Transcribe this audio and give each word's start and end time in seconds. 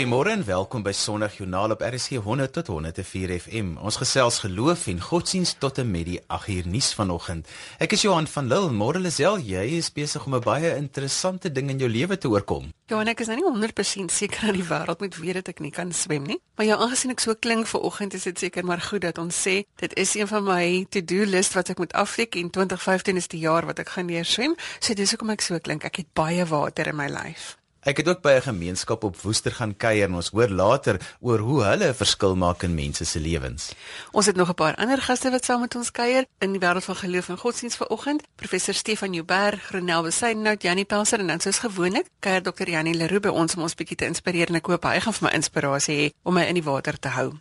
Goeiemôre 0.00 0.30
en 0.32 0.44
welkom 0.48 0.80
by 0.80 0.94
Sondagjoernaal 0.96 1.74
op 1.74 1.82
RC 1.84 2.22
100 2.24 2.54
tot 2.56 2.70
104 2.72 3.34
FM. 3.34 3.74
Ons 3.84 3.98
gesels 4.00 4.38
geloof 4.40 4.86
en 4.88 5.02
godsdienst 5.04 5.58
tot 5.60 5.76
en 5.82 5.90
met 5.92 6.06
die 6.08 6.16
8 6.24 6.48
uur 6.54 6.70
nuus 6.72 6.88
vanoggend. 6.96 7.50
Ek 7.84 7.92
is 7.92 8.06
Johan 8.06 8.24
van 8.32 8.48
Lille. 8.48 8.70
Môre 8.72 8.96
Lisel, 8.96 9.36
jy 9.44 9.66
is 9.76 9.92
besig 9.92 10.24
om 10.24 10.38
'n 10.38 10.40
baie 10.40 10.72
interessante 10.76 11.52
ding 11.52 11.68
in 11.68 11.78
jou 11.78 11.90
lewe 11.90 12.16
te 12.16 12.28
oorkom. 12.28 12.72
Johan, 12.86 13.08
ek 13.08 13.20
is 13.20 13.26
nou 13.26 13.36
nie 13.36 13.44
100% 13.44 14.10
seker 14.10 14.46
dat 14.46 14.54
die 14.54 14.64
wêreld 14.64 15.00
moet 15.00 15.16
weet 15.16 15.34
dat 15.34 15.48
ek 15.48 15.60
nie 15.60 15.70
kan 15.70 15.92
swem 15.92 16.22
nie. 16.22 16.40
Maar 16.56 16.66
ja, 16.66 16.76
aangesien 16.76 17.10
ek 17.10 17.20
so 17.20 17.34
klink 17.34 17.66
vir 17.66 17.80
oggend, 17.80 18.14
is 18.14 18.22
dit 18.22 18.38
seker 18.38 18.64
maar 18.64 18.80
goed 18.80 19.00
dat 19.02 19.18
ons 19.18 19.48
sê 19.48 19.64
dit 19.76 19.94
is 19.96 20.14
een 20.14 20.28
van 20.28 20.44
my 20.44 20.86
to-do 20.88 21.24
list 21.24 21.52
wat 21.52 21.68
ek 21.68 21.78
moet 21.78 21.92
afvik 21.92 22.36
en 22.36 22.50
2015 22.50 23.16
is 23.16 23.28
die 23.28 23.40
jaar 23.40 23.66
wat 23.66 23.78
ek 23.78 23.88
gaan 23.88 24.06
leer 24.06 24.24
swem. 24.24 24.56
So 24.80 24.94
dis 24.94 25.10
hoekom 25.10 25.30
ek 25.30 25.40
so 25.40 25.58
klink. 25.58 25.84
Ek 25.84 25.96
het 25.96 26.14
baie 26.14 26.46
water 26.46 26.88
in 26.88 26.96
my 26.96 27.08
lyf. 27.08 27.59
Ek 27.80 27.96
het 27.96 28.08
ook 28.08 28.20
by 28.20 28.32
'n 28.36 28.42
gemeenskap 28.42 29.04
op 29.04 29.16
Woester 29.20 29.52
gaan 29.52 29.76
kuier 29.76 30.08
en 30.08 30.14
ons 30.14 30.28
hoor 30.28 30.48
later 30.48 31.00
oor 31.20 31.38
hoe 31.38 31.62
hulle 31.62 31.88
'n 31.88 31.94
verskil 31.94 32.36
maak 32.36 32.62
in 32.62 32.74
mense 32.74 33.04
se 33.04 33.20
lewens. 33.20 33.72
Ons 34.12 34.26
het 34.26 34.36
nog 34.36 34.48
'n 34.48 34.54
paar 34.54 34.74
ander 34.74 35.00
gaste 35.02 35.30
wat 35.30 35.44
saam 35.44 35.60
met 35.60 35.74
ons 35.74 35.90
kuier 35.90 36.24
in 36.38 36.52
die 36.52 36.60
wêreld 36.60 36.84
van 36.84 36.96
geloof 36.96 37.28
en 37.28 37.38
godsdienst 37.38 37.76
vanoggend. 37.76 38.22
Professor 38.36 38.74
Stefan 38.74 39.12
Jouberg, 39.12 39.70
Renel 39.70 40.02
Besaidnout, 40.02 40.62
Janie 40.62 40.84
Pelser 40.84 41.18
en 41.18 41.26
dan 41.26 41.40
soos 41.40 41.58
gewoonlik 41.58 42.06
kuier 42.18 42.42
Dr. 42.42 42.68
Janie 42.68 42.94
Leroux 42.94 43.20
by 43.20 43.28
ons 43.28 43.54
om 43.54 43.62
ons 43.62 43.74
bietjie 43.74 43.96
te 43.96 44.04
inspireer 44.04 44.48
en 44.48 44.54
ek 44.54 44.66
hoop 44.66 44.84
hy 44.84 45.00
gaan 45.00 45.14
vir 45.14 45.28
my 45.28 45.34
inspirasie 45.34 45.96
hê 45.96 46.12
om 46.22 46.34
my 46.34 46.44
in 46.44 46.54
die 46.54 46.64
water 46.64 46.98
te 46.98 47.08
hou. 47.08 47.32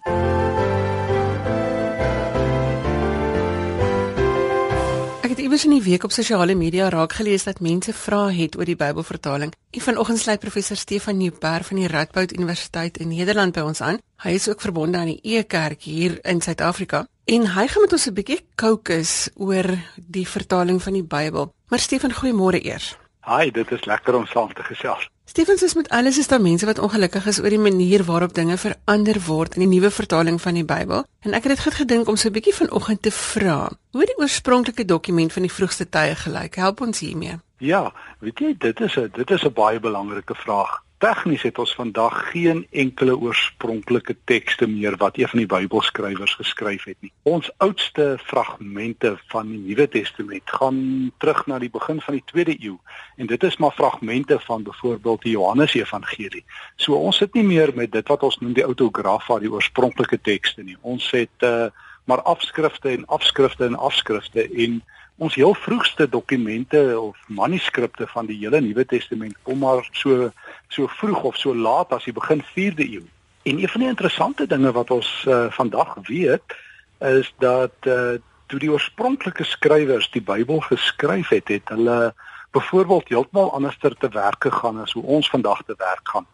Iewers 5.60 5.76
in 5.76 5.84
die 5.84 5.92
week 5.92 6.04
op 6.08 6.14
sosiale 6.16 6.54
media 6.56 6.86
raak 6.88 7.18
gelees 7.18 7.44
dat 7.44 7.58
mense 7.60 7.92
vra 7.92 8.30
het 8.32 8.54
oor 8.56 8.64
die 8.64 8.78
Bybelvertaling. 8.80 9.50
En 9.76 9.82
vanoggend 9.84 10.20
sluit 10.20 10.40
professor 10.40 10.78
Stefan 10.80 11.18
Nieuwberg 11.18 11.66
van 11.68 11.82
die 11.82 11.88
Radboud 11.92 12.32
Universiteit 12.32 12.98
in 12.98 13.12
Nederland 13.12 13.52
by 13.58 13.66
ons 13.68 13.82
aan. 13.84 14.00
Hy 14.24 14.38
is 14.38 14.48
ook 14.48 14.64
verbonde 14.64 14.98
aan 14.98 15.12
die 15.12 15.36
E-kerk 15.36 15.84
hier 15.84 16.16
in 16.24 16.40
Suid-Afrika 16.40 17.04
en 17.26 17.50
hy 17.58 17.68
gaan 17.68 17.84
met 17.84 17.92
ons 17.92 18.08
'n 18.08 18.14
bietjie 18.14 18.40
kookus 18.56 19.30
oor 19.36 19.68
die 19.96 20.28
vertaling 20.28 20.80
van 20.82 20.94
die 20.94 21.04
Bybel. 21.04 21.52
Maar 21.68 21.80
Stefan, 21.80 22.14
goeiemôre 22.14 22.64
eers. 22.64 22.96
Hi, 23.28 23.52
dit 23.52 23.72
is 23.72 23.86
lekker 23.86 24.16
om 24.16 24.26
saam 24.26 24.54
te 24.54 24.64
gesels. 24.64 25.10
Stevens 25.30 25.62
is 25.64 25.74
met 25.74 25.90
alles 25.90 26.18
is 26.18 26.28
daar 26.28 26.42
mense 26.42 26.66
wat 26.66 26.80
ongelukkig 26.80 27.26
is 27.30 27.38
oor 27.40 27.54
die 27.54 27.60
manier 27.62 28.04
waarop 28.04 28.34
dinge 28.34 28.56
verander 28.58 29.18
word 29.26 29.54
in 29.54 29.62
die 29.62 29.70
nuwe 29.70 29.92
vertaling 29.94 30.40
van 30.42 30.58
die 30.58 30.64
Bybel. 30.66 31.04
En 31.22 31.38
ek 31.38 31.46
het 31.46 31.54
dit 31.54 31.62
goed 31.68 31.76
gedink 31.82 32.10
om 32.10 32.18
so 32.18 32.30
'n 32.30 32.34
bietjie 32.34 32.54
vanoggend 32.56 33.02
te 33.02 33.12
vra. 33.12 33.70
Hoe 33.92 34.06
die 34.06 34.18
oorspronklike 34.18 34.86
dokument 34.86 35.34
van 35.34 35.46
die 35.46 35.54
vroegste 35.54 35.90
tye 35.90 36.16
gelyk? 36.16 36.56
Help 36.56 36.82
ons 36.82 37.00
hiermee. 37.00 37.38
Ja, 37.58 37.94
weet 38.20 38.40
jy, 38.40 38.56
dit 38.58 38.80
is 38.80 38.98
'n 38.98 39.10
dit 39.14 39.30
is 39.32 39.44
'n 39.46 39.54
baie 39.54 39.80
belangrike 39.80 40.36
vraag. 40.36 40.82
Tegnies 41.00 41.46
het 41.48 41.56
ons 41.64 41.72
vandag 41.76 42.16
geen 42.32 42.66
enkele 42.76 43.14
oorspronklike 43.16 44.18
tekste 44.28 44.68
meer 44.68 44.98
wat 45.00 45.18
een 45.18 45.30
van 45.32 45.40
die 45.40 45.48
Bybelskrywers 45.48 46.34
geskryf 46.36 46.84
het 46.90 46.98
nie. 47.00 47.12
Ons 47.24 47.48
oudste 47.64 48.18
fragmente 48.24 49.14
van 49.32 49.48
die 49.48 49.62
Nuwe 49.64 49.88
Testament 49.88 50.52
gaan 50.52 50.82
terug 51.24 51.46
na 51.48 51.62
die 51.64 51.72
begin 51.72 52.02
van 52.04 52.20
die 52.20 52.24
2de 52.34 52.58
eeu 52.58 52.76
en 53.16 53.32
dit 53.32 53.48
is 53.48 53.58
maar 53.64 53.72
fragmente 53.72 54.42
van 54.44 54.68
byvoorbeeld 54.68 55.24
die 55.24 55.38
Johannes 55.38 55.78
Evangelie. 55.80 56.44
So 56.76 57.00
ons 57.00 57.24
sit 57.24 57.34
nie 57.34 57.48
meer 57.48 57.72
met 57.76 57.96
dit 57.96 58.12
wat 58.12 58.28
ons 58.28 58.42
noem 58.44 58.58
die 58.60 58.68
autografa, 58.68 59.40
die 59.40 59.52
oorspronklike 59.56 60.20
tekste 60.20 60.68
nie. 60.68 60.76
Ons 60.82 61.08
het 61.16 61.48
uh, 61.48 61.72
maar 62.12 62.28
afskrifte 62.28 62.92
en 62.92 63.08
afskrifte 63.08 63.72
en 63.72 63.80
afskrifte 63.80 64.50
en 64.52 64.82
ons 65.20 65.36
heel 65.36 65.54
vroegste 65.54 66.08
dokumente 66.10 66.80
of 67.00 67.18
manuskripte 67.28 68.08
van 68.08 68.28
die 68.30 68.38
hele 68.40 68.62
Nuwe 68.64 68.86
Testament 68.86 69.36
kom 69.44 69.60
maar 69.64 69.84
so 69.92 70.32
so 70.70 70.88
vroeg 71.00 71.24
of 71.24 71.38
so 71.38 71.56
laat 71.56 71.92
as 71.94 72.06
die 72.08 72.16
begin 72.16 72.44
4de 72.56 72.86
eeu. 72.86 73.06
En 73.44 73.60
een 73.60 73.70
van 73.70 73.82
die 73.82 73.90
interessante 73.90 74.48
dinge 74.48 74.72
wat 74.72 74.92
ons 74.92 75.10
uh, 75.28 75.46
vandag 75.52 75.96
weet 76.08 76.56
is 77.00 77.34
dat 77.40 77.88
uh, 77.88 78.20
toe 78.48 78.60
die 78.60 78.72
oorspronklike 78.72 79.44
skrywers 79.44 80.10
die 80.14 80.24
Bybel 80.24 80.60
geskryf 80.68 81.30
het, 81.36 81.48
het 81.48 81.70
hulle 81.74 82.14
byvoorbeeld 82.52 83.10
heeltemal 83.10 83.54
anders 83.54 83.78
te 83.78 84.10
werk 84.12 84.44
gegaan 84.44 84.80
as 84.82 84.94
hoe 84.94 85.04
ons 85.04 85.30
vandag 85.30 85.64
te 85.66 85.76
werk 85.78 86.08
gaan. 86.14 86.28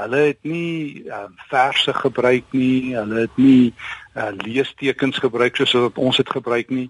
Hulle 0.00 0.16
het 0.16 0.38
nie 0.42 1.04
uh, 1.04 1.26
verse 1.50 1.94
gebruik 1.94 2.44
nie, 2.56 2.96
hulle 2.96 3.26
het 3.26 3.36
nie 3.36 3.74
uh, 4.16 4.30
leestekens 4.44 5.18
gebruik 5.18 5.56
soos 5.56 5.72
wat 5.72 5.98
ons 5.98 6.16
dit 6.16 6.30
gebruik 6.30 6.70
nie. 6.70 6.88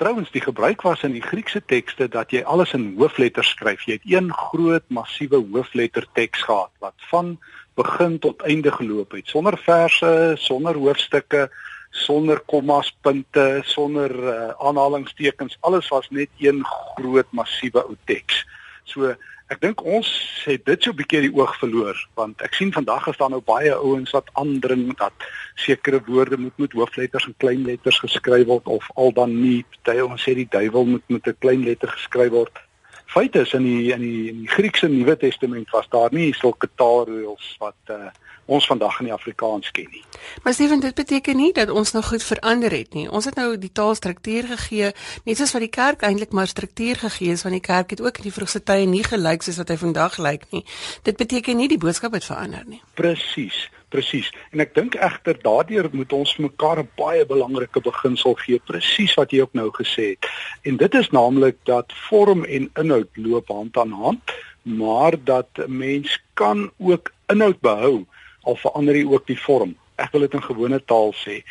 Trouwens 0.00 0.30
die 0.32 0.40
gebruik 0.40 0.80
was 0.82 1.02
in 1.04 1.12
die 1.12 1.20
Griekse 1.20 1.60
tekste 1.60 2.06
dat 2.08 2.30
jy 2.32 2.40
alles 2.48 2.70
in 2.72 2.94
hoofletters 2.96 3.50
skryf. 3.52 3.82
Jy 3.84 3.98
het 3.98 4.06
een 4.08 4.30
groot 4.32 4.86
massiewe 4.88 5.36
hoofletter 5.42 6.06
teks 6.16 6.46
gehad 6.46 6.72
wat 6.80 6.96
van 7.10 7.34
begin 7.76 8.16
tot 8.24 8.40
einde 8.48 8.72
geloop 8.72 9.12
het 9.12 9.28
sonder 9.28 9.58
verse, 9.60 10.12
sonder 10.40 10.80
hoofstukke, 10.80 11.50
sonder 11.90 12.40
kommas, 12.48 12.88
punte, 13.04 13.60
sonder 13.68 14.14
uh, 14.16 14.48
aanhalingstekens. 14.56 15.58
Alles 15.60 15.92
was 15.92 16.08
net 16.08 16.32
een 16.40 16.64
groot 16.96 17.28
massiewe 17.36 17.84
ou 17.84 17.98
teks. 18.08 18.40
So 18.88 19.12
Ek 19.50 19.58
dink 19.58 19.80
ons 19.82 20.08
het 20.46 20.62
dit 20.68 20.84
so 20.84 20.92
'n 20.92 20.98
bietjie 20.98 21.20
die 21.24 21.34
oog 21.34 21.56
verloor 21.58 21.98
want 22.14 22.42
ek 22.46 22.54
sien 22.54 22.70
vandag 22.72 23.08
is 23.10 23.16
daar 23.18 23.32
nou 23.34 23.40
baie 23.42 23.72
ouens 23.74 24.12
wat 24.14 24.30
aandring 24.42 24.84
dat 25.00 25.26
sekere 25.58 25.98
woorde 26.06 26.38
moet 26.38 26.58
met 26.62 26.76
hoofletters 26.78 27.26
en 27.26 27.34
kleinletters 27.42 27.98
geskryf 27.98 28.46
word 28.46 28.66
of 28.66 28.86
al 28.94 29.10
dan 29.12 29.34
nie. 29.40 29.64
Party 29.82 29.98
ons 30.06 30.22
sê 30.22 30.36
die 30.38 30.46
duiwel 30.50 30.86
moet 30.92 31.02
met 31.08 31.26
'n 31.26 31.36
klein 31.40 31.64
letter 31.64 31.88
geskryf 31.88 32.30
word. 32.30 32.62
Feit 33.10 33.34
is 33.34 33.52
in 33.52 33.64
die 33.66 33.92
in 33.92 34.00
die, 34.00 34.28
in 34.30 34.42
die 34.44 34.48
Griekse 34.48 34.88
Nuwe 34.88 35.16
Testament 35.18 35.70
was 35.74 35.88
daar 35.90 36.12
nie 36.14 36.30
sulke 36.38 36.68
taalreëls 36.78 37.56
wat 37.58 37.90
uh, 37.90 38.12
ons 38.46 38.66
vandag 38.66 39.00
in 39.00 39.08
die 39.08 39.14
Afrikaans 39.14 39.70
ken 39.74 39.88
nie. 39.90 40.02
Maar 40.44 40.54
Steven, 40.54 40.80
dit 40.82 40.94
beteken 40.94 41.36
nie 41.38 41.50
dat 41.56 41.70
ons 41.70 41.92
nou 41.94 42.02
goed 42.06 42.22
verander 42.22 42.70
het 42.74 42.94
nie. 42.94 43.08
Ons 43.10 43.26
het 43.30 43.38
nou 43.38 43.48
die 43.58 43.72
taalstruktuur 43.74 44.50
gegee, 44.52 44.92
net 45.26 45.38
soos 45.38 45.54
wat 45.56 45.66
die 45.66 45.72
kerk 45.74 46.06
eintlik 46.06 46.34
maar 46.34 46.50
struktuur 46.50 47.02
gegee 47.02 47.34
is, 47.34 47.42
want 47.46 47.58
die 47.58 47.66
kerk 47.66 47.96
het 47.96 48.02
ook 48.02 48.22
in 48.22 48.30
die 48.30 48.34
vroegste 48.34 48.62
tye 48.62 48.86
nie 48.86 49.04
gelyk 49.06 49.46
soos 49.46 49.58
wat 49.62 49.74
hy 49.74 49.78
vandag 49.82 50.18
lyk 50.22 50.46
nie. 50.54 50.64
Dit 51.06 51.18
beteken 51.18 51.58
nie 51.58 51.70
die 51.70 51.82
boodskap 51.82 52.14
het 52.14 52.26
verander 52.26 52.62
nie. 52.66 52.82
Presies. 52.98 53.66
Presies. 53.90 54.30
En 54.54 54.62
ek 54.62 54.74
dink 54.74 54.94
egter 54.94 55.38
daardeur 55.42 55.88
moet 55.92 56.12
ons 56.12 56.36
mekaar 56.38 56.78
'n 56.82 56.90
baie 56.96 57.24
belangrike 57.26 57.80
beginsel 57.82 58.34
gee, 58.34 58.58
presies 58.58 59.14
wat 59.18 59.30
jy 59.30 59.40
ook 59.42 59.54
nou 59.54 59.70
gesê 59.70 60.14
het. 60.14 60.30
En 60.62 60.76
dit 60.76 60.94
is 60.94 61.10
naamlik 61.10 61.56
dat 61.64 61.92
vorm 62.08 62.44
en 62.44 62.70
inhoud 62.74 63.10
loop 63.16 63.48
hand 63.48 63.76
aan 63.76 63.92
hand, 63.92 64.22
maar 64.62 65.14
dat 65.24 65.48
'n 65.58 65.76
mens 65.78 66.18
kan 66.34 66.70
ook 66.78 67.12
inhoud 67.28 67.60
behou 67.60 68.06
al 68.42 68.56
verander 68.56 68.96
jy 68.96 69.04
ook 69.04 69.26
die 69.26 69.40
vorm. 69.40 69.74
Ek 69.96 70.12
wil 70.12 70.20
dit 70.20 70.34
in 70.34 70.42
gewone 70.42 70.80
taal 70.84 71.12
sê. 71.12 71.42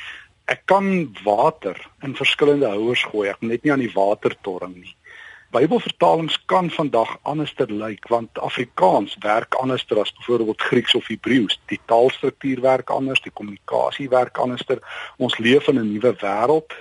Ek 0.49 0.65
kan 0.65 1.15
water 1.23 1.77
in 2.01 2.15
verskillende 2.15 2.67
houers 2.67 3.03
gooi. 3.03 3.29
Ek 3.29 3.41
net 3.41 3.63
nie 3.63 3.71
aan 3.71 3.83
die 3.83 3.93
watertorring 3.93 4.75
nie. 4.75 4.95
Bybelvertalings 5.49 6.35
kan 6.45 6.67
vandag 6.69 7.15
anderster 7.25 7.71
lyk 7.73 8.07
want 8.07 8.37
Afrikaans 8.37 9.15
werk 9.19 9.55
anderster 9.57 9.97
as 9.99 10.11
byvoorbeeld 10.13 10.61
Grieks 10.61 10.93
of 10.95 11.07
Hebreëus. 11.09 11.55
Die 11.71 11.79
taalstruktuur 11.89 12.61
werk 12.61 12.89
anders, 12.93 13.21
die 13.25 13.33
kommunikasie 13.33 14.05
werk 14.13 14.37
anderster. 14.37 14.77
Ons 15.17 15.39
leef 15.41 15.67
in 15.67 15.79
'n 15.79 15.91
nuwe 15.93 16.13
wêreld 16.21 16.75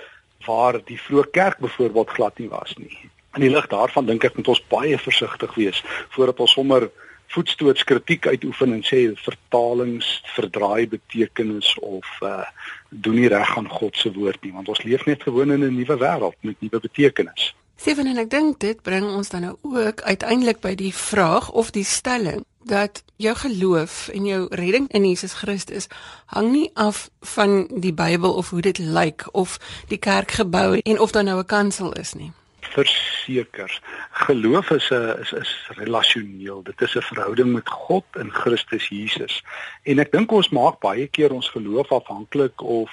waar 0.45 0.77
die 0.85 0.99
vroeë 1.01 1.31
kerk 1.31 1.57
byvoorbeeld 1.57 2.09
glad 2.09 2.37
nie 2.37 2.49
was 2.49 2.75
nie. 2.77 3.09
In 3.33 3.41
die 3.41 3.49
lig 3.49 3.67
daarvan 3.67 4.05
dink 4.05 4.23
ek 4.23 4.35
moet 4.35 4.47
ons 4.47 4.67
baie 4.67 4.97
versigtig 4.97 5.55
wees 5.55 5.83
voordat 6.09 6.39
ons 6.39 6.51
sommer 6.51 6.91
voetstoots 7.27 7.83
kritiek 7.83 8.27
uitoefen 8.27 8.73
en 8.73 8.83
sê 8.83 9.13
vertalings 9.15 10.21
verdraai 10.35 10.87
betekenis 10.87 11.73
of 11.79 12.05
uh 12.21 12.45
doen 12.89 13.15
nie 13.15 13.27
reg 13.27 13.57
aan 13.57 13.69
God 13.69 13.97
se 13.97 14.13
woord 14.13 14.43
nie 14.43 14.53
want 14.53 14.69
ons 14.69 14.83
leef 14.83 15.05
net 15.05 15.23
gewoon 15.23 15.51
in 15.51 15.63
'n 15.63 15.75
nuwe 15.75 15.97
wêreld 15.97 16.37
met 16.41 16.61
nuwe 16.61 16.79
betekenis. 16.79 17.55
Steven 17.79 18.09
en 18.11 18.17
ek 18.19 18.27
dink 18.27 18.57
dit 18.59 18.79
bring 18.83 19.05
ons 19.07 19.29
dan 19.31 19.45
nou 19.45 19.53
ook 19.63 20.01
uiteindelik 20.03 20.57
by 20.59 20.73
die 20.75 20.91
vraag 20.91 21.47
of 21.55 21.69
die 21.71 21.85
stelling 21.87 22.43
dat 22.67 23.03
jou 23.15 23.31
geloof 23.39 24.09
en 24.11 24.25
jou 24.27 24.41
redding 24.51 24.89
in 24.91 25.05
Jesus 25.07 25.37
Christus 25.39 25.87
hang 26.35 26.51
nie 26.51 26.67
af 26.75 27.07
van 27.35 27.69
die 27.71 27.93
Bybel 27.95 28.35
of 28.35 28.49
hoe 28.49 28.61
dit 28.61 28.77
lyk 28.83 29.23
of 29.31 29.55
die 29.87 29.97
kerkgebou 29.97 30.81
en 30.83 30.99
of 30.99 31.15
daar 31.15 31.23
nou 31.23 31.39
'n 31.39 31.45
kansel 31.45 31.95
is 31.95 32.13
nie 32.13 32.31
verseker. 32.69 33.81
Geloof 34.11 34.69
is 34.69 34.89
'n 34.89 35.19
is 35.21 35.31
is 35.31 35.69
relasioneel. 35.75 36.63
Dit 36.63 36.81
is 36.81 36.95
'n 36.95 37.01
verhouding 37.01 37.53
met 37.53 37.69
God 37.69 38.03
in 38.13 38.31
Christus 38.31 38.87
Jesus. 38.87 39.43
En 39.83 39.99
ek 39.99 40.11
dink 40.11 40.31
ons 40.31 40.49
maak 40.49 40.79
baie 40.79 41.07
keer 41.07 41.31
ons 41.31 41.49
geloof 41.49 41.91
afhanklik 41.91 42.61
of 42.61 42.91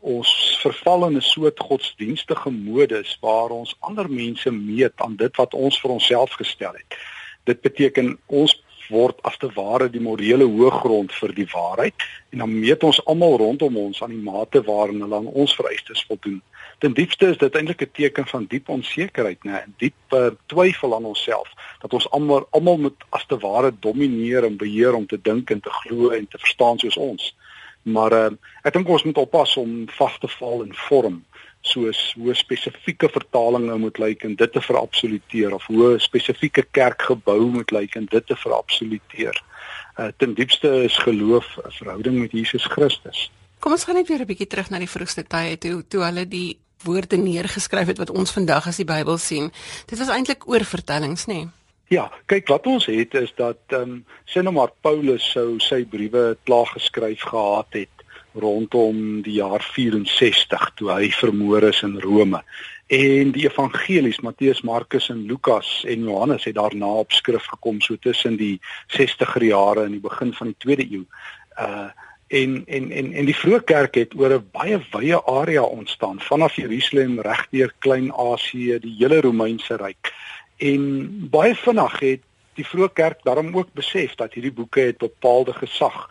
ons 0.00 0.58
verval 0.62 1.06
in 1.06 1.16
'n 1.16 1.20
soort 1.20 1.58
godsdienstige 1.60 2.50
modus 2.50 3.18
waar 3.20 3.50
ons 3.50 3.76
ander 3.80 4.10
mense 4.10 4.50
meet 4.50 4.92
aan 4.96 5.16
dit 5.16 5.36
wat 5.36 5.54
ons 5.54 5.80
vir 5.80 5.90
onsself 5.90 6.30
gestel 6.30 6.72
het. 6.72 6.98
Dit 7.44 7.60
beteken 7.60 8.18
ons 8.26 8.62
word 8.90 9.18
as 9.22 9.36
te 9.36 9.48
ware 9.54 9.88
die 9.90 10.02
morele 10.02 10.44
hoëgrond 10.44 11.14
vir 11.20 11.32
die 11.34 11.46
waarheid 11.52 12.06
en 12.34 12.42
dan 12.44 12.52
meet 12.60 12.84
ons 12.86 13.00
almal 13.10 13.36
rondom 13.42 13.76
ons 13.76 14.02
aan 14.02 14.14
die 14.14 14.22
mate 14.22 14.62
waarin 14.66 15.00
hulle 15.04 15.16
aan 15.16 15.26
ons 15.26 15.54
vereistes 15.58 16.04
voldoen. 16.08 16.40
Ten 16.78 16.94
diepste 16.94 17.30
is 17.32 17.38
dit 17.38 17.54
eintlik 17.54 17.82
'n 17.82 17.90
teken 17.92 18.26
van 18.26 18.46
diep 18.46 18.68
onsekerheid, 18.68 19.44
né, 19.44 19.62
en 19.64 19.74
diep 19.78 19.98
uh, 20.12 20.30
twyfel 20.46 20.94
aan 20.94 21.04
onsself 21.04 21.48
dat 21.80 21.92
ons 21.92 22.10
almal 22.10 22.46
almal 22.50 22.78
moet 22.78 23.04
as 23.10 23.26
te 23.26 23.38
ware 23.38 23.72
domineer 23.80 24.44
en 24.44 24.56
beheer 24.56 24.94
om 24.94 25.06
te 25.06 25.18
dink 25.22 25.50
en 25.50 25.60
te 25.60 25.70
glo 25.70 26.10
en 26.10 26.28
te 26.28 26.38
verstaan 26.38 26.78
soos 26.78 26.96
ons. 26.96 27.34
Maar 27.86 28.12
uh, 28.12 28.30
ek 28.66 28.74
dink 28.74 28.88
ons 28.90 29.04
moet 29.06 29.18
oppas 29.22 29.56
om 29.60 29.84
vas 29.98 30.18
te 30.18 30.30
val 30.38 30.64
in 30.64 30.74
vorm 30.88 31.20
soos 31.66 32.00
hoe 32.18 32.34
spesifieke 32.34 33.08
vertalinge 33.10 33.74
moet 33.82 33.98
lyk 33.98 34.24
en 34.26 34.36
dit 34.38 34.52
te 34.52 34.62
verabsoluteer 34.62 35.54
of 35.54 35.66
hoe 35.70 35.96
spesifieke 36.02 36.62
kerkgebou 36.70 37.40
moet 37.50 37.70
lyk 37.74 37.96
en 37.98 38.06
dit 38.10 38.26
te 38.26 38.36
verabsoluteer. 38.38 39.40
Uh, 39.96 40.10
ten 40.18 40.34
diepste 40.38 40.70
is 40.84 40.98
geloof 41.06 41.46
'n 41.64 41.74
verhouding 41.78 42.20
met 42.20 42.32
Jesus 42.32 42.64
Christus. 42.64 43.30
Kom 43.58 43.72
ons 43.72 43.84
gaan 43.84 43.94
net 43.94 44.08
weer 44.08 44.20
'n 44.20 44.30
bietjie 44.30 44.46
terug 44.46 44.70
na 44.70 44.78
die 44.78 44.90
vroegste 44.90 45.22
tye 45.22 45.58
toe 45.58 45.82
toe 45.88 46.02
hulle 46.04 46.28
die 46.28 46.58
woorde 46.84 47.16
neergeskryf 47.16 47.86
het 47.86 47.98
wat 47.98 48.10
ons 48.10 48.30
vandag 48.30 48.66
as 48.66 48.76
die 48.76 48.84
Bybel 48.84 49.18
sien. 49.18 49.52
Dit 49.86 49.98
was 49.98 50.08
eintlik 50.08 50.48
oorvertellings, 50.48 51.26
nê? 51.26 51.34
Nee? 51.34 51.48
Ja, 51.88 52.08
kyk 52.26 52.48
wat 52.50 52.66
ons 52.66 52.88
het 52.90 53.14
is 53.14 53.30
dat 53.38 53.60
ehm 53.70 53.82
um, 53.82 53.98
sê 54.26 54.42
nou 54.42 54.52
maar 54.56 54.72
Paulus 54.82 55.22
sou 55.32 55.60
sy 55.62 55.84
briewe 55.86 56.36
klaar 56.42 56.66
geskryf 56.66 57.22
gehad 57.30 57.78
het 57.78 57.96
rondom 58.34 59.22
die 59.22 59.36
jaar 59.38 59.62
64 59.62 60.72
toe 60.76 60.90
hy 60.90 61.10
vermoor 61.14 61.68
is 61.70 61.82
in 61.86 62.00
Rome. 62.02 62.42
En 62.86 63.30
die 63.34 63.46
evangelies 63.46 64.20
Matteus, 64.22 64.64
Markus 64.66 65.08
en 65.14 65.24
Lukas 65.30 65.84
en 65.86 66.04
Johannes 66.10 66.44
het 66.44 66.58
daarna 66.58 66.90
op 67.04 67.14
skrif 67.14 67.46
gekom 67.54 67.80
so 67.80 67.96
tussen 67.96 68.36
die 68.36 68.60
60er 68.98 69.46
jare 69.46 69.86
en 69.86 69.96
die 69.96 70.02
begin 70.02 70.34
van 70.34 70.52
die 70.52 70.58
2de 70.66 70.90
eeu. 70.90 71.06
Uh 71.54 71.88
en 72.26 72.64
en 72.66 72.90
en 72.90 73.12
en 73.12 73.26
die 73.28 73.36
vroeë 73.38 73.60
kerk 73.64 73.94
het 73.94 74.14
oor 74.18 74.32
'n 74.34 74.48
baie 74.52 74.80
wye 74.90 75.18
area 75.30 75.62
ontstaan 75.62 76.18
vanaf 76.20 76.56
Jerusalem 76.56 77.20
regdeur 77.20 77.72
Klein-Asië, 77.78 78.78
die 78.80 78.96
hele 78.98 79.20
Romeinse 79.20 79.76
ryk. 79.76 80.10
En 80.56 80.82
baie 81.30 81.54
vinnig 81.54 81.98
het 82.00 82.22
die 82.56 82.64
vroeë 82.64 82.92
kerk 82.92 83.24
daarom 83.24 83.56
ook 83.56 83.72
besef 83.76 84.14
dat 84.14 84.32
hierdie 84.32 84.52
boeke 84.52 84.80
het 84.80 84.98
bepaalde 84.98 85.52
gesag 85.52 86.06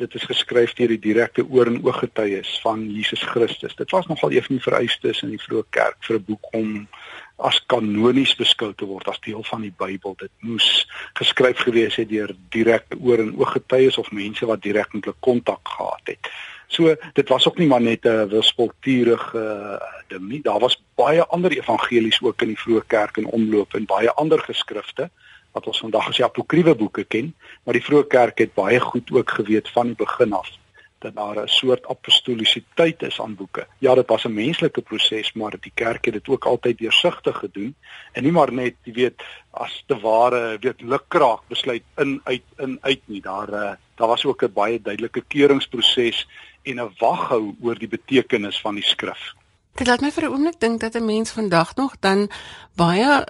dit 0.00 0.14
is 0.14 0.24
geskryf 0.24 0.72
deur 0.78 0.92
die 0.94 1.02
direkte 1.02 1.44
oor 1.44 1.68
en 1.68 1.80
oog 1.84 1.98
getuies 2.00 2.50
van 2.64 2.86
Jesus 2.88 3.22
Christus. 3.32 3.76
Dit 3.76 3.92
was 3.92 4.06
nogal 4.08 4.32
een 4.32 4.46
van 4.46 4.56
die 4.56 4.64
vereistes 4.64 5.22
in 5.26 5.34
die 5.34 5.42
vroeë 5.42 5.66
kerk 5.76 5.98
vir 6.06 6.16
'n 6.16 6.24
boek 6.28 6.54
om 6.56 6.88
as 7.36 7.60
kanonies 7.72 8.34
beskou 8.36 8.72
te 8.74 8.84
word 8.84 9.08
as 9.08 9.20
deel 9.20 9.42
van 9.44 9.62
die 9.62 9.74
Bybel. 9.76 10.14
Dit 10.18 10.32
moes 10.40 10.86
geskryf 11.20 11.58
gewees 11.58 11.96
het 11.96 12.08
deur 12.08 12.34
direkte 12.48 12.96
oor 13.00 13.18
en 13.18 13.36
oog 13.36 13.52
getuies 13.52 13.98
of 13.98 14.12
mense 14.12 14.46
wat 14.46 14.62
direk 14.62 14.92
met 14.92 15.04
hulle 15.04 15.16
kontak 15.20 15.68
gehad 15.68 16.04
het. 16.04 16.32
So 16.70 16.94
dit 17.12 17.28
was 17.28 17.48
ook 17.48 17.58
nie 17.58 17.66
maar 17.66 17.82
net 17.82 18.04
'n 18.06 18.28
wispelturige 18.28 19.38
uh, 19.38 20.02
ding 20.08 20.28
nie. 20.28 20.42
Daar 20.42 20.58
was 20.58 20.82
baie 20.94 21.24
ander 21.26 21.50
evangelies 21.50 22.22
ook 22.22 22.42
in 22.42 22.54
die 22.54 22.58
vroeë 22.58 22.86
kerk 22.86 23.16
in 23.16 23.26
omloop 23.26 23.74
en 23.74 23.84
baie 23.84 24.12
ander 24.12 24.38
geskrifte 24.38 25.10
wat 25.52 25.66
ons 25.66 25.80
vandag 25.80 26.08
as 26.08 26.16
die 26.16 26.24
apokriewe 26.24 26.74
boeke 26.74 27.04
ken, 27.04 27.34
maar 27.64 27.74
die 27.74 27.84
vroeë 27.84 28.06
kerk 28.06 28.38
het 28.38 28.54
baie 28.54 28.80
goed 28.80 29.10
ook 29.10 29.30
geweet 29.30 29.68
van 29.68 29.86
die 29.86 29.98
begin 29.98 30.32
af 30.32 30.59
dat 31.00 31.14
daar 31.14 31.42
'n 31.42 31.48
soort 31.48 31.86
apostolisiteit 31.86 33.02
is 33.02 33.20
aan 33.20 33.34
boeke. 33.34 33.66
Ja, 33.78 33.94
dit 33.94 34.08
was 34.08 34.24
'n 34.24 34.34
menslike 34.34 34.80
proses, 34.80 35.32
maar 35.32 35.54
die 35.60 35.72
kerk 35.74 36.04
het 36.04 36.14
dit 36.14 36.28
ook 36.28 36.44
altyd 36.44 36.78
deursigtig 36.78 37.36
gedoen 37.38 37.74
en 38.12 38.22
nie 38.22 38.32
maar 38.32 38.52
net, 38.52 38.74
jy 38.82 38.92
weet, 38.92 39.22
as 39.50 39.84
te 39.86 39.98
ware, 40.00 40.58
weet 40.60 40.80
lukraak 40.80 41.40
besluit 41.48 41.82
in 41.96 42.20
uit 42.24 42.42
in 42.56 42.78
uit 42.80 43.00
nie. 43.04 43.20
Daar 43.20 43.48
uh, 43.48 43.72
daar 43.94 44.08
was 44.08 44.24
ook 44.24 44.42
'n 44.42 44.52
baie 44.52 44.82
duidelike 44.82 45.22
keuringsproses 45.28 46.28
en 46.62 46.80
'n 46.80 46.94
waghou 46.98 47.54
oor 47.60 47.78
die 47.78 47.88
betekenis 47.88 48.60
van 48.60 48.74
die 48.74 48.84
skrif. 48.84 49.34
Dit 49.74 49.86
laat 49.86 50.00
my 50.00 50.10
vir 50.10 50.24
'n 50.24 50.32
oomblik 50.32 50.60
dink 50.60 50.80
dat 50.80 50.94
'n 50.94 51.04
mens 51.04 51.30
vandag 51.30 51.74
nog 51.74 51.96
dan 52.00 52.30
baie 52.74 53.26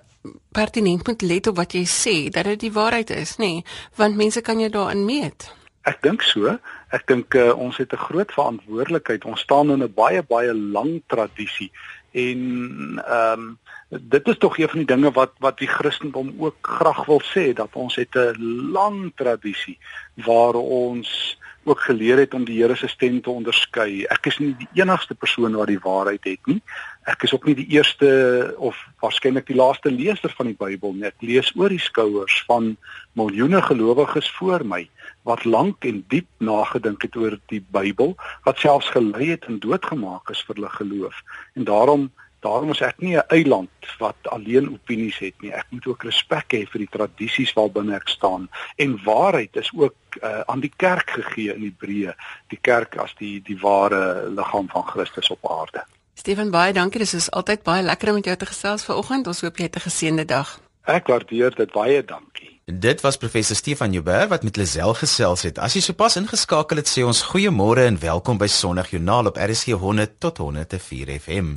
pertinent 0.53 1.07
moet 1.07 1.23
let 1.23 1.47
op 1.47 1.57
wat 1.57 1.73
jy 1.73 1.85
sê 1.87 2.29
dat 2.29 2.45
dit 2.45 2.61
die 2.61 2.73
waarheid 2.73 3.11
is, 3.11 3.37
nê? 3.37 3.45
Nee, 3.45 3.65
want 3.95 4.17
mense 4.17 4.41
kan 4.41 4.59
jou 4.59 4.71
daarin 4.71 5.05
meet. 5.05 5.55
Ek 5.83 6.03
dink 6.03 6.23
so. 6.23 6.59
Ek 6.91 7.07
dink 7.07 7.35
uh, 7.39 7.55
ons 7.55 7.77
het 7.77 7.93
'n 7.93 8.05
groot 8.07 8.33
verantwoordelikheid. 8.33 9.25
Ons 9.25 9.41
staan 9.41 9.71
in 9.71 9.83
'n 9.83 9.95
baie 9.95 10.23
baie 10.23 10.55
lang 10.55 11.03
tradisie 11.07 11.71
en 12.11 13.03
ehm 13.07 13.41
um, 13.41 13.59
dit 13.89 14.29
is 14.29 14.39
tog 14.39 14.59
een 14.59 14.69
van 14.69 14.79
die 14.79 14.87
dinge 14.87 15.11
wat 15.11 15.33
wat 15.39 15.59
die 15.59 15.69
Christendom 15.69 16.35
ook 16.39 16.57
graag 16.61 17.05
wil 17.07 17.23
sê 17.23 17.53
dat 17.53 17.69
ons 17.73 17.95
het 17.95 18.15
'n 18.15 18.71
lang 18.73 19.13
tradisie 19.15 19.79
waar 20.15 20.55
ons 20.55 21.39
ook 21.65 21.81
geleer 21.81 22.19
het 22.19 22.35
om 22.35 22.45
die 22.45 22.63
Here 22.63 22.77
se 22.77 22.89
stem 22.89 23.21
te 23.21 23.31
onderskei. 23.31 24.05
Ek 24.05 24.27
is 24.27 24.39
nie 24.39 24.55
die 24.59 24.69
enigste 24.75 25.15
persoon 25.15 25.57
wat 25.57 25.67
die 25.67 25.79
waarheid 25.83 26.25
het 26.25 26.47
nie. 26.47 26.63
Ek 27.05 27.23
is 27.23 27.35
ook 27.35 27.45
nie 27.45 27.55
die 27.55 27.69
eerste 27.69 28.55
of 28.59 28.77
waarskynlik 29.01 29.47
die 29.47 29.57
laaste 29.57 29.91
leser 29.91 30.33
van 30.37 30.47
die 30.47 30.57
Bybel 30.59 30.93
nie. 30.93 31.05
Ek 31.05 31.21
lees 31.21 31.53
oor 31.57 31.69
die 31.69 31.79
skouers 31.79 32.45
van 32.47 32.77
miljoene 33.13 33.63
gelowiges 33.63 34.31
voor 34.31 34.65
my 34.65 34.89
wat 35.23 35.45
lank 35.45 35.85
en 35.85 36.05
diep 36.09 36.27
nagedink 36.39 37.03
het 37.03 37.17
oor 37.17 37.39
die 37.47 37.65
Bybel, 37.71 38.17
wat 38.45 38.59
selfs 38.59 38.89
gelei 38.89 39.31
het 39.31 39.45
en 39.45 39.59
doodgemaak 39.59 40.31
is 40.31 40.43
vir 40.47 40.55
hulle 40.55 40.73
geloof. 40.79 41.23
En 41.55 41.65
daarom 41.65 42.11
Daarom 42.41 42.71
is 42.71 42.81
ek 42.81 43.01
nie 43.05 43.17
'n 43.17 43.29
eiland 43.29 43.71
wat 43.99 44.17
alleen 44.23 44.73
opinies 44.73 45.19
het 45.19 45.35
nie. 45.41 45.53
Ek 45.53 45.67
moet 45.69 45.87
ook 45.87 46.03
respek 46.03 46.53
hê 46.53 46.65
vir 46.65 46.79
die 46.79 46.89
tradisies 46.91 47.53
waarbinne 47.53 47.95
ek 47.95 48.09
staan. 48.09 48.49
En 48.77 49.05
waarheid 49.05 49.57
is 49.57 49.71
ook 49.75 49.95
uh, 50.23 50.41
aan 50.41 50.61
die 50.61 50.73
kerk 50.77 51.11
gegee 51.11 51.55
in 51.55 51.63
Hebreë, 51.63 52.15
die 52.49 52.59
kerk 52.61 52.97
as 52.97 53.15
die 53.19 53.43
die 53.43 53.59
ware 53.61 54.31
liggaam 54.31 54.69
van 54.69 54.83
Christus 54.83 55.31
op 55.31 55.51
aarde. 55.51 55.85
Steven 56.15 56.51
baie 56.51 56.73
dankie. 56.73 56.99
Dit 56.99 57.13
is 57.13 57.31
altyd 57.31 57.63
baie 57.63 57.83
lekker 57.83 58.09
om 58.09 58.15
met 58.15 58.25
jou 58.25 58.37
te 58.37 58.47
gesels 58.47 58.85
vanoggend. 58.85 59.27
Ons 59.27 59.41
hoop 59.41 59.57
jy 59.57 59.65
het 59.65 59.77
'n 59.77 59.89
geseënde 59.89 60.25
dag. 60.25 60.61
Ek 60.85 61.07
waardeer 61.07 61.55
dit 61.55 61.73
baie 61.73 62.05
dankie. 62.05 62.60
Dit 62.73 63.01
was 63.01 63.17
professor 63.17 63.57
Stefan 63.57 63.93
Joubert 63.93 64.29
wat 64.29 64.43
met 64.43 64.57
Lisel 64.57 64.95
gesels 64.95 65.43
het. 65.43 65.59
As 65.59 65.75
jy 65.75 65.81
sopas 65.83 66.15
ingeskakel 66.21 66.79
het, 66.79 66.91
sê 66.91 67.03
ons 67.03 67.23
goeiemôre 67.33 67.83
en 67.89 67.97
welkom 67.99 68.39
by 68.39 68.47
Sondag 68.47 68.93
Joernaal 68.93 69.31
op 69.33 69.41
RSG 69.41 69.75
100 69.81 70.13
tot 70.23 70.39
104 70.39 71.11
FM. 71.19 71.57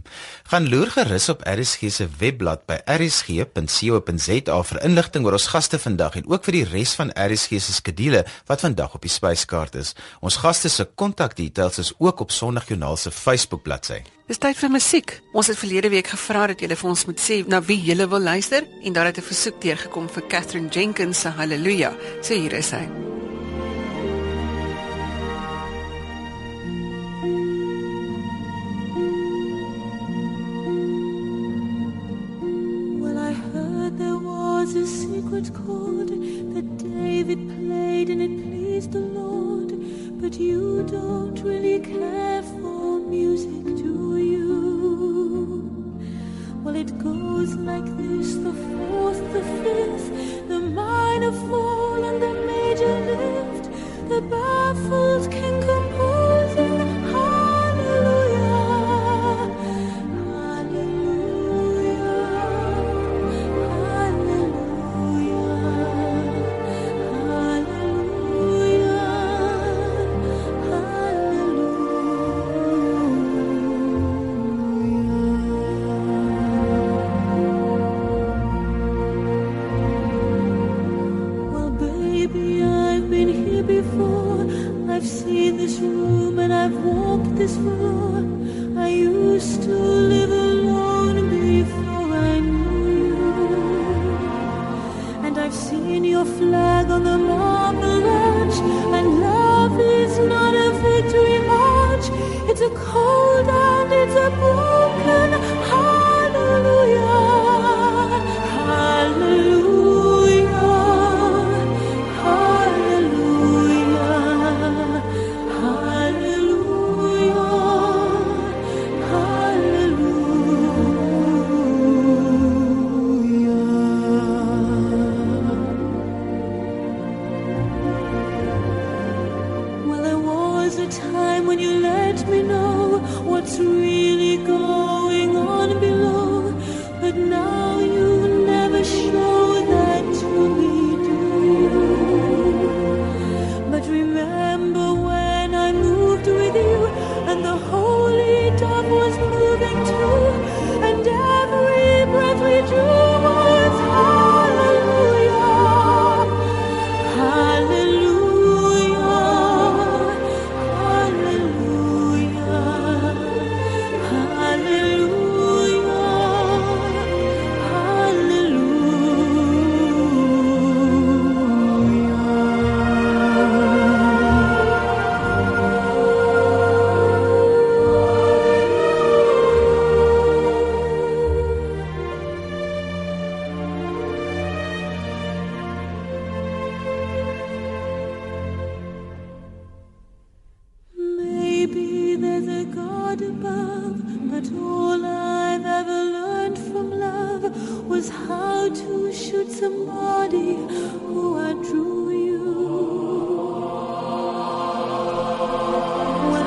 Gaan 0.50 0.70
loer 0.72 0.90
gerus 0.96 1.30
op 1.30 1.44
RSG 1.46 1.92
se 1.94 2.08
webblad 2.18 2.66
by 2.66 2.80
rsg.co.za 2.96 4.58
vir 4.72 4.82
inligting 4.88 5.28
oor 5.28 5.38
ons 5.38 5.52
gaste 5.54 5.78
vandag 5.78 6.18
en 6.22 6.32
ook 6.32 6.50
vir 6.50 6.60
die 6.62 6.66
res 6.72 6.96
van 6.98 7.14
RSG 7.14 7.62
se 7.62 7.78
skedules 7.78 8.42
wat 8.50 8.66
vandag 8.66 8.98
op 8.98 9.06
die 9.06 9.14
spyskaart 9.14 9.78
is. 9.84 9.94
Ons 10.22 10.42
gaste 10.42 10.72
se 10.72 10.88
kontakdetails 10.96 11.84
is 11.84 11.94
ook 12.00 12.26
op 12.26 12.34
Sondag 12.34 12.72
Joernaal 12.72 12.98
se 12.98 13.12
Facebook 13.14 13.62
bladsy. 13.68 14.02
Dis 14.24 14.40
tyd 14.40 14.56
vir 14.56 14.72
musiek. 14.72 15.10
Ons 15.36 15.50
het 15.52 15.60
verlede 15.60 15.90
week 15.92 16.08
gevra 16.14 16.46
dat 16.54 16.62
julle 16.64 16.78
vir 16.80 16.90
ons 16.94 17.02
moet 17.10 17.20
sê 17.20 17.42
na 17.44 17.60
wie 17.68 17.80
julle 17.84 18.08
wil 18.08 18.24
luister 18.24 18.64
en 18.88 18.96
daar 18.96 19.12
het 19.12 19.20
'n 19.20 19.30
versoek 19.32 19.60
deurgekom 19.62 20.08
vir 20.08 20.28
Catherine 20.30 20.70
Jenkins 20.70 21.20
se 21.20 21.30
Hallelujah. 21.30 21.94
So 22.22 22.34
hier 22.34 22.54
is 22.54 22.72
hy. 22.72 22.88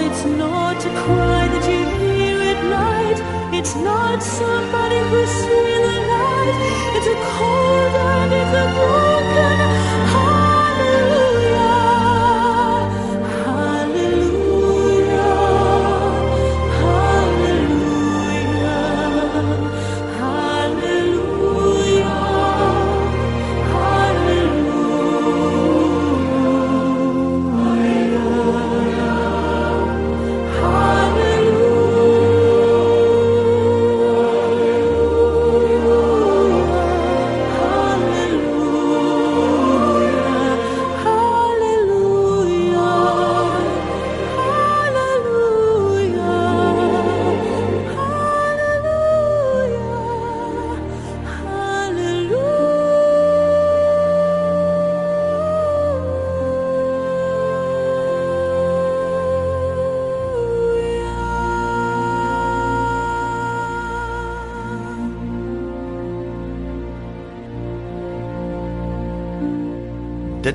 It's 0.06 0.25
not 0.25 0.76
a 0.86 0.90
cry 1.02 1.48
that 1.48 1.64
you 1.68 1.82
hear 1.98 2.38
at 2.52 2.60
night. 2.70 3.18
It's 3.58 3.75
not 3.75 4.22
somebody 4.22 4.98
who's 5.10 5.32
seen 5.42 5.80
the 5.86 5.98
light. 6.12 6.50
It's 6.96 7.08
a 7.14 7.18
cold 7.34 7.94
and 8.14 8.32
it's 8.40 8.54
a 8.62 8.66
broken 8.78 9.75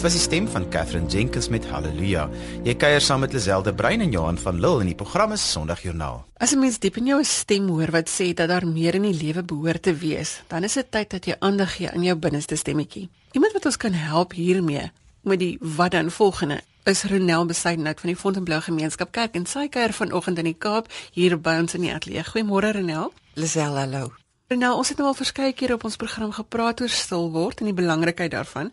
Dit 0.02 0.10
was 0.10 0.18
die 0.18 0.30
stem 0.30 0.48
van 0.50 0.64
Catherine 0.74 1.06
Jenkins 1.06 1.46
met 1.54 1.66
Halleluja. 1.70 2.24
Jy 2.66 2.74
kuier 2.74 3.04
saam 3.06 3.22
met 3.22 3.36
Liselde 3.38 3.70
Brein 3.70 4.02
en 4.02 4.10
Johan 4.10 4.40
van 4.42 4.58
Lille 4.58 4.82
in 4.82 4.88
die 4.90 4.96
program 4.98 5.36
is 5.36 5.44
Sondagjoernaal. 5.52 6.24
As 6.42 6.56
'n 6.56 6.60
mens 6.60 6.80
diep 6.80 6.98
in 6.98 7.06
jou 7.06 7.24
stem 7.24 7.68
hoor 7.68 7.92
wat 7.92 8.10
sê 8.10 8.34
dat 8.34 8.50
daar 8.50 8.66
meer 8.68 8.96
in 8.96 9.02
die 9.02 9.14
lewe 9.14 9.44
behoort 9.44 9.82
te 9.82 9.94
wees, 9.94 10.42
dan 10.48 10.64
is 10.64 10.74
dit 10.74 10.92
tyd 10.92 11.10
dat 11.10 11.26
jy 11.26 11.36
aandag 11.40 11.76
gee 11.76 11.92
aan 11.92 12.04
jou 12.04 12.16
binneste 12.16 12.56
stemmetjie. 12.56 13.10
Iemand 13.32 13.54
wat 13.54 13.66
ons 13.66 13.78
kan 13.78 13.94
help 13.94 14.34
hiermee 14.34 14.92
met 15.22 15.40
die 15.40 15.58
wat 15.60 15.92
dan 15.92 16.12
volgende 16.12 16.62
is 16.84 17.04
Ronel 17.04 17.46
Besuidenhout 17.46 18.00
van 18.00 18.10
die 18.10 18.18
Fontainebleau 18.18 18.62
Gemeenskap 18.62 19.12
Kerk 19.12 19.36
en 19.36 19.46
sy 19.46 19.68
kuier 19.68 19.94
vanoggend 19.94 20.38
in 20.38 20.46
die 20.46 20.58
Kaap 20.58 20.88
hier 21.12 21.40
by 21.40 21.60
ons 21.60 21.74
in 21.74 21.82
die 21.82 21.94
ateljee. 21.94 22.24
Goeiemôre 22.24 22.72
Ronel. 22.74 23.14
Lisel, 23.34 23.78
hallo. 23.78 24.21
Nou, 24.52 24.74
ons 24.82 24.90
het 24.92 24.98
nou 25.00 25.08
al 25.08 25.16
verskeie 25.16 25.54
kere 25.56 25.78
op 25.78 25.86
ons 25.88 25.96
program 25.96 26.32
gepraat 26.36 26.82
oor 26.84 26.92
stil 26.92 27.30
word 27.32 27.62
en 27.62 27.70
die 27.70 27.78
belangrikheid 27.78 28.34
daarvan. 28.34 28.72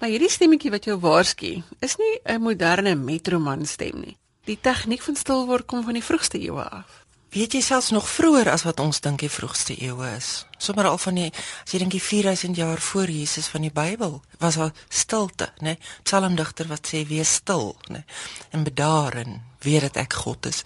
Maar 0.00 0.08
hierdie 0.08 0.30
stemmetjie 0.32 0.72
wat 0.72 0.88
jou 0.88 0.96
waarsku, 1.02 1.60
is 1.84 1.96
nie 2.00 2.20
'n 2.24 2.40
moderne 2.40 2.94
metroman 2.94 3.66
stem 3.66 4.00
nie. 4.00 4.16
Die 4.44 4.58
tegniek 4.60 5.02
van 5.02 5.16
stil 5.16 5.46
word 5.46 5.66
kom 5.66 5.84
van 5.84 5.92
die 5.92 6.04
vroegste 6.04 6.38
eeue 6.38 6.62
af. 6.62 7.04
Weet 7.30 7.52
jy 7.52 7.60
selfs 7.60 7.90
nog 7.90 8.08
vroeër 8.08 8.48
as 8.50 8.62
wat 8.62 8.80
ons 8.80 9.00
dink 9.00 9.20
die 9.20 9.30
vroegste 9.30 9.76
eeue 9.78 10.16
is. 10.16 10.46
Sommige 10.58 10.88
al 10.88 10.98
van 10.98 11.14
die 11.14 11.32
as 11.64 11.72
jy 11.72 11.78
dink 11.78 11.90
die 11.90 12.02
4000 12.02 12.56
jaar 12.56 12.80
voor 12.80 13.10
Jesus 13.10 13.46
van 13.46 13.60
die 13.60 13.70
Bybel 13.70 14.22
was 14.38 14.54
daar 14.54 14.72
stilte, 14.88 15.52
né? 15.58 15.62
Nee? 15.62 15.78
Psalmdigter 16.02 16.66
wat 16.66 16.88
sê 16.88 17.06
wees 17.06 17.34
stil, 17.34 17.76
né? 17.88 17.92
Nee? 17.92 18.04
En 18.50 18.64
bedaar 18.64 19.14
en 19.14 19.42
weet 19.58 19.80
dat 19.80 19.96
ek 19.96 20.12
God 20.12 20.46
is. 20.46 20.64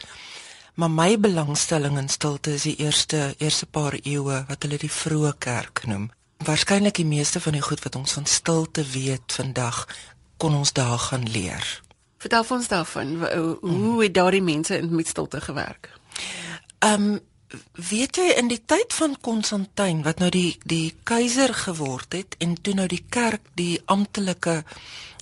Maar 0.74 0.90
my 0.90 1.20
belangstelling 1.20 1.98
in 1.98 2.08
stilte 2.08 2.54
is 2.54 2.62
die 2.62 2.76
eerste 2.76 3.34
eerste 3.38 3.66
paar 3.66 3.94
eeue 4.02 4.44
wat 4.48 4.62
hulle 4.66 4.78
die 4.78 4.90
vroeë 4.90 5.34
kerk 5.38 5.84
noem. 5.86 6.08
Waarskynlik 6.44 6.98
die 6.98 7.06
meeste 7.06 7.40
van 7.40 7.54
die 7.54 7.62
goed 7.62 7.82
wat 7.86 7.96
ons 7.96 8.12
van 8.12 8.26
stilte 8.26 8.82
weet 8.90 9.36
vandag 9.36 9.84
kon 10.36 10.54
ons 10.54 10.72
daar 10.72 10.98
gaan 10.98 11.28
leer. 11.30 11.82
Vertel 12.18 12.44
ons 12.56 12.68
daarvan, 12.68 13.14
hoe, 13.36 13.58
hoe 13.60 14.02
het 14.02 14.14
daardie 14.14 14.42
mense 14.42 14.78
in 14.78 14.94
met 14.94 15.08
stilte 15.08 15.40
gewerk? 15.40 15.92
Ehm 16.78 17.06
um, 17.12 17.20
weet 17.72 18.16
jy 18.18 18.32
in 18.34 18.48
die 18.50 18.62
tyd 18.66 18.90
van 18.98 19.12
Konstantin 19.22 20.00
wat 20.02 20.18
nou 20.18 20.30
die 20.34 20.56
die 20.66 20.94
keiser 21.06 21.54
geword 21.54 22.16
het 22.16 22.34
en 22.42 22.56
toe 22.58 22.74
nou 22.74 22.86
die 22.90 23.04
kerk 23.08 23.46
die 23.54 23.78
amptelike 23.84 24.56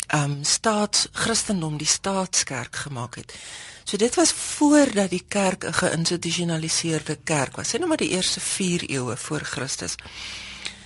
ehm 0.07 0.31
um, 0.31 0.39
staats 0.45 1.09
Christendom 1.13 1.77
die 1.77 1.87
staatskerk 1.87 2.77
gemaak 2.87 3.21
het. 3.21 3.37
So 3.85 3.97
dit 3.97 4.15
was 4.15 4.33
voordat 4.33 5.11
die 5.11 5.25
kerk 5.29 5.65
'n 5.65 5.73
geïnstitusionaliseerde 5.73 7.19
kerk 7.25 7.57
was. 7.57 7.69
Sê 7.69 7.79
nou 7.79 7.89
maar 7.89 7.97
die 7.97 8.15
eerste 8.17 8.41
4 8.41 8.91
eeue 8.91 9.17
voor 9.17 9.41
Christus. 9.41 9.95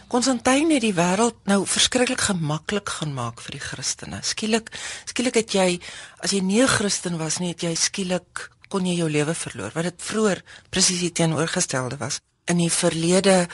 Konstantin 0.06 0.70
het 0.70 0.80
die 0.80 0.94
wêreld 0.94 1.34
nou 1.44 1.66
verskriklik 1.66 2.20
gemaklik 2.20 2.88
gaan 2.88 3.14
maak 3.14 3.40
vir 3.40 3.50
die 3.50 3.60
Christene. 3.60 4.20
Skielik, 4.22 4.70
skielik 5.04 5.34
het 5.34 5.52
jy 5.52 5.80
as 6.22 6.30
jy 6.30 6.40
nie 6.40 6.62
'n 6.62 6.68
Christen 6.68 7.18
was 7.18 7.38
nie, 7.38 7.48
het 7.48 7.62
jy 7.62 7.74
skielik 7.74 8.50
kon 8.68 8.86
jy 8.86 8.94
jou 8.98 9.10
lewe 9.10 9.34
verloor 9.34 9.74
wat 9.74 9.82
dit 9.82 10.02
vroeër 10.02 10.42
presies 10.70 11.12
teenoorgestelde 11.12 11.96
was. 11.96 12.20
In 12.46 12.58
die 12.58 12.70
verlede 12.70 13.48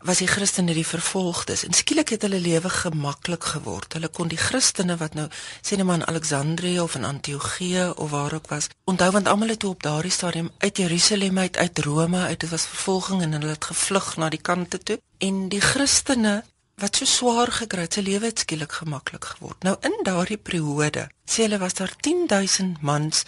was 0.00 0.18
die 0.18 0.28
Christene 0.28 0.74
die 0.74 0.86
vervolgdes 0.86 1.64
en 1.66 1.74
skielik 1.76 2.12
het 2.14 2.24
hulle 2.26 2.40
lewe 2.40 2.70
gemaklik 2.70 3.44
geword. 3.54 3.96
Hulle 3.96 4.08
kon 4.08 4.28
die 4.28 4.40
Christene 4.40 4.96
wat 5.00 5.14
nou 5.14 5.26
sê 5.60 5.76
net 5.76 5.86
maar 5.86 6.00
in 6.00 6.06
Alexandrië 6.06 6.80
of 6.80 6.96
in 6.98 7.04
Antiochië 7.04 7.92
of 7.96 8.10
waar 8.10 8.34
ook 8.34 8.50
was, 8.52 8.68
onthou 8.84 9.10
want 9.10 9.28
almal 9.28 9.54
het 9.54 9.62
toe 9.64 9.70
op 9.70 9.82
daardie 9.82 10.12
stadium 10.12 10.50
uit 10.58 10.76
Jerusalem 10.76 11.38
uit 11.38 11.56
uit 11.56 11.78
Rome 11.78 12.18
uit 12.18 12.40
dit 12.40 12.50
was 12.50 12.66
vervolging 12.66 13.22
en 13.22 13.32
hulle 13.32 13.54
het 13.54 13.64
gevlug 13.64 14.16
na 14.16 14.28
die 14.28 14.42
kante 14.42 14.78
toe 14.78 15.00
en 15.18 15.48
die 15.48 15.60
Christene 15.60 16.42
wat 16.76 16.96
so 16.96 17.08
swaar 17.08 17.50
gekry 17.56 17.86
het, 17.86 17.96
sy 17.96 18.02
lewe 18.04 18.28
het 18.28 18.42
skielik 18.44 18.74
gemaklik 18.82 19.24
geword. 19.24 19.62
Nou 19.64 19.78
in 19.80 19.94
daardie 20.04 20.36
periode, 20.36 21.06
sê 21.24 21.46
hulle 21.46 21.60
was 21.62 21.78
daar 21.78 21.94
10000 22.04 22.82
mans 22.84 23.24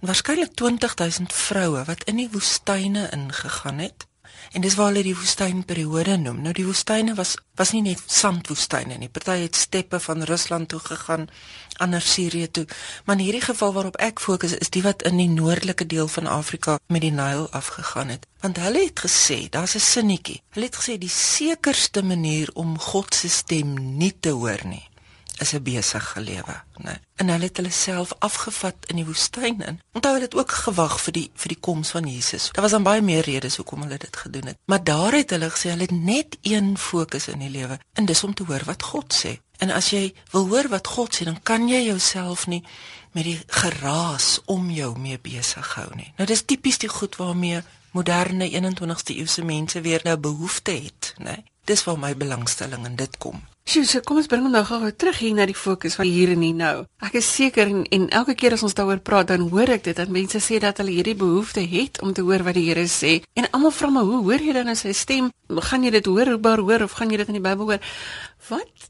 en 0.00 0.08
waarskynlik 0.08 0.54
20000 0.56 1.32
vroue 1.32 1.84
wat 1.88 2.04
in 2.08 2.22
die 2.22 2.30
woestyne 2.32 3.08
ingegaan 3.12 3.84
het 3.84 4.06
En 4.56 4.62
dis 4.64 4.74
waar 4.74 4.86
hulle 4.88 5.02
die 5.04 5.16
woestynperiode 5.16 6.14
noem. 6.16 6.38
Nou 6.40 6.54
die 6.56 6.64
woestyne 6.64 7.12
was 7.18 7.34
was 7.60 7.74
nie 7.74 7.82
net 7.84 8.00
sandwoestyne 8.08 8.96
nie. 8.96 9.10
Party 9.12 9.34
het 9.42 9.56
steppe 9.56 10.00
van 10.00 10.24
Rusland 10.30 10.70
toe 10.72 10.80
gegaan, 10.80 11.26
ander 11.76 12.00
Sirië 12.00 12.48
toe. 12.50 12.64
Maar 13.04 13.18
in 13.18 13.24
hierdie 13.24 13.44
geval 13.44 13.72
waarop 13.72 14.00
ek 14.00 14.20
fokus 14.20 14.56
is 14.56 14.72
die 14.72 14.82
wat 14.88 15.04
in 15.04 15.20
die 15.20 15.28
noordelike 15.28 15.86
deel 15.86 16.08
van 16.08 16.26
Afrika 16.38 16.78
met 16.88 17.04
die 17.04 17.12
Nyl 17.12 17.50
afgegaan 17.50 18.16
het. 18.16 18.26
Want 18.40 18.56
hulle 18.64 18.88
het 18.88 19.04
gesê, 19.04 19.38
daar's 19.50 19.76
'n 19.76 19.88
sinnetjie. 19.92 20.42
Hulle 20.56 20.66
het 20.66 20.76
gesê 20.80 20.98
die 20.98 21.12
sekerste 21.12 22.02
manier 22.02 22.50
om 22.54 22.78
God 22.78 23.14
se 23.14 23.28
stem 23.28 23.96
nie 23.98 24.14
te 24.20 24.30
hoor 24.30 24.64
nie 24.64 24.88
is 25.38 25.52
'n 25.52 25.62
besige 25.62 26.20
lewe, 26.20 26.62
né? 26.76 26.94
En 27.14 27.28
hulle 27.28 27.44
het 27.44 27.56
hulle 27.56 27.70
self 27.70 28.12
afgevat 28.18 28.76
in 28.86 28.96
die 28.96 29.04
woestyn 29.04 29.60
in. 29.60 29.80
Onthou 29.92 30.12
hulle 30.12 30.24
het 30.24 30.34
ook 30.34 30.50
gewag 30.50 31.00
vir 31.00 31.12
die 31.12 31.30
vir 31.34 31.48
die 31.48 31.60
koms 31.60 31.90
van 31.90 32.06
Jesus. 32.06 32.48
Daar 32.52 32.62
was 32.62 32.70
dan 32.70 32.82
baie 32.82 33.02
meer 33.02 33.24
redes 33.24 33.56
hoekom 33.56 33.82
hulle 33.82 33.98
dit 33.98 34.16
gedoen 34.16 34.46
het. 34.46 34.56
Maar 34.64 34.84
daar 34.84 35.12
het 35.12 35.30
hulle 35.30 35.50
gesê 35.50 35.68
hulle 35.68 35.82
het 35.82 35.90
net 35.90 36.38
een 36.42 36.78
fokus 36.78 37.28
in 37.28 37.38
die 37.38 37.50
lewe, 37.50 37.78
en 37.92 38.04
dis 38.04 38.24
om 38.24 38.34
te 38.34 38.44
hoor 38.44 38.64
wat 38.64 38.82
God 38.82 39.14
sê. 39.26 39.38
En 39.56 39.70
as 39.70 39.90
jy 39.90 40.14
wil 40.30 40.48
hoor 40.48 40.68
wat 40.68 40.86
God 40.86 41.14
sê, 41.16 41.24
dan 41.24 41.42
kan 41.42 41.68
jy 41.68 41.82
jouself 41.86 42.46
nie 42.46 42.64
met 43.12 43.24
die 43.24 43.40
geraas 43.46 44.40
om 44.44 44.70
jou 44.70 44.98
mee 44.98 45.18
besig 45.18 45.74
hou 45.74 45.88
nie. 45.96 46.12
Nou 46.16 46.26
dis 46.28 46.44
tipies 46.44 46.78
die 46.78 46.88
goed 46.92 47.16
waarmee 47.16 47.62
moderne 47.96 48.50
21ste 48.50 49.16
eeuse 49.16 49.44
mense 49.44 49.80
weer 49.80 50.00
nou 50.04 50.16
behoefte 50.16 50.70
het, 50.70 51.14
né? 51.18 51.40
Dis 51.64 51.84
waar 51.84 51.98
my 51.98 52.16
belangstelling 52.16 52.84
in 52.86 52.96
dit 52.96 53.16
kom. 53.18 53.40
Sjoe, 53.66 53.82
so 53.82 53.98
kom 54.06 54.20
ons 54.20 54.28
bring 54.30 54.44
hom 54.46 54.52
nou 54.54 54.60
gou 54.62 54.78
terug 54.94 55.16
hier 55.18 55.32
na 55.34 55.42
die 55.50 55.56
fokus 55.58 55.96
van 55.98 56.06
hier 56.06 56.30
en 56.30 56.42
hier 56.46 56.54
nou. 56.54 56.84
Ek 57.02 57.16
is 57.18 57.26
seker 57.26 57.66
en, 57.66 57.80
en 57.96 58.04
elke 58.14 58.36
keer 58.38 58.54
as 58.54 58.62
ons 58.62 58.76
daaroor 58.78 59.00
praat, 59.02 59.32
dan 59.32 59.48
hoor 59.50 59.72
ek 59.74 59.88
dit 59.88 59.98
dat 59.98 60.12
mense 60.14 60.38
sê 60.44 60.60
dat 60.62 60.78
hulle 60.78 60.94
hierdie 60.94 61.16
behoefte 61.18 61.64
het 61.66 61.98
om 62.06 62.12
te 62.14 62.22
hoor 62.22 62.44
wat 62.46 62.54
die 62.54 62.62
Here 62.68 62.84
sê. 62.86 63.16
En 63.34 63.48
almal 63.50 63.74
vra 63.74 63.90
my, 63.90 64.04
hoe 64.06 64.20
hoor 64.28 64.44
jy 64.46 64.54
dan 64.54 64.70
sy 64.78 64.94
stem? 64.94 65.32
Gaan 65.50 65.82
jy 65.82 65.96
dit 65.98 66.06
hoorbaar 66.06 66.62
hoor 66.62 66.86
of 66.86 66.94
gaan 66.94 67.10
jy 67.10 67.18
dit 67.24 67.34
in 67.34 67.40
die 67.40 67.42
Bybel 67.42 67.72
hoor? 67.72 67.90
Wat 68.52 68.86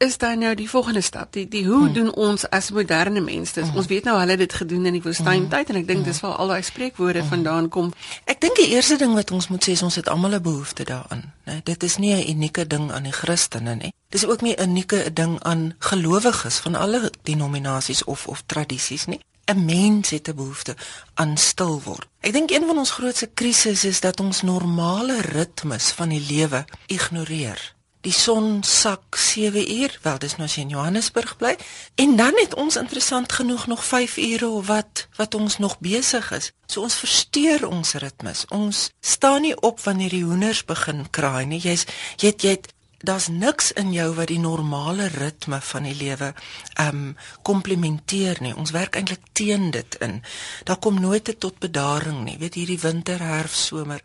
is 0.00 0.18
dan 0.18 0.38
nou 0.38 0.54
die 0.54 0.70
volgende 0.70 1.00
stap? 1.00 1.32
Die 1.32 1.48
die 1.48 1.66
hoe 1.66 1.84
hmm. 1.84 1.92
doen 1.92 2.14
ons 2.14 2.46
as 2.48 2.70
moderne 2.70 3.20
mense? 3.20 3.60
Hmm. 3.60 3.76
Ons 3.76 3.86
weet 3.86 4.04
nou 4.08 4.16
hulle 4.18 4.32
het 4.32 4.40
dit 4.40 4.52
gedoen 4.52 4.86
in 4.88 4.96
die 4.96 5.02
woestyntyd 5.04 5.68
hmm. 5.68 5.74
en 5.74 5.80
ek 5.82 5.88
dink 5.88 6.00
hmm. 6.00 6.08
dis 6.08 6.20
waar 6.24 6.38
al 6.40 6.52
daai 6.54 6.62
spreekwoorde 6.64 7.20
hmm. 7.20 7.28
vandaan 7.28 7.68
kom. 7.68 7.90
Ek 8.24 8.40
dink 8.40 8.56
die 8.56 8.70
eerste 8.72 8.96
ding 8.96 9.12
wat 9.18 9.30
ons 9.36 9.50
moet 9.52 9.66
sê 9.68 9.74
is 9.76 9.82
ons 9.84 9.98
het 10.00 10.08
almal 10.08 10.38
'n 10.38 10.42
behoefte 10.42 10.86
daaraan, 10.88 11.24
né? 11.44 11.60
Dit 11.64 11.84
is 11.84 11.98
nie 12.00 12.14
'n 12.14 12.30
unieke 12.32 12.66
ding 12.66 12.88
aan 12.92 13.02
die 13.02 13.12
Christene 13.12 13.74
nie. 13.74 13.92
Dis 14.08 14.24
ook 14.26 14.40
nie 14.40 14.54
'n 14.56 14.70
unieke 14.70 15.12
ding 15.12 15.36
aan 15.42 15.74
gelowiges 15.78 16.56
van 16.64 16.74
alle 16.74 17.12
denominasies 17.22 18.04
of 18.04 18.26
of 18.26 18.42
tradisies 18.46 19.04
nie. 19.06 19.20
'n 19.52 19.64
Mens 19.64 20.10
het 20.10 20.28
'n 20.28 20.34
behoefte 20.34 20.76
aan 21.14 21.36
stil 21.36 21.80
word. 21.84 22.08
Ek 22.20 22.32
dink 22.32 22.50
een 22.50 22.66
van 22.66 22.78
ons 22.78 22.90
grootste 22.90 23.30
krisisse 23.34 23.88
is 23.88 24.00
dat 24.00 24.20
ons 24.20 24.42
normale 24.42 25.20
ritmes 25.20 25.90
van 25.90 26.08
die 26.08 26.24
lewe 26.28 26.64
ignoreer 26.86 27.74
die 28.00 28.12
son 28.12 28.62
sak 28.64 29.16
7 29.16 29.60
uur, 29.72 29.98
wel 30.02 30.18
dis 30.18 30.36
nou 30.38 30.46
as 30.48 30.54
jy 30.56 30.64
in 30.64 30.72
Johannesburg 30.72 31.36
bly, 31.36 31.52
en 32.00 32.16
dan 32.16 32.36
het 32.40 32.54
ons 32.54 32.78
interessant 32.80 33.32
genoeg 33.32 33.66
nog 33.66 33.84
5 33.84 34.16
ure 34.16 34.48
of 34.48 34.66
wat 34.66 35.06
wat 35.16 35.34
ons 35.34 35.58
nog 35.58 35.78
besig 35.78 36.30
is. 36.32 36.52
So 36.66 36.82
ons 36.86 36.96
versteur 36.96 37.66
ons 37.68 37.94
ritmes. 38.00 38.46
Ons 38.48 38.90
staan 39.00 39.42
nie 39.42 39.56
op 39.60 39.80
wanneer 39.84 40.14
die 40.16 40.24
hoenders 40.24 40.64
begin 40.64 41.06
kraai 41.10 41.44
nie. 41.46 41.60
Jy's 41.60 41.84
jy 42.16 42.32
het, 42.32 42.42
jy 42.42 42.54
het 42.56 42.72
daar's 43.00 43.28
niks 43.28 43.72
in 43.80 43.92
jou 43.92 44.08
wat 44.14 44.28
die 44.28 44.40
normale 44.40 45.08
ritme 45.08 45.60
van 45.60 45.88
die 45.88 45.96
lewe 45.96 46.32
ehm 46.74 47.04
um, 47.04 47.14
komplementeer 47.42 48.40
nie. 48.40 48.56
Ons 48.56 48.72
werk 48.76 48.96
eintlik 48.96 49.28
teen 49.32 49.70
dit 49.70 50.00
in. 50.00 50.22
Daar 50.64 50.78
kom 50.78 51.00
nooit 51.00 51.34
tot 51.38 51.58
bedaring 51.58 52.24
nie. 52.24 52.38
Weet 52.38 52.54
hierdie 52.54 52.80
winter, 52.80 53.20
herfs, 53.20 53.66
somer 53.66 54.00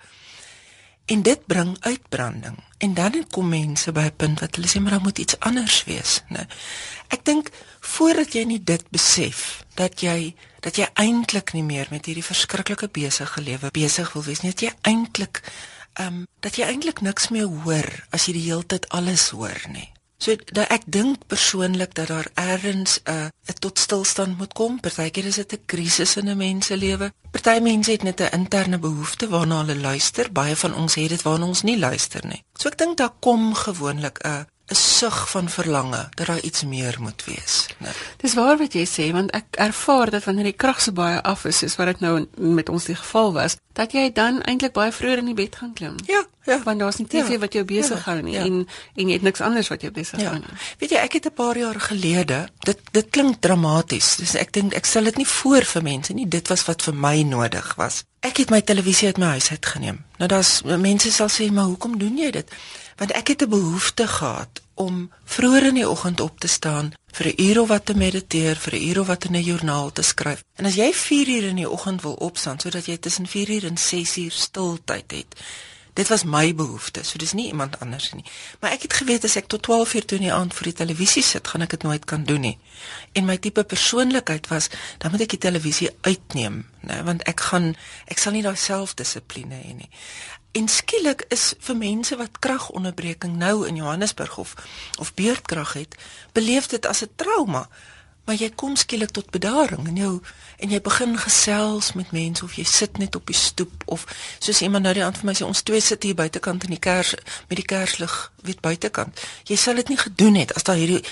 En 1.05 1.21
dit 1.21 1.45
bring 1.45 1.77
uitbranding. 1.79 2.57
En 2.77 2.93
dan 2.93 3.27
kom 3.29 3.49
mense 3.49 3.91
by 3.91 4.05
'n 4.09 4.15
punt 4.15 4.39
wat 4.39 4.55
hulle 4.55 4.67
sê 4.67 4.79
maar 4.81 4.91
daar 4.91 5.01
moet 5.01 5.17
iets 5.17 5.39
anders 5.39 5.83
wees, 5.83 6.21
né? 6.29 6.47
Ek 7.07 7.25
dink 7.25 7.49
voordat 7.79 8.33
jy 8.33 8.43
nie 8.43 8.63
dit 8.63 8.89
besef 8.89 9.63
dat 9.73 10.01
jy 10.01 10.35
dat 10.59 10.75
jy 10.75 10.87
eintlik 10.93 11.53
nie 11.53 11.63
meer 11.63 11.87
met 11.89 12.05
hierdie 12.05 12.23
verskriklike 12.23 12.87
besige 12.87 13.41
lewe 13.41 13.71
besig 13.71 14.13
wil 14.13 14.23
wees 14.23 14.41
nie, 14.41 14.51
dat 14.51 14.61
jy 14.61 14.73
eintlik 14.81 15.41
ehm 15.93 16.07
um, 16.07 16.27
dat 16.39 16.55
jy 16.55 16.65
eintlik 16.65 17.01
niks 17.01 17.29
meer 17.29 17.47
hoor 17.47 18.07
as 18.09 18.25
jy 18.25 18.33
die 18.33 18.47
hele 18.49 18.65
tyd 18.65 18.89
alles 18.89 19.29
hoor 19.29 19.61
nie. 19.69 19.94
So 20.17 20.35
dat 20.45 20.69
ek 20.71 20.83
dink 20.87 21.27
persoonlik 21.27 21.95
dat 21.95 22.07
daar 22.07 22.27
ergens 22.33 22.99
'n 23.03 23.11
uh, 23.11 23.27
'n 23.51 23.59
tot 23.59 23.79
stilstand 23.79 24.37
moet 24.37 24.53
kom. 24.53 24.79
Partykeer 24.79 25.25
is 25.25 25.35
dit 25.35 25.53
'n 25.53 25.65
krisis 25.65 26.15
in 26.15 26.29
'n 26.29 26.37
mens 26.37 26.65
se 26.65 26.77
lewe. 26.77 27.13
Party 27.31 27.59
mense 27.61 27.91
het 27.91 28.03
net 28.03 28.19
'n 28.21 28.33
interne 28.33 28.79
behoefte 28.79 29.27
waarna 29.27 29.57
hulle 29.57 29.79
luister. 29.79 30.31
Baie 30.31 30.55
van 30.55 30.73
ons 30.75 30.95
het 30.95 31.09
dit 31.09 31.21
waarna 31.21 31.45
ons 31.45 31.61
nie 31.61 31.79
luister 31.79 32.25
nie. 32.27 32.43
So 32.53 32.67
ek 32.67 32.77
dink 32.77 32.97
daar 32.97 33.13
kom 33.19 33.53
gewoonlik 33.53 34.17
'n 34.23 34.47
'n 34.67 34.75
sug 34.75 35.29
van 35.29 35.49
verlange 35.49 36.09
dat 36.13 36.27
daar 36.27 36.39
iets 36.39 36.63
meer 36.63 36.97
moet 36.99 37.23
wees. 37.25 37.65
Nee. 37.77 37.91
Dis 38.17 38.33
waar 38.33 38.57
wat 38.57 38.73
jy 38.73 38.85
sê 38.85 39.11
want 39.11 39.31
ek 39.31 39.45
ervaar 39.51 40.09
dat 40.09 40.23
wanneer 40.23 40.43
die 40.43 40.57
krag 40.57 40.81
so 40.81 40.91
baie 40.91 41.21
af 41.21 41.45
is, 41.45 41.57
soos 41.57 41.75
wat 41.75 41.85
dit 41.85 41.99
nou 41.99 42.27
met 42.37 42.69
ons 42.69 42.85
die 42.85 42.95
geval 42.95 43.33
was, 43.33 43.57
dat 43.73 43.91
jy 43.91 44.09
dan 44.13 44.41
eintlik 44.41 44.73
baie 44.73 44.91
vroeër 44.91 45.21
in 45.21 45.25
die 45.25 45.37
bed 45.37 45.55
gaan 45.55 45.73
klim. 45.73 45.95
Ja, 46.05 46.23
ja. 46.45 46.57
Want 46.63 46.79
daar's 46.79 46.97
nie 46.97 47.07
TV 47.07 47.35
ja, 47.35 47.37
wat 47.37 47.53
jou 47.53 47.65
besig 47.65 48.05
ja, 48.05 48.11
hou 48.11 48.21
nie 48.21 48.33
ja. 48.33 48.41
en 48.41 48.67
en 48.95 49.07
jy 49.07 49.13
het 49.13 49.21
niks 49.21 49.41
anders 49.41 49.69
wat 49.69 49.81
jou 49.81 49.91
besig 49.93 50.21
ja. 50.21 50.29
hou 50.33 50.39
nie. 50.39 50.57
Weet 50.79 50.95
jy, 50.95 50.97
ek 50.97 51.13
het 51.19 51.25
'n 51.29 51.33
paar 51.33 51.57
jaar 51.57 51.79
gelede, 51.79 52.49
dit 52.59 52.79
dit 52.91 53.09
klink 53.09 53.41
dramaties. 53.41 54.15
Dis 54.15 54.35
ek 54.35 54.53
dink 54.53 54.73
ek 54.73 54.85
sal 54.85 55.03
dit 55.03 55.17
nie 55.17 55.27
voor 55.27 55.63
vir 55.63 55.83
mense 55.83 56.13
nie. 56.13 56.27
Dit 56.27 56.47
was 56.47 56.65
wat 56.65 56.81
vir 56.81 56.93
my 56.93 57.21
nodig 57.21 57.75
was. 57.75 58.03
Ek 58.19 58.37
het 58.37 58.49
my 58.49 58.61
televisie 58.61 59.07
uit 59.07 59.17
my 59.17 59.37
huis 59.37 59.51
uit 59.51 59.65
geneem. 59.65 60.05
Nou 60.17 60.27
daar's 60.27 60.61
mense 60.63 61.11
sal 61.11 61.29
sê, 61.29 61.51
"Maar 61.51 61.65
hoekom 61.65 61.97
doen 61.97 62.17
jy 62.17 62.31
dit?" 62.31 62.49
Want 62.95 63.11
ek 63.11 63.27
het 63.27 63.41
'n 63.41 63.49
behoefte 63.49 64.07
gehad 64.07 64.61
om 64.73 65.11
vroeër 65.23 65.65
in 65.65 65.73
die 65.73 65.89
oggend 65.89 66.19
op 66.19 66.39
te 66.39 66.47
staan 66.47 66.93
vir 67.11 67.27
'n 67.27 67.41
uur 67.41 67.61
of 67.61 67.67
wat 67.67 67.85
te 67.85 67.95
mediteer, 67.95 68.55
vir 68.55 68.73
'n 68.73 68.87
uur 68.87 68.99
of 68.99 69.07
wat 69.07 69.23
in 69.23 69.35
'n 69.35 69.43
joernaal 69.43 69.91
te 69.91 70.01
skryf. 70.01 70.43
En 70.55 70.65
as 70.65 70.75
jy 70.75 70.93
4 70.93 71.27
uur 71.27 71.43
in 71.43 71.55
die 71.55 71.69
oggend 71.69 72.01
wil 72.01 72.13
opstaan 72.13 72.59
sodat 72.59 72.85
jy 72.85 72.97
tussen 72.97 73.27
4 73.27 73.49
uur 73.49 73.65
en 73.65 73.77
6 73.77 74.17
uur 74.17 74.31
stiltyd 74.31 75.11
het, 75.11 75.35
dit 75.95 76.07
was 76.07 76.23
my 76.23 76.55
behoefte. 76.55 77.03
So 77.03 77.17
dis 77.17 77.33
nie 77.33 77.47
iemand 77.47 77.79
anders 77.79 78.11
nie. 78.13 78.25
Maar 78.59 78.75
ek 78.75 78.81
het 78.87 78.97
geweet 78.99 79.23
as 79.23 79.37
ek 79.39 79.47
tot 79.47 79.63
12 79.63 79.93
uur 79.93 80.05
toe 80.05 80.17
in 80.17 80.25
die 80.27 80.33
aand 80.33 80.53
voor 80.53 80.67
die 80.67 80.79
televisie 80.81 81.23
sit, 81.23 81.47
gaan 81.47 81.63
ek 81.63 81.77
dit 81.77 81.85
nooit 81.87 82.05
kan 82.05 82.23
doen 82.27 82.43
nie. 82.43 82.57
En 83.15 83.25
my 83.25 83.37
tipe 83.39 83.63
persoonlikheid 83.63 84.49
was, 84.51 84.67
dan 84.99 85.11
moet 85.11 85.23
ek 85.23 85.37
die 85.37 85.43
televisie 85.47 85.89
uitneem, 86.03 86.65
né, 86.83 86.99
want 87.07 87.23
ek 87.31 87.45
gaan 87.47 87.71
ek 88.11 88.19
sal 88.19 88.35
nie 88.35 88.43
daai 88.43 88.59
selfdissipline 88.59 89.55
hê 89.55 89.71
nie. 89.77 89.89
En 90.55 90.67
skielik 90.71 91.25
is 91.35 91.53
vir 91.59 91.75
mense 91.75 92.15
wat 92.15 92.39
kragonderbreking 92.39 93.33
nou 93.35 93.67
in 93.67 93.75
Johannesburg 93.75 94.37
of 94.37 94.53
of 94.99 95.13
beurtkrag 95.13 95.73
het, 95.73 95.95
beleef 96.31 96.67
dit 96.71 96.85
as 96.85 97.01
'n 97.03 97.11
trauma. 97.15 97.67
Maar 98.25 98.35
jy 98.35 98.49
kom 98.55 98.75
skielik 98.75 99.09
tot 99.09 99.29
bedaring 99.29 99.87
en 99.87 99.95
jou 99.95 100.21
en 100.57 100.69
jy 100.69 100.81
begin 100.81 101.17
gesels 101.17 101.93
met 101.93 102.11
mense 102.11 102.43
of 102.43 102.53
jy 102.53 102.63
sit 102.63 102.97
net 102.97 103.15
op 103.15 103.25
die 103.25 103.35
stoep 103.35 103.83
of 103.85 104.05
soos 104.39 104.61
iemand 104.61 104.83
nou 104.83 104.93
die 104.93 105.03
aand 105.03 105.17
vir 105.17 105.25
my 105.25 105.33
sê 105.33 105.45
ons 105.45 105.61
twee 105.61 105.81
sit 105.81 106.03
hier 106.03 106.15
buitekant 106.15 106.63
in 106.63 106.69
die 106.69 106.79
kers 106.79 107.13
met 107.49 107.57
die 107.57 107.65
kerslig 107.65 108.31
weet 108.41 108.61
buitekant. 108.61 109.19
Jy 109.43 109.55
sal 109.55 109.75
dit 109.75 109.89
nie 109.89 109.97
gedoen 109.97 110.35
het 110.35 110.53
as 110.53 110.63
daar 110.63 110.75
hierdie 110.75 111.03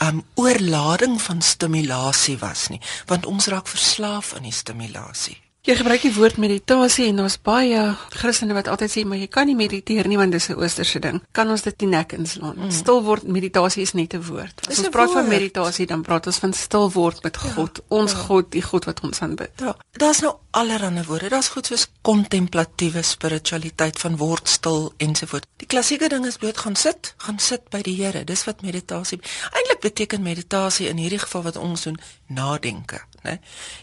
um 0.00 0.24
oorlading 0.34 1.22
van 1.22 1.42
stimulasie 1.42 2.38
was 2.38 2.68
nie, 2.68 2.80
want 3.06 3.26
ons 3.26 3.46
raak 3.46 3.68
verslaaf 3.68 4.34
aan 4.34 4.42
die 4.42 4.52
stimulasie. 4.52 5.47
Jy 5.68 5.74
gebruik 5.76 6.00
die 6.00 6.14
woord 6.16 6.38
meditasie 6.40 7.10
en 7.10 7.18
daar's 7.20 7.34
baie 7.44 7.76
Christene 8.16 8.54
wat 8.56 8.70
altyd 8.72 8.88
sê 8.88 9.02
maar 9.04 9.18
jy 9.20 9.26
kan 9.28 9.44
nie 9.50 9.56
mediteer 9.58 10.06
nie 10.08 10.16
want 10.16 10.32
dis 10.32 10.48
'n 10.48 10.56
oosterse 10.56 10.98
ding. 10.98 11.20
Kan 11.36 11.50
ons 11.50 11.62
dit 11.62 11.78
die 11.78 11.86
nek 11.86 12.12
inslaan? 12.12 12.56
Mm. 12.56 12.70
Stil 12.70 13.02
word 13.04 13.28
meditasie 13.28 13.82
is 13.82 13.92
net 13.92 14.14
'n 14.14 14.22
woord. 14.22 14.64
As 14.66 14.78
ons 14.78 14.88
praat 14.88 15.12
woord. 15.12 15.18
van 15.18 15.28
meditasie 15.28 15.86
dan 15.86 16.02
praat 16.02 16.26
ons 16.26 16.38
van 16.38 16.52
stil 16.52 16.90
word 16.90 17.22
met 17.22 17.36
ja, 17.36 17.50
God, 17.50 17.80
ons 17.88 18.12
ja. 18.12 18.18
God, 18.18 18.50
die 18.52 18.62
God 18.62 18.84
wat 18.84 19.00
ons 19.00 19.20
aanbid. 19.20 19.50
Ja. 19.60 19.76
Daar's 19.92 20.20
nou 20.20 20.36
allerlei 20.50 21.04
woorde. 21.04 21.28
Daar's 21.28 21.48
goed 21.48 21.66
soos 21.66 21.88
kontemplatiewe 22.00 23.02
spiritualiteit 23.02 23.98
van 23.98 24.16
word 24.16 24.48
stil 24.48 24.92
ensovoorts. 24.96 25.46
Die 25.56 25.66
klassieke 25.66 26.08
ding 26.08 26.26
is 26.26 26.36
bloot 26.36 26.58
gaan 26.58 26.76
sit, 26.76 27.14
gaan 27.16 27.38
sit 27.38 27.68
by 27.68 27.82
die 27.82 27.96
Here. 28.04 28.24
Dis 28.24 28.44
wat 28.44 28.62
meditasie 28.62 29.20
eintlik 29.52 29.80
beteken 29.80 30.22
meditasie 30.22 30.88
in 30.88 30.96
hierdie 30.96 31.18
geval 31.18 31.42
wat 31.42 31.56
ons 31.56 31.82
doen, 31.82 31.98
nadenke 32.28 33.08
né? 33.22 33.38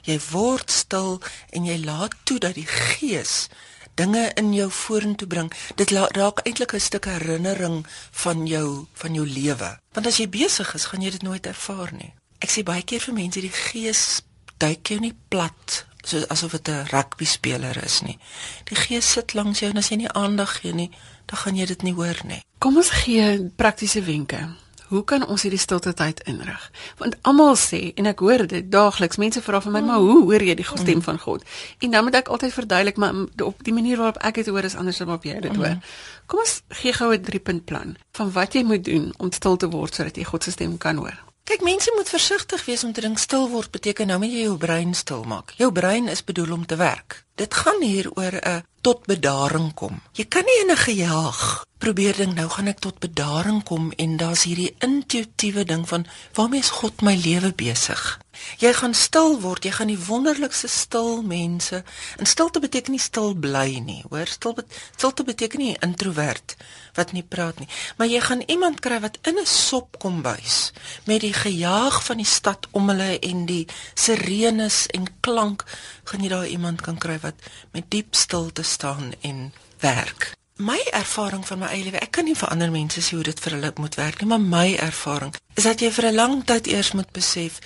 Jy 0.06 0.18
word 0.32 0.72
stil 0.72 1.20
en 1.56 1.68
jy 1.68 1.78
laat 1.84 2.16
toe 2.28 2.40
dat 2.44 2.58
die 2.58 2.68
gees 2.68 3.48
dinge 3.96 4.28
in 4.40 4.52
jou 4.54 4.68
vorentoe 4.72 5.28
bring. 5.28 5.52
Dit 5.80 5.94
raak 5.96 6.44
eintlik 6.44 6.74
'n 6.74 6.80
stuk 6.80 7.06
herinnering 7.06 7.86
van 8.12 8.46
jou 8.48 8.88
van 8.94 9.14
jou 9.14 9.28
lewe. 9.28 9.80
Want 9.94 10.08
as 10.08 10.18
jy 10.18 10.30
besig 10.30 10.76
is, 10.76 10.86
gaan 10.86 11.02
jy 11.02 11.12
dit 11.12 11.22
nooit 11.22 11.46
ervaar 11.46 11.94
nie. 11.94 12.14
Ek 12.40 12.50
sê 12.50 12.64
baie 12.64 12.84
keer 12.84 13.00
vir 13.00 13.14
mense 13.14 13.42
die 13.42 13.52
gees 13.52 14.22
duik 14.58 14.88
jou 14.88 15.00
nie 15.00 15.16
plat 15.28 15.86
so 16.04 16.22
asof 16.28 16.52
dit 16.52 16.68
'n 16.70 16.86
rugby 16.92 17.26
speler 17.26 17.84
is 17.84 18.02
nie. 18.02 18.20
Die 18.64 18.76
gees 18.76 19.12
sit 19.12 19.34
langs 19.34 19.60
jou 19.60 19.70
en 19.70 19.78
as 19.78 19.90
jy 19.90 19.96
nie 19.96 20.12
aandag 20.12 20.60
gee 20.62 20.74
nie, 20.74 20.92
dan 21.26 21.38
gaan 21.38 21.56
jy 21.56 21.66
dit 21.66 21.82
nie 21.82 21.94
hoor 21.94 22.20
nie. 22.24 22.42
Kom 22.60 22.78
ons 22.78 22.90
gee 22.90 23.50
praktiese 23.56 24.04
wenke. 24.04 24.56
Hoe 24.88 25.04
kan 25.04 25.26
ons 25.26 25.42
hierdie 25.42 25.60
stilte 25.60 25.94
tyd 25.94 26.20
inrig? 26.30 26.72
Want 26.98 27.16
almal 27.22 27.56
sê 27.58 27.92
en 27.98 28.06
ek 28.06 28.20
hoor 28.20 28.46
dit 28.48 28.72
daagliks. 28.72 29.18
Mense 29.18 29.42
vra 29.42 29.62
vir 29.62 29.72
my, 29.72 29.82
"Maar 29.82 30.00
hoe 30.00 30.22
hoor 30.24 30.44
jy 30.44 30.56
die 30.56 30.66
stem 30.66 31.02
van 31.02 31.20
God?" 31.20 31.44
En 31.80 31.92
dan 31.92 32.04
moet 32.04 32.16
ek 32.16 32.28
altyd 32.28 32.54
verduidelik, 32.54 32.98
maar 32.98 33.14
op 33.44 33.64
die 33.64 33.74
manier 33.74 33.98
waarop 33.98 34.18
ek 34.18 34.36
dit 34.36 34.48
hoor 34.48 34.64
is 34.64 34.76
anders 34.76 35.02
as 35.02 35.08
waarop 35.08 35.24
jy 35.24 35.40
dit 35.40 35.56
hoor. 35.56 35.78
Kom 36.26 36.40
ons 36.40 36.62
gee 36.70 36.94
gou 36.94 37.14
'n 37.14 37.22
3-punt 37.22 37.66
plan 37.66 37.96
van 38.12 38.32
wat 38.32 38.54
jy 38.54 38.64
moet 38.64 38.84
doen 38.84 39.14
om 39.18 39.32
stil 39.32 39.58
te 39.58 39.70
word 39.70 39.94
sodat 39.94 40.16
jy 40.16 40.24
God 40.24 40.44
se 40.44 40.52
stem 40.52 40.78
kan 40.78 40.98
hoor. 40.98 41.24
Kyk, 41.46 41.62
mense 41.62 41.92
moet 41.96 42.10
versigtig 42.10 42.66
wees 42.66 42.84
om 42.84 42.94
te 42.94 43.02
dink 43.02 43.20
stil 43.22 43.50
word 43.50 43.70
beteken 43.72 44.08
nou 44.08 44.18
moet 44.20 44.32
jy 44.34 44.48
jou 44.48 44.58
brein 44.58 44.94
stil 44.94 45.24
maak. 45.24 45.54
Jou 45.60 45.72
brein 45.72 46.08
is 46.08 46.24
bedoel 46.24 46.52
om 46.52 46.66
te 46.66 46.76
werk. 46.76 47.20
Dit 47.38 47.54
gaan 47.54 47.82
hier 47.82 48.10
oor 48.18 48.34
'n 48.42 48.64
tot 48.86 49.08
bedaring 49.10 49.72
kom. 49.74 49.98
Jy 50.14 50.28
kan 50.30 50.46
nie 50.46 50.60
in 50.62 50.72
'n 50.72 50.78
gejaag 50.78 51.66
probeer 51.78 52.16
ding 52.18 52.34
nou 52.34 52.48
gaan 52.50 52.68
ek 52.68 52.80
tot 52.80 53.00
bedaring 53.00 53.64
kom 53.64 53.92
en 53.98 54.18
daar's 54.18 54.44
hierdie 54.48 54.76
intuïtiewe 54.86 55.66
ding 55.66 55.88
van 55.90 56.06
waarmee 56.34 56.60
is 56.60 56.70
God 56.70 57.02
my 57.02 57.16
lewe 57.16 57.52
besig? 57.54 58.20
Jy 58.60 58.74
gaan 58.74 58.94
stil 58.94 59.40
word, 59.42 59.66
jy 59.66 59.72
gaan 59.72 59.92
die 59.92 60.00
wonderlikste 60.08 60.68
stil 60.68 61.22
mense. 61.24 61.84
En 62.18 62.26
stilte 62.26 62.60
beteken 62.60 62.92
nie 62.92 63.02
stil 63.02 63.34
bly 63.34 63.80
nie, 63.80 64.04
hoor? 64.10 64.28
Stil 64.28 64.54
bet, 64.54 64.82
stilte 64.96 65.24
beteken 65.24 65.60
nie 65.60 65.78
introvert 65.86 66.56
wat 66.96 67.12
nie 67.12 67.24
praat 67.24 67.60
nie, 67.60 67.68
maar 67.98 68.08
jy 68.08 68.22
gaan 68.24 68.44
iemand 68.48 68.80
kry 68.84 69.00
wat 69.04 69.18
in 69.28 69.38
'n 69.40 69.46
sop 69.46 70.00
kom 70.00 70.22
bys 70.22 70.72
met 71.06 71.22
die 71.22 71.34
gejaag 71.34 72.04
van 72.04 72.18
die 72.18 72.32
stad 72.38 72.68
om 72.72 72.90
hulle 72.90 73.20
en 73.20 73.46
die 73.46 73.68
sirenes 73.94 74.88
en 74.88 75.08
klank, 75.20 75.64
gaan 76.04 76.24
jy 76.24 76.30
daar 76.30 76.48
iemand 76.48 76.82
kan 76.82 76.98
kry 76.98 77.20
wat 77.20 77.36
met 77.72 77.90
diep 77.90 78.16
stilte 78.16 78.64
staan 78.64 79.14
en 79.22 79.54
werk. 79.80 80.32
My 80.58 80.80
ervaring 80.92 81.48
van 81.48 81.60
my 81.60 81.68
eie 81.68 81.84
lewe, 81.84 82.00
ek 82.00 82.12
kan 82.12 82.26
nie 82.26 82.36
vir 82.36 82.50
ander 82.50 82.72
mense 82.72 83.02
sê 83.02 83.16
hoe 83.16 83.24
dit 83.24 83.40
vir 83.40 83.52
hulle 83.52 83.72
moet 83.76 83.96
werk 83.96 84.22
nie, 84.22 84.28
maar 84.28 84.40
my 84.40 84.76
ervaring 84.76 85.36
is 85.56 85.64
dat 85.64 85.82
jy 85.82 85.92
vir 85.92 86.06
'n 86.06 86.16
lang 86.16 86.46
tyd 86.46 86.68
eers 86.68 86.92
moet 86.92 87.12
besef 87.12 87.60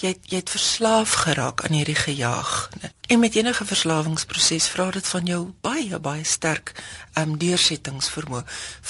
jy 0.00 0.12
het, 0.12 0.20
jy 0.30 0.40
het 0.40 0.50
verslaaf 0.50 1.12
geraak 1.24 1.64
aan 1.64 1.76
hierdie 1.76 1.98
gejaag. 1.98 2.70
En 3.06 3.18
met 3.18 3.34
enige 3.34 3.64
verslawingsproses 3.64 4.68
vra 4.72 4.90
dit 4.90 5.06
van 5.06 5.24
jou 5.28 5.40
baie 5.60 5.98
baie 5.98 6.24
sterk 6.24 6.72
um 7.18 7.36
deursettingsvermoë 7.38 8.44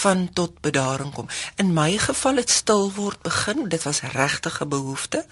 van 0.05 0.29
tot 0.33 0.61
bedaring 0.61 1.13
kom. 1.13 1.29
In 1.57 1.73
my 1.75 1.99
geval 1.99 2.37
het 2.43 2.51
stil 2.51 2.93
word 2.93 3.23
begin, 3.23 3.69
dit 3.69 3.83
was 3.83 4.01
regtig 4.01 4.61
'n 4.61 4.69
behoefte. 4.69 5.27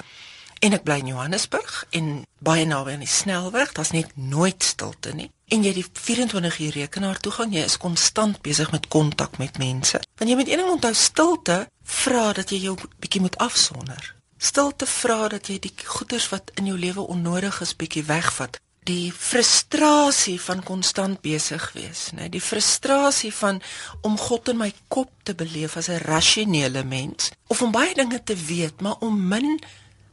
En 0.60 0.72
ek 0.72 0.82
bly 0.82 0.98
in 0.98 1.06
Johannesburg 1.06 1.86
en 1.90 2.26
baie 2.38 2.66
naby 2.66 2.92
aan 2.92 2.98
die 2.98 3.08
snelweg, 3.08 3.72
daar's 3.72 3.90
net 3.90 4.16
nooit 4.16 4.62
stilte 4.64 5.14
nie. 5.14 5.30
En 5.48 5.62
jy 5.62 5.72
het 5.72 5.74
die 5.74 6.02
24 6.02 6.58
uur 6.58 6.72
rekenaar 6.72 7.20
toegang, 7.20 7.54
jy 7.54 7.64
is 7.64 7.76
konstant 7.76 8.42
besig 8.42 8.70
met 8.70 8.88
kontak 8.88 9.38
met 9.38 9.58
mense. 9.58 10.00
Want 10.16 10.30
jy 10.30 10.36
moet 10.36 10.48
een 10.48 10.56
ding 10.56 10.70
onthou, 10.70 10.94
stilte 10.94 11.68
vra 11.84 12.32
dat 12.32 12.50
jy 12.50 12.58
jou 12.58 12.76
bietjie 12.98 13.20
moet 13.20 13.38
afsonder 13.38 14.19
stilte 14.40 14.86
vra 14.88 15.28
dat 15.28 15.48
jy 15.52 15.58
die 15.60 15.74
goeders 15.84 16.30
wat 16.32 16.50
in 16.60 16.70
jou 16.70 16.78
lewe 16.80 17.04
onnodig 17.14 17.60
is 17.60 17.76
bietjie 17.76 18.06
wegvat 18.08 18.60
die 18.88 19.12
frustrasie 19.12 20.38
van 20.40 20.62
konstant 20.64 21.20
besig 21.24 21.66
wees 21.76 22.08
nê 22.14 22.24
nee? 22.24 22.32
die 22.36 22.44
frustrasie 22.44 23.32
van 23.34 23.60
om 24.06 24.16
God 24.18 24.48
in 24.52 24.60
my 24.62 24.70
kop 24.88 25.12
te 25.28 25.34
beleef 25.36 25.76
as 25.76 25.90
'n 25.90 26.00
rasionele 26.06 26.84
mens 26.84 27.30
of 27.52 27.62
om 27.62 27.72
baie 27.72 27.94
dinge 27.94 28.22
te 28.24 28.36
weet 28.36 28.80
maar 28.80 28.96
om 29.00 29.28
min 29.28 29.60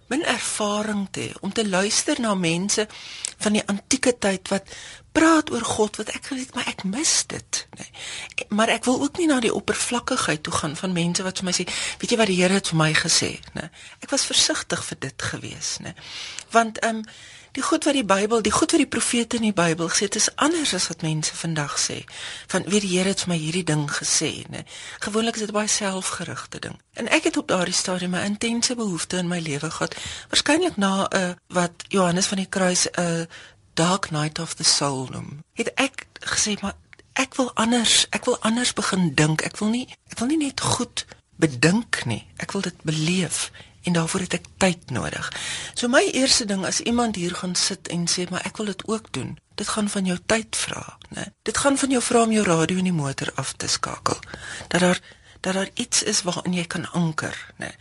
min 0.08 0.24
ervaring 0.24 1.08
te 1.12 1.22
hê 1.28 1.32
om 1.42 1.52
te 1.52 1.68
luister 1.68 2.20
na 2.20 2.36
mense 2.36 2.88
van 3.44 3.58
die 3.58 3.64
antieke 3.70 4.14
tyd 4.18 4.50
wat 4.54 4.72
praat 5.18 5.52
oor 5.54 5.66
God 5.66 5.98
wat 6.02 6.12
ek 6.14 6.30
geweet 6.32 6.54
maar 6.56 6.68
ek 6.70 6.84
mis 6.86 7.14
dit 7.30 7.62
nê. 7.78 7.86
Nee. 7.86 8.50
Maar 8.50 8.74
ek 8.78 8.86
wil 8.86 9.02
ook 9.02 9.18
nie 9.18 9.30
na 9.30 9.40
die 9.44 9.54
oppervlakkigheid 9.54 10.44
toe 10.46 10.54
gaan 10.54 10.76
van 10.78 10.94
mense 10.94 11.26
wat 11.26 11.42
vir 11.42 11.50
my 11.50 11.56
sê, 11.58 11.66
weet 12.02 12.14
jy 12.14 12.20
wat 12.22 12.32
die 12.32 12.38
Here 12.42 12.60
het 12.60 12.70
vir 12.74 12.82
my 12.82 12.92
gesê, 12.98 13.32
nê. 13.56 13.66
Nee. 13.66 13.88
Ek 14.06 14.14
was 14.14 14.28
versigtig 14.30 14.84
vir 14.90 15.02
dit 15.08 15.28
gewees, 15.32 15.78
nê. 15.82 15.94
Nee. 15.94 16.12
Want 16.54 16.82
ehm 16.86 17.02
um, 17.02 17.10
die 17.58 17.66
goed 17.66 17.88
wat 17.90 17.96
die 17.98 18.06
Bybel, 18.06 18.42
die 18.46 18.54
goed 18.54 18.72
wat 18.76 18.82
die 18.84 18.90
profete 18.90 19.40
in 19.40 19.48
die 19.48 19.56
Bybel 19.56 19.90
gesê 19.90 20.06
het, 20.06 20.16
is 20.20 20.30
anders 20.36 20.76
as 20.78 20.88
wat 20.92 21.02
mense 21.02 21.34
vandag 21.36 21.78
sê. 21.82 22.04
Van 22.54 22.68
weet 22.70 22.86
die 22.86 22.92
Here 22.94 23.10
het 23.10 23.24
vir 23.26 23.32
my 23.34 23.38
hierdie 23.42 23.66
ding 23.66 23.88
gesê, 23.90 24.30
nê. 24.54 24.62
Gewoonlik 25.02 25.40
is 25.40 25.48
dit 25.48 25.54
baie 25.56 25.72
selfgerigte 25.72 26.62
ding. 26.68 26.78
En 27.02 27.10
ek 27.10 27.30
het 27.32 27.40
op 27.42 27.50
daardie 27.50 27.74
stadium 27.74 28.16
'n 28.16 28.38
intense 28.38 28.76
behoefte 28.76 29.18
in 29.18 29.28
my 29.28 29.40
lewe 29.40 29.72
gehad, 29.72 29.96
waarskynlik 30.30 30.78
na 30.78 31.08
'n 31.10 31.18
uh, 31.18 31.32
wat 31.48 31.74
Johannes 31.88 32.28
van 32.28 32.38
die 32.38 32.50
Kruis 32.50 32.86
'n 32.86 33.02
uh, 33.02 33.26
Dark 33.74 34.12
Night 34.12 34.40
of 34.40 34.54
the 34.54 34.64
Soul 34.64 35.08
noem. 35.12 35.44
Het 35.54 35.72
ek 35.74 36.06
gesê 36.20 36.62
maar 36.62 36.76
ek 37.14 37.36
wil 37.36 37.52
anders, 37.54 38.06
ek 38.10 38.26
wil 38.26 38.38
anders 38.40 38.74
begin 38.74 39.14
dink. 39.16 39.42
Ek 39.42 39.58
wil 39.58 39.70
nie 39.70 39.88
ek 40.10 40.20
wil 40.20 40.28
nie 40.28 40.38
net 40.38 40.62
goed 40.62 41.06
bedink 41.36 42.06
nie. 42.06 42.26
Ek 42.38 42.52
wil 42.52 42.62
dit 42.62 42.82
beleef 42.82 43.52
en 43.88 43.96
daarvoor 43.96 44.26
het 44.28 44.38
ek 44.38 44.48
tyd 44.60 44.92
nodig. 44.92 45.32
So 45.74 45.88
my 45.88 46.04
eerste 46.12 46.46
ding 46.46 46.66
as 46.68 46.82
iemand 46.84 47.16
hier 47.16 47.36
gaan 47.36 47.56
sit 47.56 47.88
en 47.88 48.08
sê 48.12 48.28
maar 48.30 48.44
ek 48.48 48.60
wil 48.60 48.74
dit 48.74 48.88
ook 48.88 49.12
doen. 49.16 49.38
Dit 49.58 49.72
gaan 49.74 49.90
van 49.90 50.06
jou 50.06 50.18
tyd 50.26 50.56
vra, 50.56 50.84
né? 51.16 51.32
Dit 51.48 51.58
gaan 51.58 51.78
van 51.78 51.96
jou 51.96 52.02
vra 52.04 52.26
om 52.28 52.36
jou 52.36 52.44
radio 52.46 52.78
in 52.78 52.92
die 52.92 53.00
motor 53.00 53.32
af 53.36 53.56
te 53.58 53.68
skakel. 53.68 54.20
Dat 54.68 54.82
daar 54.82 55.02
dat 55.42 55.54
daar 55.54 55.70
iets 55.74 56.04
is 56.04 56.22
waarin 56.26 56.54
jy 56.54 56.66
kan 56.66 56.90
anker, 56.92 57.36
né? 57.58 57.72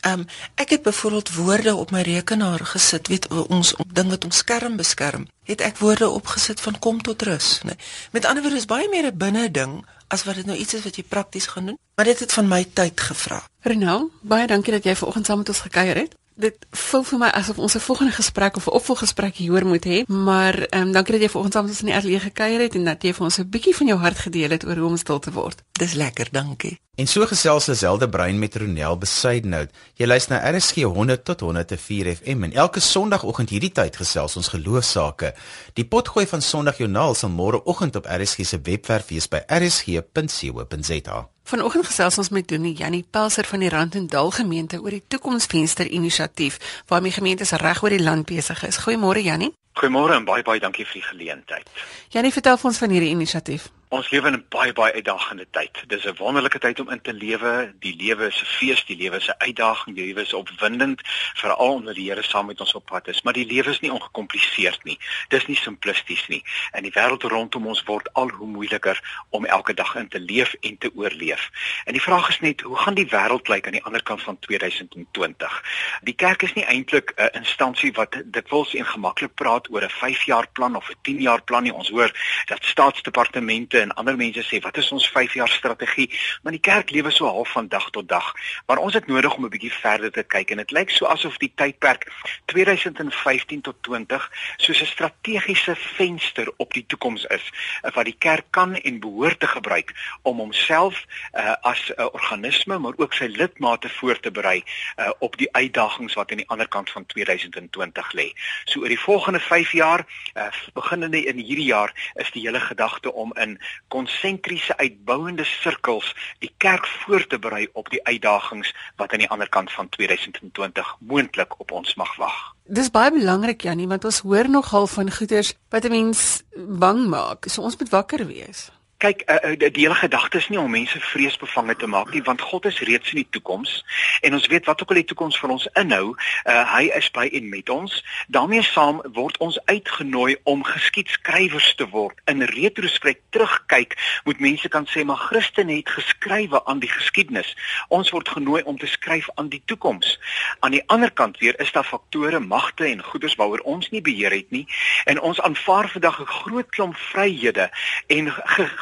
Ehm 0.00 0.20
um, 0.20 0.26
ek 0.54 0.70
het 0.76 0.82
byvoorbeeld 0.82 1.34
woorde 1.34 1.74
op 1.74 1.90
my 1.90 2.02
rekenaar 2.06 2.64
gesit, 2.64 3.08
weet 3.08 3.26
ons 3.28 3.74
ding 3.92 4.10
wat 4.10 4.24
ons 4.24 4.36
skerm 4.36 4.76
beskerm. 4.76 5.26
Het 5.48 5.60
ek 5.60 5.78
woorde 5.78 6.08
opgesit 6.08 6.60
van 6.60 6.78
kom 6.78 7.02
tot 7.02 7.22
rus, 7.22 7.60
né? 7.64 7.74
Met 8.12 8.24
ander 8.24 8.42
woorde 8.42 8.60
is 8.62 8.70
baie 8.70 8.88
meer 8.88 9.10
'n 9.10 9.16
binne 9.18 9.50
ding 9.50 9.84
as 10.08 10.24
wat 10.24 10.40
dit 10.40 10.46
nou 10.46 10.56
iets 10.58 10.74
is 10.74 10.84
wat 10.84 10.96
jy 10.96 11.04
prakties 11.08 11.46
gaan 11.46 11.72
doen, 11.72 11.78
maar 11.96 12.08
dit 12.08 12.18
het 12.18 12.32
van 12.32 12.48
my 12.48 12.64
tyd 12.72 13.00
gevra. 13.00 13.42
Renal, 13.60 14.10
baie 14.20 14.46
dankie 14.46 14.72
dat 14.72 14.84
jy 14.84 14.96
vanoggend 14.96 15.26
saam 15.26 15.44
met 15.44 15.48
ons 15.48 15.66
gekuier 15.66 15.96
het 16.04 16.16
dit 16.38 16.66
voel 16.70 17.04
vir 17.10 17.18
my 17.18 17.28
asof 17.34 17.58
ons 17.58 17.74
'n 17.74 17.80
volgende 17.80 18.12
gesprek 18.12 18.56
of 18.56 18.66
'n 18.66 18.76
opvolggesprek 18.78 19.34
hier 19.34 19.66
moet 19.66 19.84
hê, 19.84 20.06
maar 20.06 20.54
ehm 20.54 20.82
um, 20.82 20.92
dankie 20.92 21.12
dat 21.12 21.22
jy 21.22 21.28
vanoggend 21.28 21.54
saam 21.54 21.64
met 21.64 21.72
ons 21.72 21.80
in 21.80 21.86
die 21.86 21.94
ateljee 21.94 22.20
gekuier 22.20 22.60
het 22.60 22.74
en 22.74 22.84
dat 22.84 23.02
jy 23.02 23.12
vir 23.12 23.24
ons 23.24 23.38
'n 23.38 23.50
bietjie 23.50 23.76
van 23.76 23.86
jou 23.86 23.98
hart 23.98 24.18
gedeel 24.18 24.50
het 24.50 24.64
oor 24.64 24.76
hoe 24.76 24.88
om 24.88 24.96
stil 24.96 25.18
te 25.18 25.32
word. 25.32 25.62
Dis 25.72 25.92
lekker, 25.92 26.28
dankie. 26.30 26.78
En 26.94 27.06
so 27.06 27.26
gesels 27.26 27.66
Lazelde 27.66 28.08
Brein 28.08 28.38
met 28.38 28.56
Ronel 28.56 28.98
Besuidnout. 28.98 29.70
Jy 29.94 30.06
luister 30.06 30.34
na 30.34 30.50
RSG 30.50 30.82
100 30.82 31.24
tot 31.24 31.40
104 31.40 32.16
FM 32.16 32.42
en 32.42 32.52
elke 32.52 32.80
Sondagoggend 32.80 33.50
hierdie 33.50 33.72
tyd 33.72 33.96
gesels 33.96 34.36
ons 34.36 34.48
geloofsaake. 34.48 35.34
Die 35.74 35.86
potgooi 35.86 36.26
van 36.26 36.42
Sondagjoernaal 36.42 37.14
sal 37.14 37.30
môreoggend 37.30 37.96
op 37.96 38.06
RSG 38.06 38.46
se 38.46 38.58
webwerf 38.62 39.06
wees 39.08 39.28
by 39.28 39.42
rsg.co.za. 39.46 41.28
Vanoggend 41.48 41.86
gesels 41.88 42.18
ons 42.20 42.28
met 42.28 42.44
Donie 42.48 42.74
Jannie 42.76 43.06
Pelser 43.10 43.46
van 43.48 43.62
die 43.64 43.70
Rand 43.72 43.94
en 43.96 44.06
Dal 44.06 44.30
gemeente 44.36 44.82
oor 44.82 44.92
die 44.92 45.04
Toekomsvenster 45.08 45.88
inisiatief 45.88 46.58
waarmee 46.92 47.14
gemeentes 47.14 47.54
reg 47.62 47.80
oor 47.82 47.94
die 47.96 48.02
land 48.02 48.26
besig 48.28 48.66
is. 48.68 48.76
Goeiemôre 48.84 49.22
Jannie. 49.24 49.54
Goeiemôre 49.80 50.18
en 50.18 50.28
baie 50.28 50.44
baie 50.44 50.60
dankie 50.60 50.84
vir 50.84 51.00
die 51.00 51.06
geleentheid. 51.06 51.70
Jannie, 52.12 52.34
vertel 52.36 52.60
vir 52.60 52.68
ons 52.68 52.80
van 52.84 52.92
hierdie 52.92 53.14
inisiatief. 53.16 53.70
Ons 53.88 54.10
lewe 54.10 54.28
in 54.28 54.34
'n 54.34 54.44
baie 54.48 54.72
baie 54.72 54.92
uitdagende 54.92 55.46
tyd. 55.50 55.84
Dis 55.86 56.04
'n 56.04 56.16
wonderlike 56.16 56.58
tyd 56.58 56.80
om 56.80 56.90
in 56.90 57.00
te 57.00 57.12
lewe. 57.12 57.72
Die 57.80 57.96
lewe 57.96 58.26
is 58.26 58.40
'n 58.40 58.44
fees, 58.44 58.84
die 58.84 58.96
lewe 58.96 59.16
is 59.16 59.28
'n 59.28 59.34
uitdaging, 59.38 59.96
die 59.96 60.04
lewe 60.04 60.20
is 60.20 60.32
opwindend, 60.32 61.00
veral 61.34 61.72
omdat 61.72 61.94
die 61.94 62.08
Here 62.10 62.22
saam 62.22 62.46
met 62.46 62.60
ons 62.60 62.74
op 62.74 62.84
pad 62.84 63.08
is. 63.08 63.22
Maar 63.22 63.32
die 63.32 63.46
lewe 63.46 63.70
is 63.70 63.80
nie 63.80 63.92
ongekompliseerd 63.92 64.84
nie. 64.84 64.98
Dis 65.28 65.46
nie 65.46 65.56
simplisties 65.56 66.26
nie. 66.28 66.44
En 66.72 66.82
die 66.82 66.92
wêreld 66.92 67.22
rondom 67.22 67.66
ons 67.66 67.82
word 67.82 68.12
al 68.12 68.28
hoe 68.28 68.46
moeiliker 68.46 69.24
om 69.30 69.44
elke 69.44 69.74
dag 69.74 69.94
in 69.94 70.08
te 70.08 70.20
leef 70.20 70.54
en 70.60 70.78
te 70.78 70.90
oorleef. 70.94 71.50
En 71.84 71.92
die 71.92 72.02
vraag 72.02 72.28
is 72.28 72.40
net, 72.40 72.60
hoe 72.60 72.76
gaan 72.76 72.94
die 72.94 73.08
wêreld 73.08 73.48
lyk 73.48 73.66
aan 73.66 73.72
die 73.72 73.84
ander 73.84 74.02
kant 74.02 74.22
van 74.22 74.38
2020? 74.38 75.62
Die 76.02 76.14
kerk 76.14 76.42
is 76.42 76.52
nie 76.52 76.64
eintlik 76.64 77.12
'n 77.16 77.28
instansie 77.32 77.92
wat 77.92 78.22
dikwels 78.24 78.74
en 78.74 78.86
gemaklik 78.86 79.34
praat 79.34 79.70
oor 79.70 79.82
'n 79.82 79.90
5-jaar 79.90 80.48
plan 80.52 80.76
of 80.76 80.90
'n 80.90 80.96
10-jaar 81.02 81.42
plan 81.42 81.62
nie. 81.62 81.72
Ons 81.72 81.88
hoor 81.88 82.12
dat 82.46 82.64
staatsdepartemente 82.64 83.77
en 83.80 83.94
ander 83.94 84.16
mense 84.16 84.42
sê 84.42 84.60
wat 84.60 84.76
is 84.76 84.92
ons 84.92 85.08
5 85.08 85.34
jaar 85.34 85.48
strategie? 85.48 86.10
Maar 86.42 86.52
die 86.52 86.60
kerk 86.60 86.90
lewe 86.90 87.10
so 87.10 87.26
half 87.26 87.52
van 87.52 87.68
dag 87.68 87.90
tot 87.90 88.08
dag. 88.08 88.32
Maar 88.66 88.78
ons 88.78 88.94
het 88.94 89.06
nodig 89.06 89.36
om 89.36 89.44
'n 89.44 89.48
bietjie 89.48 89.72
verder 89.72 90.10
te 90.12 90.22
kyk 90.22 90.50
en 90.50 90.56
dit 90.56 90.70
lyk 90.70 90.90
so 90.90 91.06
asof 91.06 91.36
die 91.36 91.52
tydperk 91.54 92.12
2015 92.44 93.60
tot 93.60 93.76
20 93.82 94.30
soos 94.56 94.80
'n 94.80 94.86
strategiese 94.86 95.76
venster 95.76 96.52
op 96.56 96.72
die 96.72 96.86
toekoms 96.86 97.24
is 97.24 97.50
wat 97.94 98.04
die 98.04 98.18
kerk 98.18 98.44
kan 98.50 98.74
en 98.76 99.00
behoort 99.00 99.40
te 99.40 99.46
gebruik 99.46 99.94
om 100.22 100.38
homself 100.38 101.04
uh, 101.34 101.54
as 101.60 101.88
'n 101.88 102.00
uh, 102.00 102.06
organisme 102.12 102.78
maar 102.78 102.92
ook 102.96 103.14
sy 103.14 103.24
lidmate 103.24 103.88
voor 103.88 104.20
te 104.20 104.30
berei 104.30 104.62
uh, 104.96 105.10
op 105.18 105.36
die 105.36 105.52
uitdagings 105.52 106.14
wat 106.14 106.30
aan 106.30 106.36
die 106.36 106.48
ander 106.48 106.68
kant 106.68 106.90
van 106.90 107.06
2020 107.06 108.12
lê. 108.12 108.32
So 108.64 108.80
oor 108.80 108.88
die 108.88 109.00
volgende 109.00 109.40
5 109.40 109.72
jaar 109.72 110.06
uh, 110.34 110.46
beginnende 110.74 111.24
in 111.24 111.38
hierdie 111.38 111.70
jaar 111.70 111.92
is 112.14 112.30
die 112.30 112.42
hele 112.42 112.60
gedagte 112.60 113.12
om 113.12 113.32
in 113.36 113.58
konsentriese 113.88 114.76
uitbouende 114.76 115.44
sirkels 115.44 116.14
die 116.38 116.52
kerk 116.56 116.86
voor 116.86 117.26
te 117.26 117.38
berei 117.38 117.66
op 117.72 117.90
die 117.90 118.04
uitdagings 118.04 118.74
wat 118.96 119.12
aan 119.12 119.24
die 119.24 119.30
ander 119.30 119.48
kant 119.48 119.72
van 119.72 119.88
2020 119.88 120.96
moontlik 121.00 121.60
op 121.60 121.70
ons 121.70 121.94
mag 121.94 122.16
wag. 122.16 122.38
Dis 122.64 122.90
baie 122.90 123.12
belangrik 123.12 123.62
Janie 123.62 123.88
want 123.88 124.04
ons 124.04 124.20
hoor 124.20 124.48
nogal 124.50 124.86
van 124.86 125.10
goeters 125.10 125.54
wat 125.70 125.84
'n 125.84 125.90
mens 125.90 126.42
bang 126.56 127.06
maak. 127.08 127.48
So 127.48 127.62
ons 127.62 127.76
moet 127.76 127.88
wakker 127.88 128.26
wees. 128.26 128.70
Kyk, 128.98 129.20
uh, 129.30 129.52
die, 129.54 129.84
hele 129.84 129.94
gedagte 129.94 130.40
is 130.40 130.48
nie 130.50 130.58
om 130.58 130.72
mense 130.74 130.98
vreesbevange 130.98 131.76
te 131.78 131.86
maak 131.86 132.08
nie, 132.10 132.22
want 132.26 132.40
God 132.42 132.64
is 132.66 132.80
reeds 132.82 133.12
in 133.14 133.20
die 133.20 133.28
toekoms 133.30 133.84
en 134.26 134.34
ons 134.34 134.46
weet 134.50 134.66
wat 134.66 134.80
ook 134.82 134.90
al 134.90 134.98
die 134.98 135.06
toekoms 135.06 135.36
vir 135.38 135.52
ons 135.54 135.66
inhou, 135.78 136.16
uh, 136.16 136.64
hy 136.72 136.88
is 136.98 137.06
by 137.14 137.28
en 137.38 137.46
met 137.46 137.70
ons. 137.70 137.94
daarmee 138.26 138.62
saam 138.66 138.98
word 139.14 139.36
ons 139.38 139.58
uitgenooi 139.70 140.36
om 140.50 140.64
geskiedskrywers 140.66 141.68
te 141.78 141.86
word. 141.92 142.18
In 142.26 142.42
retrospek 142.42 143.20
terugkyk, 143.30 143.94
moet 144.24 144.42
mense 144.42 144.68
kan 144.68 144.88
sê 144.90 145.04
maar 145.06 145.22
Christen 145.28 145.70
het 145.70 145.94
geskrywe 145.94 146.64
aan 146.66 146.82
die 146.82 146.90
geskiedenis. 146.90 147.54
Ons 147.94 148.10
word 148.10 148.28
genooi 148.28 148.62
om 148.62 148.78
te 148.78 148.90
skryf 148.90 149.30
aan 149.34 149.52
die 149.54 149.62
toekoms. 149.64 150.18
Aan 150.58 150.74
die 150.74 150.82
ander 150.90 151.14
kant 151.14 151.38
weer 151.38 151.54
is 151.62 151.70
daar 151.72 151.86
faktore, 151.86 152.40
magte 152.40 152.90
en 152.90 153.02
goederes 153.02 153.38
waaroor 153.38 153.62
ons 153.62 153.90
nie 153.94 154.02
beheer 154.02 154.34
het 154.34 154.50
nie 154.50 154.66
en 155.06 155.20
ons 155.22 155.40
aanvaar 155.40 155.88
vandag 155.88 156.20
'n 156.20 156.26
groot 156.42 156.68
klomp 156.74 156.96
vryhede 156.96 157.70
en 158.06 158.34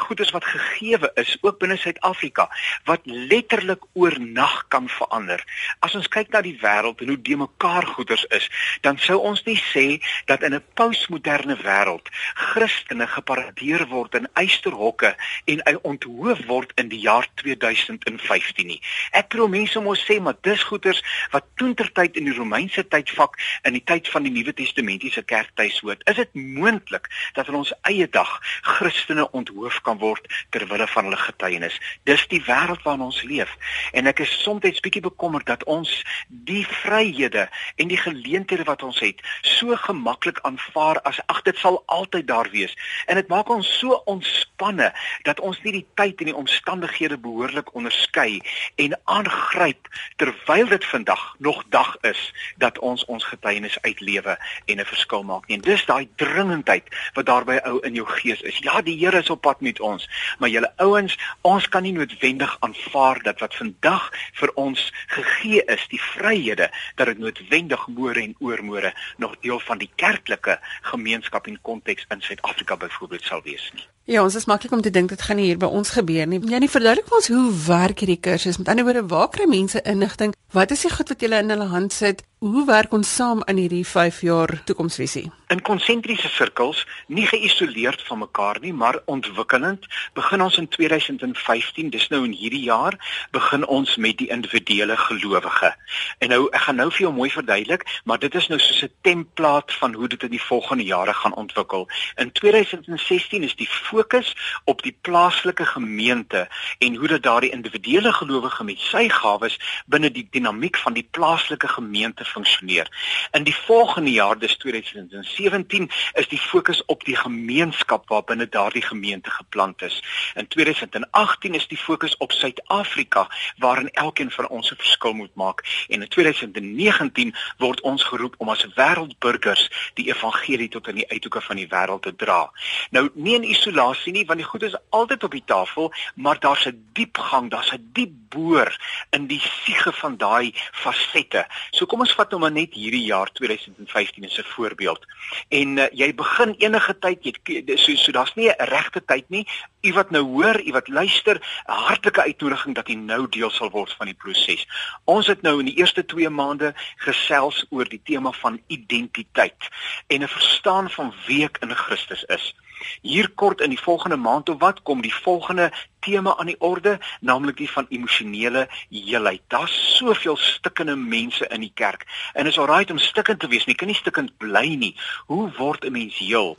goederes 0.06 0.32
wat 0.34 0.44
gegeewe 0.44 1.10
is 1.14 1.36
ook 1.40 1.58
binne 1.58 1.76
Suid-Afrika 1.76 2.48
wat 2.84 3.00
letterlik 3.04 3.82
oornag 3.92 4.64
kan 4.68 4.88
verander. 4.88 5.42
As 5.84 5.94
ons 5.98 6.08
kyk 6.08 6.30
na 6.34 6.42
die 6.44 6.56
wêreld 6.62 7.02
en 7.02 7.12
hoe 7.12 7.20
de 7.22 7.36
mekaar 7.36 7.86
goederes 7.86 8.24
is, 8.38 8.48
dan 8.86 8.98
sou 9.02 9.18
ons 9.20 9.42
nie 9.48 9.58
sê 9.72 9.86
dat 10.30 10.42
in 10.42 10.54
'n 10.54 10.64
postmoderne 10.74 11.56
wêreld 11.62 12.08
Christene 12.34 13.06
geparadeer 13.06 13.86
word 13.88 14.14
in 14.14 14.28
eysterhokke 14.34 15.16
en 15.44 15.62
onthoof 15.82 16.46
word 16.46 16.72
in 16.74 16.88
die 16.88 17.00
jaar 17.00 17.26
2015 17.34 18.66
nie. 18.66 18.80
Ek 19.10 19.28
probeer 19.28 19.56
mense 19.58 19.80
mos 19.80 20.02
sê 20.04 20.18
maar 20.20 20.36
dis 20.46 20.62
goederes 20.62 21.02
wat 21.30 21.44
toentertyd 21.60 22.16
in 22.16 22.24
die 22.28 22.36
Romeinse 22.36 22.84
tydvak 22.88 23.38
in 23.62 23.76
die 23.76 23.84
tyd 23.84 24.08
van 24.08 24.26
die 24.26 24.32
Nuwe 24.32 24.52
Testamentiese 24.56 25.22
kerk 25.22 25.50
tuis 25.54 25.78
hoort. 25.84 26.02
Is 26.10 26.16
dit 26.20 26.34
moontlik 26.34 27.08
dat 27.38 27.48
in 27.48 27.54
ons 27.54 27.72
eie 27.88 28.08
dag 28.08 28.30
Christene 28.62 29.30
onthoof 29.30 29.80
kan 29.86 29.95
kan 29.96 30.08
word 30.08 30.26
ter 30.50 30.66
wille 30.68 30.86
van 30.86 31.04
hulle 31.04 31.16
getuienis. 31.16 31.78
Dis 32.04 32.26
die 32.28 32.42
wêreld 32.46 32.82
waarin 32.84 33.06
ons 33.06 33.22
leef 33.22 33.50
en 33.92 34.06
ek 34.06 34.20
is 34.20 34.32
soms 34.42 34.80
bietjie 34.80 35.02
bekommerd 35.02 35.46
dat 35.46 35.64
ons 35.64 35.90
die 36.28 36.64
vryhede 36.66 37.48
en 37.76 37.88
die 37.88 37.98
geleenthede 37.98 38.64
wat 38.64 38.82
ons 38.82 39.00
het 39.00 39.20
so 39.42 39.76
gemaklik 39.76 40.38
aanvaar 40.42 41.00
as 41.04 41.20
ag 41.26 41.42
dit 41.42 41.56
sal 41.58 41.82
altyd 41.86 42.26
daar 42.26 42.48
wees. 42.50 42.74
En 43.06 43.16
dit 43.16 43.28
maak 43.28 43.48
ons 43.48 43.66
so 43.78 44.00
ontspanne 44.06 44.92
dat 45.24 45.40
ons 45.40 45.60
nie 45.62 45.72
die 45.72 45.86
tyd 45.94 46.20
en 46.20 46.30
die 46.32 46.36
omstandighede 46.36 47.18
behoorlik 47.18 47.72
onderskei 47.74 48.40
en 48.76 48.96
aangryp 49.04 49.88
terwyl 50.16 50.68
dit 50.68 50.84
vandag 50.84 51.34
nog 51.38 51.62
dag 51.70 51.96
is 52.02 52.32
dat 52.56 52.78
ons 52.78 53.04
ons 53.04 53.24
getuienis 53.24 53.78
uitlewe 53.82 54.36
en 54.66 54.80
'n 54.80 54.84
verskil 54.84 55.22
maak. 55.22 55.44
En 55.48 55.60
dis 55.60 55.84
daai 55.86 56.08
dringendheid 56.16 56.84
wat 57.14 57.26
daarby 57.26 57.58
ou 57.64 57.78
in 57.80 57.94
jou 57.94 58.06
gees 58.06 58.40
is. 58.40 58.58
Ja, 58.58 58.80
die 58.82 58.96
Here 58.96 59.18
is 59.18 59.30
op 59.30 59.40
pad 59.40 59.60
met 59.60 59.80
ons. 59.88 60.06
Maar 60.38 60.52
julle 60.52 60.72
ouens, 60.84 61.16
ons 61.46 61.68
kan 61.72 61.86
nie 61.86 61.94
noodwendig 61.96 62.56
aanvaar 62.66 63.22
dat 63.26 63.42
wat 63.44 63.56
vandag 63.58 64.10
vir 64.40 64.54
ons 64.66 64.86
gegee 65.14 65.64
is, 65.76 65.88
die 65.92 66.02
vryhede, 66.12 66.70
dat 67.00 67.12
dit 67.12 67.22
noodwendig 67.22 67.88
môre 67.96 68.22
en 68.22 68.36
oormôre 68.44 68.94
nog 69.22 69.36
deel 69.40 69.60
van 69.68 69.82
die 69.82 69.90
kerklike 69.96 70.58
gemeenskap 70.92 71.46
en 71.46 71.60
konteks 71.62 72.08
in 72.10 72.24
Suid-Afrika 72.24 72.76
byvoorbeeld 72.76 73.24
sal 73.24 73.44
wees 73.44 73.70
nie. 73.74 73.86
Ja, 74.06 74.22
ons 74.22 74.36
is 74.38 74.44
maklik 74.46 74.70
om 74.72 74.82
te 74.82 74.90
dink 74.94 75.10
dit 75.10 75.22
gaan 75.22 75.40
hier 75.42 75.58
by 75.58 75.66
ons 75.66 75.90
gebeur 75.90 76.28
nie. 76.30 76.38
Jy 76.38 76.60
nie 76.62 76.70
verduidelik 76.70 77.08
vir 77.10 77.16
ons 77.18 77.30
hoe 77.32 77.46
werk 77.66 78.04
hierdie 78.04 78.20
kursus? 78.22 78.60
Met 78.60 78.68
ander 78.70 78.86
woorde, 78.86 79.02
waar 79.10 79.26
kry 79.34 79.48
mense 79.50 79.82
inligting? 79.82 80.34
Wat 80.54 80.70
is 80.70 80.84
die 80.86 80.92
goed 80.94 81.10
wat 81.10 81.24
julle 81.26 81.40
in 81.42 81.50
hulle 81.50 81.66
hand 81.72 81.92
sit? 81.92 82.22
Hoe 82.36 82.66
werk 82.68 82.92
ons 82.92 83.08
saam 83.08 83.40
in 83.48 83.56
hierdie 83.56 83.86
5 83.88 84.18
jaar 84.20 84.50
toekomsvisie? 84.68 85.30
In 85.48 85.62
konsentriese 85.64 86.28
sirkels, 86.28 86.82
nie 87.08 87.24
geïsoleerd 87.24 88.02
van 88.04 88.18
mekaar 88.18 88.58
nie, 88.60 88.74
maar 88.76 88.98
ontwikkelend, 89.08 89.86
begin 90.12 90.44
ons 90.44 90.58
in 90.60 90.68
2015, 90.68 91.88
dis 91.94 92.04
nou 92.12 92.20
in 92.26 92.34
hierdie 92.36 92.66
jaar, 92.66 92.98
begin 93.32 93.64
ons 93.72 93.94
met 93.96 94.18
die 94.20 94.28
individuele 94.28 94.98
gelowige. 95.00 95.70
En 96.18 96.28
nou 96.34 96.42
ek 96.50 96.66
gaan 96.66 96.76
nou 96.76 96.90
vir 96.90 97.06
jou 97.06 97.12
mooi 97.16 97.30
verduidelik, 97.32 97.86
maar 98.04 98.20
dit 98.20 98.36
is 98.36 98.50
nou 98.52 98.58
soos 98.60 98.82
'n 98.84 98.92
template 99.00 99.72
van 99.80 99.94
hoe 99.94 100.08
dit 100.08 100.22
in 100.22 100.34
die 100.36 100.42
volgende 100.42 100.84
jare 100.84 101.14
gaan 101.14 101.34
ontwikkel. 101.34 101.88
In 102.16 102.32
2016 102.32 103.42
is 103.48 103.56
die 103.56 103.70
fokus 103.70 104.36
op 104.64 104.82
die 104.82 104.96
plaaslike 105.00 105.64
gemeente 105.64 106.48
en 106.78 106.94
hoe 106.94 107.08
dat 107.08 107.22
daardie 107.22 107.50
individuele 107.50 108.12
gelowige 108.12 108.64
met 108.64 108.78
sy 108.78 109.08
gawes 109.08 109.58
binne 109.86 110.12
die 110.12 110.28
dinamiek 110.30 110.76
van 110.76 110.92
die 110.92 111.08
plaaslike 111.10 111.68
gemeente 111.68 112.24
funksioneer. 112.26 112.90
In 113.32 113.44
die 113.44 113.54
volgende 113.54 114.10
jaar, 114.10 114.38
dis 114.38 114.56
2017, 114.56 115.90
is 116.12 116.28
die 116.28 116.38
fokus 116.38 116.84
op 116.86 117.04
die 117.04 117.16
gemeenskap 117.16 118.08
waarbinne 118.08 118.48
daardie 118.48 118.82
gemeente 118.82 119.30
geplant 119.30 119.82
is. 119.82 120.02
In 120.34 120.48
2018 120.48 121.54
is 121.54 121.68
die 121.68 121.78
fokus 121.78 122.16
op 122.16 122.32
Suid-Afrika 122.32 123.28
waarin 123.58 123.90
elkeen 123.90 124.30
van 124.30 124.48
ons 124.48 124.70
'n 124.70 124.76
verskil 124.76 125.12
moet 125.12 125.34
maak 125.34 125.64
en 125.88 126.02
in 126.02 126.08
2019 126.08 127.34
word 127.58 127.80
ons 127.80 128.02
geroep 128.02 128.34
om 128.38 128.48
as 128.48 128.66
wêreldburgers 128.74 129.92
die 129.94 130.08
evangelie 130.08 130.68
tot 130.68 130.88
aan 130.88 130.94
die 130.94 131.10
uithoeke 131.10 131.40
van 131.40 131.56
die 131.56 131.68
wêreld 131.68 132.02
te 132.02 132.14
dra. 132.16 132.50
Nou 132.90 133.10
nie 133.14 133.34
in 133.34 133.48
isolasie 133.48 134.12
nie 134.12 134.26
want 134.26 134.38
die 134.38 134.48
goed 134.48 134.62
is 134.62 134.76
altyd 134.90 135.24
op 135.24 135.30
die 135.30 135.44
tafel, 135.44 135.92
maar 136.14 136.40
daar's 136.40 136.66
'n 136.66 136.88
diep 136.92 137.18
gang, 137.18 137.50
daar's 137.50 137.72
'n 137.72 137.90
diep 137.92 138.12
boor 138.28 138.70
in 139.10 139.26
die 139.26 139.40
siege 139.40 139.92
van 139.92 140.16
daai 140.16 140.52
fasette. 140.72 141.46
So 141.70 141.86
kom 141.86 142.00
ons 142.00 142.12
vat 142.16 142.32
nou 142.32 142.40
maar 142.40 142.52
net 142.54 142.74
hierdie 142.74 143.04
jaar 143.04 143.30
2015 143.32 144.24
as 144.24 144.38
'n 144.38 144.52
voorbeeld. 144.56 145.06
En 145.48 145.78
uh, 145.78 145.86
jy 145.92 146.14
begin 146.14 146.54
enige 146.58 146.98
tyd 146.98 147.24
jy 147.24 147.76
so 147.76 147.94
so 147.96 148.12
daar's 148.12 148.34
nie 148.34 148.48
'n 148.48 148.68
regte 148.72 149.04
tyd 149.04 149.28
nie. 149.28 149.46
U 149.82 149.92
wat 149.92 150.10
nou 150.10 150.22
hoor, 150.22 150.60
u 150.60 150.72
wat 150.72 150.88
luister, 150.88 151.36
'n 151.36 151.72
hartlike 151.72 152.22
uitnodiging 152.22 152.74
dat 152.74 152.88
u 152.88 152.94
nou 152.94 153.28
deel 153.28 153.50
sal 153.50 153.70
word 153.70 153.92
van 153.92 154.06
die 154.06 154.14
proses. 154.14 154.66
Ons 155.04 155.26
het 155.26 155.42
nou 155.42 155.58
in 155.58 155.66
die 155.66 155.76
eerste 155.76 156.04
2 156.04 156.28
maande 156.30 156.74
gesels 156.96 157.66
oor 157.70 157.88
die 157.88 158.02
tema 158.04 158.32
van 158.32 158.60
identiteit 158.66 159.68
en 160.06 160.22
'n 160.22 160.28
verstaan 160.28 160.90
van 160.90 161.14
wie 161.26 161.44
ek 161.44 161.58
in 161.60 161.74
Christus 161.74 162.24
is. 162.24 162.54
Hier 163.02 163.30
kort 163.34 163.60
in 163.60 163.70
die 163.70 163.80
volgende 163.80 164.16
maand 164.16 164.48
of 164.48 164.58
wat 164.58 164.82
kom 164.82 165.00
die 165.02 165.14
volgende 165.14 165.72
tema 166.06 166.36
aan 166.38 166.50
die 166.50 166.60
orde, 166.62 166.96
naamlik 167.20 167.58
die 167.58 167.70
van 167.70 167.86
emosionele 167.90 168.66
heelheid. 168.90 169.42
Daar's 169.52 169.74
soveel 169.96 170.36
stikkende 170.36 170.96
mense 170.96 171.46
in 171.50 171.64
die 171.66 171.72
kerk. 171.74 172.06
En 172.34 172.46
is 172.46 172.58
alraai 172.58 172.86
om 172.94 172.98
stikkend 173.02 173.40
te 173.42 173.50
wees, 173.50 173.66
nie 173.66 173.74
kan 173.74 173.90
nie 173.90 173.98
stikkend 173.98 174.36
bly 174.42 174.66
nie. 174.78 174.94
Hoe 175.26 175.50
word 175.58 175.84
'n 175.84 175.92
mens 175.92 176.18
heel? 176.18 176.56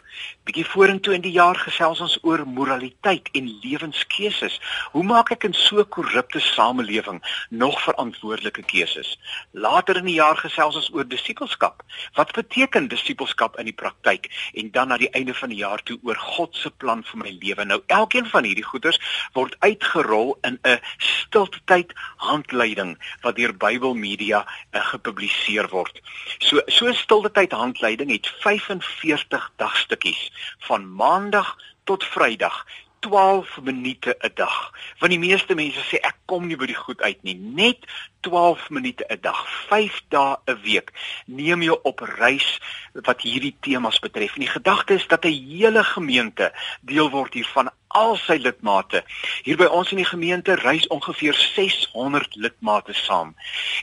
Bietjie 0.48 0.66
vorentoe 0.66 1.14
in 1.14 1.22
die 1.22 1.32
jaar 1.32 1.56
gesels 1.60 2.00
ons 2.00 2.18
oor 2.24 2.46
moraliteit 2.48 3.30
en 3.32 3.48
lewenskeuses. 3.64 4.60
Hoe 4.92 5.04
maak 5.04 5.32
ek 5.32 5.44
in 5.44 5.54
so 5.54 5.80
'n 5.80 5.90
korrupte 5.90 6.40
samelewing 6.40 7.22
nog 7.50 7.82
verantwoordelike 7.82 8.64
keuses? 8.64 9.20
Later 9.52 9.98
in 9.98 10.06
die 10.06 10.20
jaar 10.20 10.38
gesels 10.38 10.76
ons 10.76 10.92
oor 10.94 11.08
disippelskap. 11.08 11.84
Wat 12.14 12.32
beteken 12.32 12.88
disippelskap 12.88 13.58
in 13.60 13.66
die 13.66 13.74
praktyk? 13.74 14.32
En 14.54 14.72
dan 14.72 14.88
na 14.88 14.98
die 14.98 15.10
einde 15.10 15.34
van 15.34 15.50
die 15.50 15.58
jaar 15.58 15.84
toe 15.84 16.00
oor 16.04 16.16
God 16.16 16.56
se 16.56 16.70
plan 16.70 17.04
vir 17.04 17.18
my 17.18 17.38
lewe. 17.42 17.66
Nou 17.66 17.82
elkeen 17.88 18.26
van 18.26 18.44
hierdie 18.44 18.64
goeters 18.64 19.00
word 19.38 19.56
uitgerol 19.60 20.38
in 20.48 20.58
'n 20.64 20.80
stiltetyd 20.98 21.94
handleiding 22.18 22.98
wat 23.22 23.38
deur 23.38 23.54
Bybel 23.54 23.94
Media 23.94 24.42
uh, 24.46 24.82
gepubliseer 24.92 25.70
word. 25.70 26.02
So 26.40 26.62
so 26.66 26.94
stiltetyd 26.94 27.52
handleiding 27.52 28.12
het 28.12 28.28
45 28.42 29.52
dagstukkies 29.56 30.32
van 30.70 30.90
maandag 30.94 31.56
tot 31.86 32.04
vrydag 32.04 32.66
12 33.00 33.60
minute 33.62 34.16
'n 34.20 34.32
dag. 34.34 34.72
Want 35.00 35.12
die 35.12 35.20
meeste 35.20 35.56
mense 35.56 35.80
sê 35.80 36.00
ek 36.02 36.18
kom 36.26 36.48
nie 36.48 36.58
by 36.58 36.66
die 36.66 36.76
goed 36.76 37.02
uit 37.02 37.24
nie. 37.24 37.36
Net 37.36 37.86
12 38.22 38.70
minute 38.70 39.06
'n 39.08 39.22
dag, 39.22 39.40
5 39.68 40.02
dae 40.10 40.38
'n 40.46 40.62
week. 40.62 40.92
Neem 41.26 41.62
jou 41.62 41.80
op 41.84 42.00
reis 42.00 42.60
wat 42.94 43.22
hierdie 43.22 43.56
temas 43.60 44.00
betref. 44.00 44.34
En 44.34 44.42
die 44.42 44.56
gedagte 44.56 44.94
is 44.94 45.08
dat 45.08 45.26
'n 45.26 45.32
hele 45.32 45.84
gemeente 45.84 46.54
deel 46.82 47.10
word 47.10 47.34
hiervan 47.34 47.72
al 47.98 48.16
sy 48.22 48.38
lidmate. 48.42 49.04
Hier 49.46 49.58
by 49.60 49.68
ons 49.74 49.92
in 49.94 50.02
die 50.02 50.08
gemeente 50.08 50.56
reis 50.62 50.88
ongeveer 50.94 51.38
600 51.38 52.36
lidmate 52.36 52.94
saam. 52.94 53.34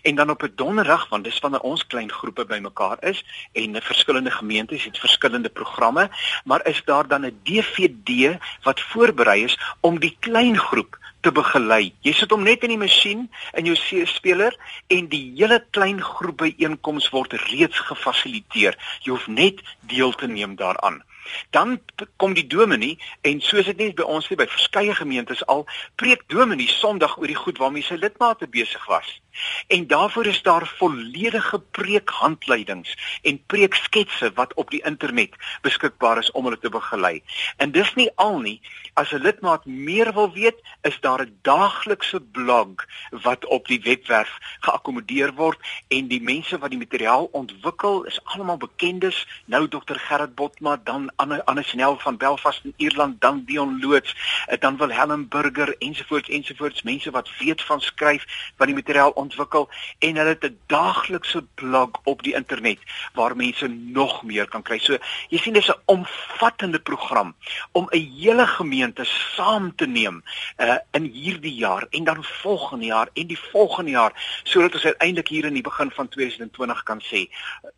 En 0.03 0.14
dan 0.20 0.31
op 0.31 0.42
'n 0.42 0.53
donderdag, 0.57 1.09
want 1.09 1.24
dis 1.24 1.40
wanneer 1.42 1.61
ons 1.61 1.87
klein 1.87 2.12
groepe 2.12 2.44
bymekaar 2.44 2.98
is 3.03 3.24
en 3.53 3.83
verskillende 3.83 4.31
gemeentes 4.31 4.85
het 4.85 4.98
verskillende 4.98 5.48
programme, 5.48 6.11
maar 6.44 6.66
is 6.66 6.83
daar 6.85 7.09
dan 7.09 7.27
'n 7.27 7.40
DVD 7.42 8.38
wat 8.62 8.81
voorberei 8.81 9.44
is 9.44 9.59
om 9.81 9.98
die 9.98 10.16
klein 10.20 10.59
groep 10.59 10.98
te 11.20 11.33
begelei. 11.33 11.92
Jy 12.05 12.12
sit 12.12 12.31
hom 12.31 12.44
net 12.44 12.62
in 12.62 12.74
die 12.74 12.79
masjien 12.79 13.31
in 13.59 13.64
jou 13.70 14.05
speler 14.07 14.57
en 14.87 15.09
die 15.09 15.33
hele 15.37 15.64
klein 15.70 16.03
groep 16.03 16.37
byeenkoms 16.37 17.09
word 17.11 17.33
reeds 17.33 17.79
gefasiliteer. 17.79 18.77
Jy 19.03 19.11
hoef 19.11 19.27
net 19.27 19.62
deel 19.81 20.12
te 20.12 20.27
neem 20.27 20.57
daaraan. 20.57 21.03
Dan 21.50 21.80
kom 22.16 22.34
die 22.34 22.46
dominee 22.46 22.98
en 23.20 23.40
soos 23.40 23.64
dit 23.64 23.76
net 23.76 23.94
by 23.94 24.02
ons 24.02 24.28
nie 24.28 24.38
by 24.38 24.46
verskeie 24.46 24.94
gemeentes 24.94 25.46
al 25.46 25.66
preek 26.00 26.24
dominee 26.26 26.68
Sondag 26.68 27.18
oor 27.18 27.30
die 27.30 27.38
goed 27.38 27.58
waarmee 27.58 27.82
sy 27.82 27.98
lidmate 28.00 28.48
besig 28.48 28.87
was. 28.87 29.20
En 29.66 29.86
daarvoor 29.86 30.26
is 30.26 30.42
daar 30.42 30.66
volledige 30.66 31.58
preekhandleidings 31.58 33.18
en 33.22 33.42
preeksketse 33.46 34.32
wat 34.34 34.54
op 34.54 34.70
die 34.70 34.82
internet 34.84 35.34
beskikbaar 35.62 36.18
is 36.18 36.30
om 36.30 36.44
hulle 36.44 36.58
te 36.58 36.68
begelei. 36.68 37.22
En 37.56 37.70
dis 37.70 37.94
nie 37.94 38.10
al 38.14 38.38
nie, 38.38 38.60
as 38.94 39.12
'n 39.12 39.22
lidmaat 39.22 39.64
meer 39.64 40.12
wil 40.12 40.32
weet, 40.32 40.58
is 40.82 41.00
daar 41.00 41.20
'n 41.20 41.38
daaglikse 41.42 42.20
blog 42.20 42.86
wat 43.10 43.46
op 43.46 43.66
die 43.66 43.80
webwerf 43.80 44.38
geakkommodeer 44.60 45.32
word 45.34 45.58
en 45.88 46.08
die 46.08 46.22
mense 46.22 46.58
wat 46.58 46.70
die 46.70 46.78
materiaal 46.78 47.28
ontwikkel 47.32 48.04
is 48.04 48.20
almal 48.24 48.56
bekendes, 48.56 49.26
nou 49.44 49.68
Dr 49.68 49.98
Gerrit 49.98 50.34
Botma, 50.34 50.80
dan 50.84 51.10
Anne 51.16 51.62
Snell 51.62 51.96
van 51.98 52.16
Belfast 52.16 52.64
in 52.64 52.74
Ierland, 52.76 53.20
dan 53.20 53.44
Dion 53.44 53.80
Loots, 53.80 54.16
eh, 54.46 54.60
dan 54.60 54.76
Wilhelm 54.76 55.28
Burger 55.28 55.76
ensovoorts 55.78 56.28
ensovoorts, 56.28 56.82
mense 56.82 57.10
wat 57.10 57.30
weet 57.38 57.62
van 57.62 57.80
skryf, 57.80 58.24
wat 58.56 58.66
die 58.66 58.76
materiaal 58.76 59.10
ontwikkel 59.24 59.68
en 59.98 60.20
hulle 60.20 60.34
het 60.37 60.44
'n 60.44 60.58
daaglikse 60.66 61.44
blog 61.54 62.00
op 62.04 62.22
die 62.22 62.34
internet 62.34 62.80
waar 63.14 63.37
mense 63.37 63.68
nog 63.68 64.22
meer 64.22 64.48
kan 64.48 64.62
kry. 64.62 64.78
So 64.78 64.98
jy 65.28 65.38
sien 65.38 65.52
dis 65.54 65.68
'n 65.68 65.82
omvattende 65.84 66.78
program 66.78 67.34
om 67.72 67.88
'n 67.90 68.08
hele 68.20 68.46
gemeente 68.46 69.04
saam 69.04 69.74
te 69.76 69.87
neem 69.87 70.22
uh, 70.58 70.76
in 70.92 71.04
hierdie 71.04 71.54
jaar 71.54 71.87
en 71.90 72.04
dan 72.04 72.24
volgende 72.24 72.84
jaar 72.84 73.08
en 73.12 73.26
die 73.26 73.38
volgende 73.52 73.90
jaar 73.90 74.40
sodat 74.42 74.74
ons 74.74 74.84
uiteindelik 74.84 75.28
hier 75.28 75.44
in 75.44 75.52
die 75.54 75.62
begin 75.62 75.90
van 75.90 76.08
2020 76.08 76.82
kan 76.82 77.00
sê 77.02 77.28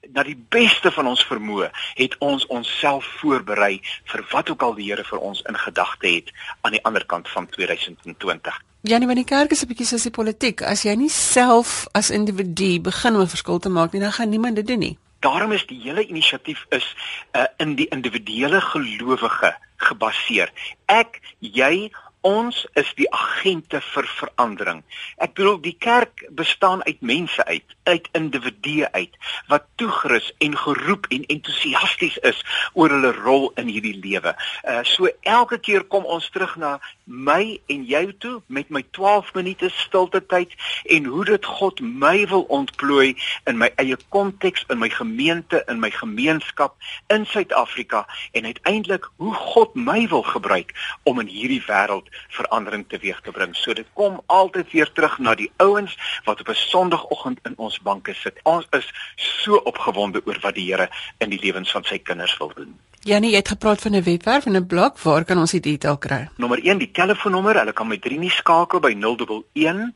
dat 0.08 0.24
die 0.24 0.44
beste 0.48 0.92
van 0.92 1.06
ons 1.06 1.24
vermoë 1.26 1.70
het 1.94 2.18
ons 2.18 2.46
onsself 2.46 3.04
voorberei 3.20 3.80
vir 4.04 4.26
wat 4.30 4.50
ook 4.50 4.62
al 4.62 4.74
die 4.74 4.86
Here 4.86 5.04
vir 5.04 5.18
ons 5.18 5.42
in 5.50 5.58
gedagte 5.58 6.08
het 6.08 6.32
aan 6.60 6.76
die 6.76 6.84
ander 6.84 7.06
kant 7.06 7.28
van 7.28 7.48
2020. 7.48 8.62
Janie, 8.86 9.06
wanneer 9.06 9.24
die 9.24 9.34
kerk 9.34 9.50
is 9.50 9.62
'n 9.64 9.66
bietjie 9.66 9.86
soos 9.86 10.02
die 10.02 10.14
politiek, 10.14 10.62
as 10.62 10.84
jy 10.84 10.94
nie 10.94 11.10
self 11.10 11.86
as 11.92 12.10
individu 12.10 12.80
begin 12.80 13.16
om 13.16 13.20
'n 13.22 13.34
verskil 13.34 13.58
te 13.58 13.68
maak 13.68 13.92
nie, 13.92 14.00
dan 14.00 14.12
gaan 14.12 14.28
niemand 14.28 14.56
dit 14.56 14.66
doen 14.66 14.78
nie. 14.78 14.98
Daarom 15.20 15.52
is 15.52 15.66
die 15.66 15.80
hele 15.82 16.06
inisiatief 16.06 16.66
is 16.68 16.86
uh, 17.32 17.44
in 17.56 17.74
die 17.74 17.88
individuele 17.88 18.60
gelowige 18.60 19.56
gebaseer. 19.76 20.52
Ek, 20.86 21.20
jy, 21.38 21.90
ons 22.26 22.66
is 22.74 22.88
die 22.98 23.06
agente 23.14 23.78
vir 23.92 24.06
verandering. 24.18 24.82
Ek 25.22 25.36
bedoel 25.38 25.60
die 25.62 25.76
kerk 25.78 26.24
bestaan 26.34 26.82
uit 26.86 27.00
mense 27.00 27.44
uit, 27.46 27.74
uit 27.86 28.08
individue 28.18 28.88
uit 28.92 29.14
wat 29.50 29.68
toegerus 29.78 30.32
en 30.42 30.56
geroep 30.58 31.06
en 31.14 31.26
entoesiasties 31.30 32.18
is 32.26 32.40
oor 32.74 32.90
hulle 32.90 33.12
rol 33.20 33.46
in 33.62 33.70
hierdie 33.70 33.94
lewe. 34.02 34.34
Uh 34.66 34.82
so 34.86 35.10
elke 35.22 35.58
keer 35.62 35.86
kom 35.86 36.06
ons 36.16 36.26
terug 36.34 36.56
na 36.58 36.76
my 37.04 37.60
en 37.70 37.84
jou 37.86 38.04
toe 38.24 38.34
met 38.50 38.70
my 38.74 38.82
12 38.98 39.32
minute 39.38 39.70
stilte 39.76 40.22
tyd 40.26 40.54
en 40.96 41.06
hoe 41.06 41.24
dit 41.30 41.50
God 41.60 41.80
my 41.80 42.26
wil 42.26 42.46
ontplooi 42.50 43.14
in 43.46 43.60
my 43.60 43.70
eie 43.78 43.98
konteks, 44.10 44.66
in 44.70 44.82
my 44.82 44.90
gemeente, 44.90 45.62
in 45.70 45.78
my 45.80 45.92
gemeenskap 45.94 46.74
in 47.14 47.26
Suid-Afrika 47.26 48.06
en 48.32 48.50
uiteindelik 48.50 49.06
hoe 49.22 49.34
God 49.34 49.74
my 49.74 50.08
wil 50.10 50.26
gebruik 50.26 50.74
om 51.04 51.22
in 51.22 51.30
hierdie 51.30 51.62
wêreld 51.70 52.10
verandering 52.28 52.88
teweeg 52.88 53.20
te 53.20 53.30
bring. 53.30 53.56
So 53.56 53.72
dit 53.72 53.86
kom 53.92 54.20
altyd 54.26 54.72
weer 54.72 54.92
terug 54.92 55.18
na 55.18 55.34
die 55.34 55.50
ouens 55.56 55.96
wat 56.24 56.40
op 56.40 56.48
'n 56.48 56.54
Sondagoggend 56.54 57.38
in 57.42 57.54
ons 57.56 57.80
banke 57.80 58.14
sit. 58.14 58.40
Ons 58.42 58.66
is 58.70 58.92
so 59.16 59.56
opgewonde 59.56 60.22
oor 60.24 60.38
wat 60.40 60.54
die 60.54 60.66
Here 60.66 60.88
in 61.18 61.30
die 61.30 61.40
lewens 61.40 61.70
van 61.70 61.84
sy 61.84 61.98
kinders 61.98 62.36
wil 62.38 62.52
doen. 62.54 62.78
Janie, 63.06 63.30
jy 63.30 63.36
het 63.36 63.48
gepraat 63.48 63.80
van 63.80 63.94
'n 63.94 64.02
webwerf 64.02 64.46
en 64.46 64.56
'n 64.56 64.66
blog. 64.66 65.02
Waar 65.02 65.24
kan 65.24 65.38
ons 65.38 65.50
die 65.50 65.60
detail 65.60 65.98
kry? 65.98 66.28
Nommer 66.36 66.58
1, 66.58 66.78
die 66.78 66.90
telefoonnommer. 66.90 67.58
Hulle 67.58 67.72
kan 67.72 67.88
my 67.88 67.98
drie 67.98 68.18
nie 68.18 68.30
skakel 68.30 68.80
by 68.80 68.96
011 68.98 69.92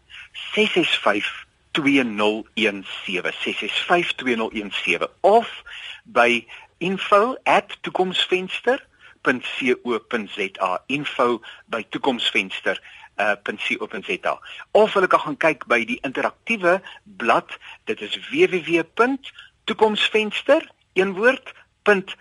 665 0.55 1.47
2017 1.71 3.35
665 3.45 4.15
2017 4.15 5.09
of 5.21 5.63
by 6.05 6.47
info@toekomsvenster 6.79 8.87
toekomsvenster.co.za 9.23 10.83
info 10.87 11.41
by 11.67 11.87
toekomsvenster 11.89 12.81
uh 13.21 13.37
.co.za 13.45 14.41
of 14.71 14.95
hulle 14.95 15.07
kan 15.07 15.21
gaan 15.21 15.37
kyk 15.37 15.67
by 15.69 15.85
die 15.85 15.99
interaktiewe 16.03 16.81
blad 17.05 17.59
dit 17.85 18.01
is 18.01 18.19
www.toekomsvenster 18.31 20.71
een 20.93 21.13
woord 21.13 21.53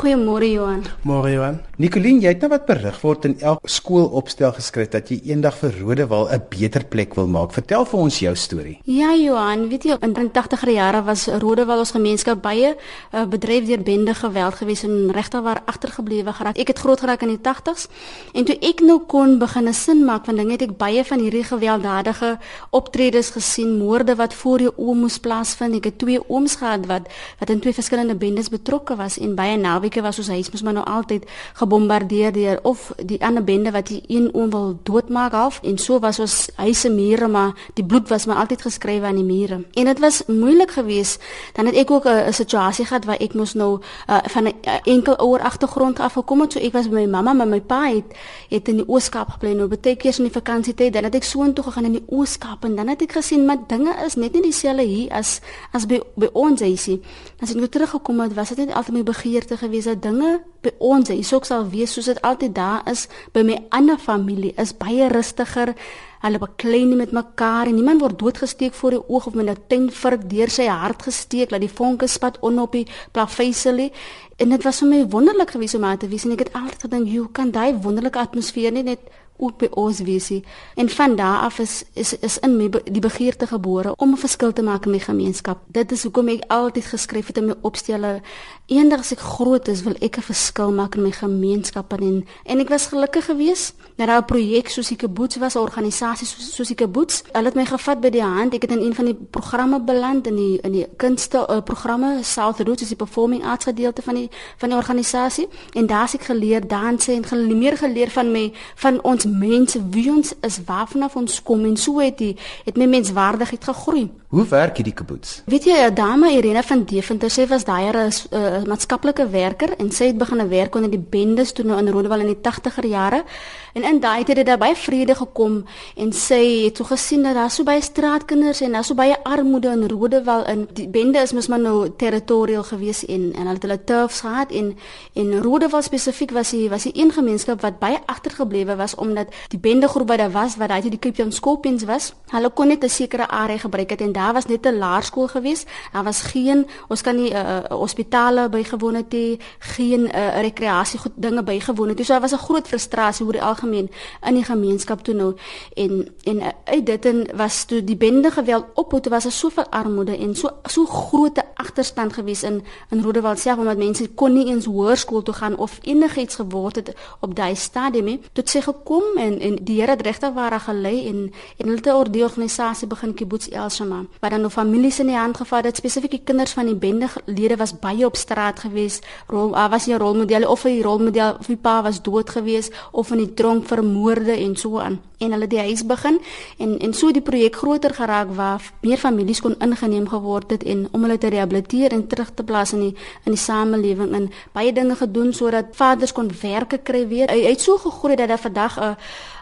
Goeiemôre 0.00 0.48
Johan. 0.48 0.84
Môre 1.04 1.32
Johan. 1.34 1.58
Nicoline, 1.80 2.20
jy 2.20 2.30
het 2.34 2.42
nou 2.44 2.50
wat 2.52 2.66
berig 2.68 2.98
word 3.02 3.24
in 3.28 3.34
elke 3.40 3.68
skool 3.68 4.06
opstel 4.16 4.52
geskryf 4.52 4.90
dat 4.92 5.10
jy 5.12 5.18
eendag 5.32 5.56
vir 5.60 5.74
Rodewal 5.80 6.28
'n 6.28 6.42
beter 6.48 6.84
plek 6.84 7.14
wil 7.14 7.26
maak. 7.26 7.52
Vertel 7.52 7.84
vir 7.84 8.00
ons 8.00 8.18
jou 8.18 8.34
storie. 8.36 8.78
Ja 8.84 9.14
Johan, 9.14 9.68
weet 9.68 9.84
jy 9.84 9.96
in 10.00 10.12
die 10.12 10.30
80er 10.30 10.70
jare 10.72 11.02
was 11.04 11.26
Rodewal 11.28 11.78
ons 11.78 11.90
gemeenskap 11.90 12.42
baie 12.42 12.76
uh, 13.12 13.24
bedryf 13.24 13.66
deur 13.66 13.82
bende 13.82 14.14
geweld 14.14 14.54
gewees 14.54 14.84
en 14.84 15.10
regtig 15.12 15.42
waar 15.42 15.62
agtergeblewe 15.66 16.32
geraak. 16.32 16.58
Ek 16.58 16.68
het 16.68 16.78
groot 16.78 17.00
geraak 17.00 17.22
in 17.22 17.36
die 17.36 17.42
80s 17.42 17.88
en 18.34 18.44
toe 18.44 18.56
ek 18.60 18.80
nou 18.80 19.00
kon 19.06 19.38
begin 19.38 19.68
'n 19.68 19.74
sin 19.74 20.04
maak 20.04 20.24
van 20.24 20.36
dinge 20.36 20.52
het 20.52 20.62
ek 20.62 20.76
baie 20.76 21.04
van 21.04 21.18
hierdie 21.18 21.44
gewelddadige 21.44 22.38
optredes 22.70 23.30
gesien, 23.30 23.78
moorde 23.78 24.16
wat 24.16 24.34
voor 24.34 24.60
jou 24.60 24.72
oë 24.76 24.94
moes 24.94 25.18
plaasvind. 25.18 25.74
Ek 25.74 25.84
het 25.84 25.98
twee 25.98 26.20
ooms 26.28 26.56
gehad 26.56 26.86
wat 26.86 27.08
wat 27.38 27.50
in 27.50 27.60
twee 27.60 27.74
verskillende 27.74 28.14
bendes 28.14 28.48
betrokke 28.48 28.96
was 28.96 29.18
en 29.18 29.34
baie 29.34 29.56
naweke 29.70 30.02
was 30.02 30.18
ons 30.18 30.28
huis 30.28 30.50
mos 30.50 30.62
maar 30.66 30.78
nou 30.78 30.86
altyd 30.86 31.26
gebombardeer 31.60 32.32
deur 32.32 32.58
of 32.62 32.90
die 32.98 33.20
ander 33.24 33.44
bende 33.44 33.70
wat 33.70 33.86
die 33.92 34.02
een 34.08 34.28
oom 34.34 34.50
wil 34.50 34.78
doodmaak 34.82 35.32
half 35.32 35.60
en 35.62 35.78
so 35.78 35.98
was 36.02 36.18
ons 36.18 36.36
huise 36.56 36.90
mure 36.90 37.28
maar 37.28 37.54
die 37.78 37.84
bloed 37.84 38.08
was 38.08 38.26
maar 38.26 38.42
altyd 38.42 38.62
geskrywe 38.62 39.06
aan 39.06 39.20
die 39.20 39.24
mure. 39.24 39.64
En 39.74 39.84
dit 39.84 39.98
was 39.98 40.22
moeilik 40.26 40.70
geweest 40.70 41.22
dan 41.52 41.66
het 41.66 41.74
ek 41.74 41.90
ook 41.90 42.06
'n 42.06 42.32
situasie 42.32 42.84
gehad 42.84 43.04
waar 43.04 43.20
ek 43.20 43.34
mos 43.34 43.54
nou 43.54 43.80
uh, 44.08 44.18
van 44.24 44.44
'n 44.44 44.54
enkel 44.84 45.16
ouer 45.16 45.40
agtergrond 45.40 45.98
af 45.98 46.12
gekom 46.12 46.40
het. 46.40 46.52
So 46.52 46.58
ek 46.58 46.72
was 46.72 46.88
by 46.88 46.94
my 46.94 47.06
mamma 47.06 47.32
maar 47.32 47.48
my 47.48 47.60
pa 47.60 47.88
het 47.88 48.04
het 48.48 48.68
in 48.68 48.76
die 48.76 48.88
Ooskaap 48.88 49.28
gebly. 49.28 49.52
Nou 49.52 49.68
baie 49.68 49.96
keer 49.96 50.18
in 50.18 50.24
die 50.24 50.32
vakansietyd 50.32 50.92
dan 50.92 51.04
het 51.04 51.14
ek 51.14 51.24
soontoe 51.24 51.64
gegaan 51.64 51.84
in 51.84 51.92
die 51.92 52.04
Ooskaap 52.08 52.64
en 52.64 52.76
dan 52.76 52.88
het 52.88 53.02
ek 53.02 53.12
gesien 53.12 53.44
maar 53.46 53.58
dinge 53.66 53.94
is 54.06 54.14
net 54.14 54.32
nie 54.32 54.42
dieselfde 54.42 54.82
hier 54.82 55.12
as 55.12 55.40
as 55.72 55.86
by 55.86 56.00
by 56.14 56.28
ons 56.32 56.60
huisie. 56.60 57.00
As 57.40 57.50
ek 57.50 57.56
nou 57.56 57.68
teruggekom 57.68 58.20
het 58.20 58.34
was 58.34 58.48
dit 58.48 58.58
net 58.66 58.76
altyd 58.76 58.94
my 58.94 59.02
begeerte 59.02 59.56
gewees 59.60 59.86
dat 59.88 60.02
dinge 60.02 60.40
by 60.64 60.72
ons 60.78 61.08
hier 61.08 61.24
sou 61.24 61.40
sal 61.44 61.66
wees 61.72 61.92
soos 61.94 62.08
dit 62.10 62.20
altyd 62.26 62.54
daar 62.56 62.84
is 62.90 63.06
by 63.34 63.42
my 63.46 63.56
ander 63.76 63.98
familie 63.98 64.52
is 64.60 64.72
baie 64.76 65.08
rustiger. 65.12 65.74
Hulle 66.20 66.40
beklei 66.42 66.82
nie 66.84 66.98
met 66.98 67.14
mekaar 67.16 67.70
en 67.70 67.78
niemand 67.78 68.02
word 68.04 68.18
doodgesteek 68.20 68.74
voor 68.76 68.96
die 68.96 69.02
oog 69.08 69.26
of 69.30 69.34
met 69.34 69.48
'n 69.48 69.62
tenvurk 69.68 70.28
deur 70.30 70.50
sy 70.50 70.66
hart 70.66 71.02
gesteek 71.02 71.50
dat 71.50 71.60
die 71.60 71.74
vonke 71.78 72.06
spat 72.06 72.38
on 72.40 72.58
op 72.58 72.72
die 72.72 72.86
plafyselie. 73.12 73.92
En 74.36 74.48
dit 74.48 74.62
was 74.62 74.78
vir 74.78 74.88
my 74.88 75.08
wonderlik 75.08 75.50
gewees 75.50 75.74
om 75.74 75.84
aan 75.84 75.98
te 75.98 76.08
wees 76.08 76.24
en 76.24 76.32
ek 76.32 76.38
het 76.38 76.52
altyd 76.52 76.80
gedink, 76.82 77.08
"Hoe 77.08 77.28
kan 77.32 77.50
daai 77.50 77.74
wonderlike 77.74 78.18
atmosfeer 78.18 78.72
nie 78.72 78.82
net 78.82 79.00
ook 79.40 79.56
by 79.58 79.68
ons 79.70 80.00
weesie 80.00 80.44
en 80.74 80.88
van 80.88 81.16
daar 81.16 81.40
af 81.48 81.58
is 81.58 81.84
is 81.94 82.12
is 82.18 82.38
in 82.38 82.56
my 82.56 82.68
die 82.84 83.00
begeerte 83.00 83.46
gebore 83.46 83.94
om 83.96 84.12
'n 84.12 84.16
verskil 84.16 84.52
te 84.52 84.62
maak 84.62 84.84
in 84.84 84.90
my 84.90 84.98
gemeenskap. 84.98 85.58
Dit 85.66 85.92
is 85.92 86.02
hoekom 86.02 86.28
ek 86.28 86.44
altyd 86.48 86.84
geskryf 86.84 87.26
het 87.26 87.36
in 87.36 87.46
my 87.46 87.54
opstelle 87.60 88.20
eendag 88.66 88.98
as 88.98 89.12
ek 89.12 89.18
groot 89.18 89.68
is 89.68 89.82
wil 89.82 89.94
ek 90.00 90.16
'n 90.16 90.22
verskil 90.22 90.72
maak 90.72 90.94
in 90.94 91.02
my 91.02 91.12
gemeenskap 91.12 91.92
en 91.92 92.26
en 92.44 92.60
ek 92.60 92.68
was 92.68 92.86
gelukkig 92.86 93.24
geweest 93.24 93.74
dat 94.00 94.08
daar 94.08 94.22
'n 94.22 94.24
projek 94.24 94.68
soos 94.68 94.88
die 94.88 94.96
Kibbutz 94.96 95.36
was, 95.36 95.54
'n 95.54 95.58
organisasie 95.58 96.26
soos, 96.26 96.54
soos 96.54 96.66
die 96.66 96.76
Kibbutz. 96.76 97.22
Hulle 97.32 97.44
het 97.44 97.54
my 97.54 97.66
gevat 97.66 98.00
by 98.00 98.10
die 98.10 98.22
hand. 98.22 98.54
Ek 98.54 98.62
het 98.62 98.70
in 98.70 98.80
een 98.80 98.94
van 98.94 99.04
die 99.04 99.14
programme 99.14 99.80
beland 99.80 100.26
in 100.26 100.36
die 100.36 100.58
in 100.62 100.72
die 100.72 100.86
kunste 100.96 101.46
uh, 101.50 101.60
programme 101.60 102.18
South 102.22 102.60
Roots 102.60 102.82
is 102.82 102.88
die 102.88 102.96
performing 102.96 103.44
arts 103.44 103.64
gedeelte 103.64 104.02
van 104.02 104.14
die 104.14 104.28
van 104.56 104.68
die 104.68 104.78
organisasie 104.78 105.48
en 105.72 105.86
daar 105.86 106.02
het 106.02 106.14
ek 106.14 106.22
geleer 106.22 106.66
danse 106.66 107.12
en 107.12 107.24
geleer 107.24 107.56
meer 107.56 107.76
geleer 107.76 108.10
van 108.10 108.32
my 108.32 108.52
van 108.74 109.02
ons 109.02 109.24
mense 109.24 109.88
wie 109.90 110.10
ons 110.10 110.34
is 110.40 110.60
waarvan 110.64 111.10
ons 111.14 111.42
kom 111.42 111.64
en 111.64 111.76
so 111.76 111.98
het 111.98 112.18
die 112.18 112.36
het 112.64 112.76
my 112.76 112.86
menswaardigheid 112.86 113.64
gegroei. 113.64 114.10
Hoe 114.30 114.44
werk 114.46 114.76
hierdie 114.76 114.94
kibbutz? 114.94 115.40
Weet 115.46 115.64
jy, 115.64 115.74
'n 115.74 115.94
dame 115.94 116.30
Irene 116.30 116.62
van 116.62 116.84
Deventer, 116.84 117.30
sy 117.30 117.46
was 117.46 117.64
daai 117.64 117.90
'n 117.90 118.12
uh, 118.30 118.62
maatskaplike 118.62 119.28
werker 119.30 119.74
en 119.78 119.90
sy 119.90 120.04
het 120.04 120.18
begin 120.18 120.48
werk 120.48 120.74
onder 120.74 120.90
die 120.90 121.04
bendes 121.10 121.52
toe 121.52 121.64
nou 121.64 121.78
in 121.78 121.88
Rondewal 121.88 122.20
in 122.20 122.26
die 122.26 122.38
80er 122.38 122.86
jare. 122.86 123.24
En 123.72 123.82
in 123.90 124.00
daai 124.00 124.24
tyd 124.24 124.36
het 124.36 124.46
daar 124.46 124.58
baie 124.58 124.76
vrede 124.76 125.14
gekom 125.14 125.64
en 125.96 126.12
sy 126.12 126.64
het 126.64 126.76
so 126.76 126.84
gesien 126.84 127.22
dat 127.22 127.34
daar 127.34 127.50
so 127.50 127.64
baie 127.64 127.82
straatkinders 127.82 128.60
en 128.60 128.72
daar 128.72 128.84
so 128.84 128.94
baie 128.94 129.16
armoede 129.24 129.68
in 129.68 129.88
Rondewal 129.88 130.46
in 130.46 130.68
die 130.72 130.88
bende 130.88 131.18
is 131.18 131.32
mos 131.32 131.48
maar 131.48 131.60
nou 131.60 131.90
territorial 131.96 132.62
gewees 132.62 133.04
en 133.06 133.32
en 133.34 133.46
hulle 133.46 133.58
het 133.58 133.62
hulle 133.62 133.84
turfs 133.84 134.20
gehad 134.20 134.52
en 134.52 134.76
en 135.14 135.42
Rondewal 135.42 135.82
spesifiek 135.82 136.30
was 136.30 136.50
die 136.50 136.68
was 136.70 136.82
die 136.82 136.94
een 136.94 137.12
gemeenskap 137.12 137.60
wat 137.60 137.78
baie 137.78 137.98
agtergeblewe 138.06 138.76
was 138.76 138.94
omdat 138.94 139.26
die 139.48 139.58
bendegroep 139.58 140.08
wat 140.08 140.18
daar 140.18 140.30
was 140.30 140.56
wat 140.56 140.68
daai 140.68 140.90
die 140.90 140.98
Cape 140.98 141.16
Town 141.16 141.32
Scorpions 141.32 141.84
was, 141.88 142.12
hulle 142.30 142.50
kon 142.50 142.68
net 142.68 142.84
'n 142.84 142.88
sekere 142.88 143.26
area 143.28 143.58
gebruik 143.58 143.90
het 143.90 144.00
en 144.00 144.12
daar 144.12 144.32
was 144.32 144.46
net 144.46 144.66
'n 144.66 144.78
laerskool 144.78 145.28
gewees. 145.28 145.64
Daar 145.92 146.04
was 146.04 146.20
geen 146.22 146.66
ons 146.88 147.02
kan 147.02 147.16
nie 147.16 147.32
uh, 147.32 147.58
hospitale 147.68 148.48
bygewoon 148.48 148.94
het 148.94 149.12
nie, 149.12 149.38
geen 149.58 150.00
uh, 150.00 150.40
rekreasie 150.40 150.98
goed 150.98 151.12
dinge 151.14 151.42
bygewoon 151.42 151.88
het 151.88 151.96
nie. 151.96 152.04
So 152.04 152.12
daar 152.12 152.20
was 152.20 152.32
'n 152.32 152.44
groot 152.46 152.68
frustrasie 152.68 153.26
oor 153.26 153.32
die 153.32 153.42
algemeen 153.42 153.79
in 153.88 154.34
die 154.34 154.44
gemeenskap 154.44 155.02
toe 155.02 155.14
nou. 155.14 155.34
En 155.74 156.08
en 156.24 156.36
uh, 156.36 156.48
uit 156.64 156.86
dit 156.86 157.06
en 157.06 157.26
was 157.36 157.64
toe 157.64 157.84
die 157.84 157.96
bende 157.96 158.30
geweld 158.30 158.64
op 158.74 158.90
toe 158.90 159.12
was 159.12 159.22
daar 159.22 159.32
soveel 159.32 159.66
armoede 159.70 160.16
en 160.16 160.34
so 160.36 160.50
so 160.64 160.86
groot 160.86 161.42
agterstand 161.54 162.12
gewees 162.12 162.42
in 162.42 162.62
in 162.90 163.02
Rodewald 163.02 163.38
self 163.38 163.58
omdat 163.58 163.76
mense 163.76 164.08
kon 164.08 164.32
nie 164.32 164.46
eens 164.46 164.64
hoërskool 164.64 165.22
toe 165.22 165.34
gaan 165.34 165.56
of 165.56 165.78
enigiets 165.82 166.34
geword 166.34 166.76
het 166.76 166.94
op 167.20 167.34
daai 167.34 167.56
stadium 167.56 168.04
nie. 168.04 168.20
Tot 168.32 168.48
sy 168.48 168.60
gekom 168.60 169.02
en 169.16 169.38
en 169.40 169.58
die 169.64 169.80
Here 169.80 169.90
het 169.90 170.02
regtig 170.02 170.32
waar 170.32 170.60
gelei 170.60 171.06
en 171.08 171.32
en 171.56 171.66
hulle 171.66 171.76
het 171.76 171.86
'n 171.86 171.90
orde 171.90 172.22
organisasie 172.22 172.88
begin 172.88 173.14
Kibbutz 173.14 173.48
Elshama 173.48 174.04
waar 174.20 174.30
dan 174.30 174.40
nou 174.40 174.50
families 174.50 174.98
in 174.98 175.06
die 175.06 175.16
hand 175.16 175.36
gevat 175.36 175.64
het. 175.64 175.76
Spesifiek 175.76 176.10
die 176.10 176.22
kinders 176.24 176.52
van 176.52 176.66
die 176.66 176.74
bende 176.74 177.08
lede 177.24 177.56
was 177.56 177.78
baie 177.78 178.06
op 178.06 178.16
straat 178.16 178.60
gewees. 178.60 179.00
Rol 179.26 179.54
uh, 179.54 179.70
was 179.70 179.86
'n 179.86 179.98
rolmodel 179.98 180.48
of 180.48 180.64
'n 180.64 180.82
rolmodel 180.82 181.36
of 181.38 181.46
die 181.46 181.56
pa 181.56 181.82
was 181.82 182.02
dood 182.02 182.30
gewees 182.30 182.70
of 182.92 183.10
in 183.10 183.16
die 183.16 183.34
tronk 183.34 183.66
vermoorde 183.70 184.34
en 184.36 184.56
so 184.56 184.78
aan. 184.82 184.98
En 185.20 185.32
hulle 185.34 185.46
die 185.50 185.60
huis 185.60 185.84
begin 185.86 186.18
en 186.58 186.76
en 186.78 186.94
so 186.96 187.12
die 187.12 187.24
projek 187.24 187.56
groter 187.62 187.94
geraak 187.94 188.32
waar 188.36 188.62
meer 188.82 188.98
families 188.98 189.40
kon 189.44 189.56
ingeneem 189.58 190.08
geword 190.08 190.50
het 190.54 190.64
en 190.64 190.86
om 190.90 191.06
hulle 191.06 191.18
te 191.18 191.32
rehabiliteer 191.32 191.92
en 191.96 192.06
terug 192.06 192.30
te 192.34 192.44
plaas 192.44 192.72
in 192.76 192.86
die 192.86 192.94
in 193.24 193.36
die 193.36 193.42
samelewing 193.42 194.14
en 194.16 194.30
baie 194.56 194.72
dinge 194.72 194.96
gedoen 194.96 195.32
sodat 195.36 195.74
vaders 195.76 196.12
kon 196.12 196.30
werke 196.42 196.78
kry 196.78 197.06
weer. 197.08 197.28
Hy, 197.30 197.42
hy 197.44 197.54
het 197.54 197.60
so 197.60 197.78
gegroei 197.78 198.16
dat 198.16 198.28
daar 198.28 198.44
vandag 198.48 198.78
'n 198.78 198.82
uh, 198.82 198.94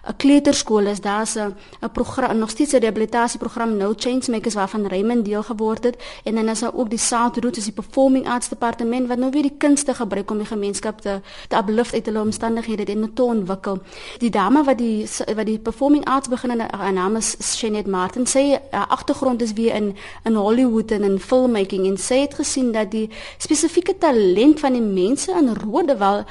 'n 0.07 0.17
kleuterskool 0.17 0.87
is 0.87 1.01
daar's 1.01 1.35
'n 1.37 1.55
program 1.93 2.39
nog 2.39 2.51
steeds 2.51 2.73
'n 2.73 2.79
rehabilitasieprogram 2.79 3.77
No 3.77 3.93
Changemakers 3.97 4.55
waarvan 4.55 4.87
Raymond 4.87 5.25
deel 5.25 5.43
geword 5.43 5.85
het 5.85 5.97
en 6.25 6.35
dan 6.35 6.49
is 6.49 6.61
daar 6.61 6.75
ook 6.75 6.91
die 6.91 6.99
South 6.99 7.37
Route 7.37 7.59
is 7.59 7.65
die 7.65 7.73
performing 7.73 8.29
arts 8.29 8.49
departement 8.49 9.09
wat 9.09 9.19
nou 9.19 9.31
weer 9.31 9.43
die 9.43 9.57
kunste 9.59 9.95
gebruik 9.95 10.31
om 10.31 10.39
die 10.39 10.47
gemeenskap 10.47 11.01
te 11.01 11.21
te 11.49 11.57
uplift 11.57 11.95
uit 11.95 12.07
hulle 12.07 12.21
omstandighede 12.21 12.85
en 12.85 13.11
te 13.15 13.23
ontwikkel. 13.23 13.79
Die 14.19 14.31
dame 14.31 14.65
wat 14.65 14.79
die 14.79 15.07
wat 15.35 15.47
die 15.47 15.59
performing 15.59 16.05
arts 16.05 16.29
begin 16.29 16.51
en 16.51 16.61
haar 16.79 16.93
naam 16.93 17.17
is 17.17 17.37
Shenet 17.41 17.87
Martin. 17.87 18.27
Sy 18.27 18.59
agtergrond 18.71 19.43
is 19.43 19.53
weer 19.53 19.75
in 19.75 19.97
in 20.25 20.35
Hollywood 20.35 20.91
en 20.91 21.03
in 21.03 21.21
filmmaking 21.21 21.87
en 21.87 21.99
sy 21.99 22.21
het 22.21 22.35
gesien 22.35 22.73
dat 22.73 22.91
die 22.91 23.11
spesifieke 23.39 23.99
talent 23.99 24.61
van 24.61 24.73
die 24.73 24.83
mense 24.83 25.33
in 25.33 25.55
Rodewal 25.55 26.25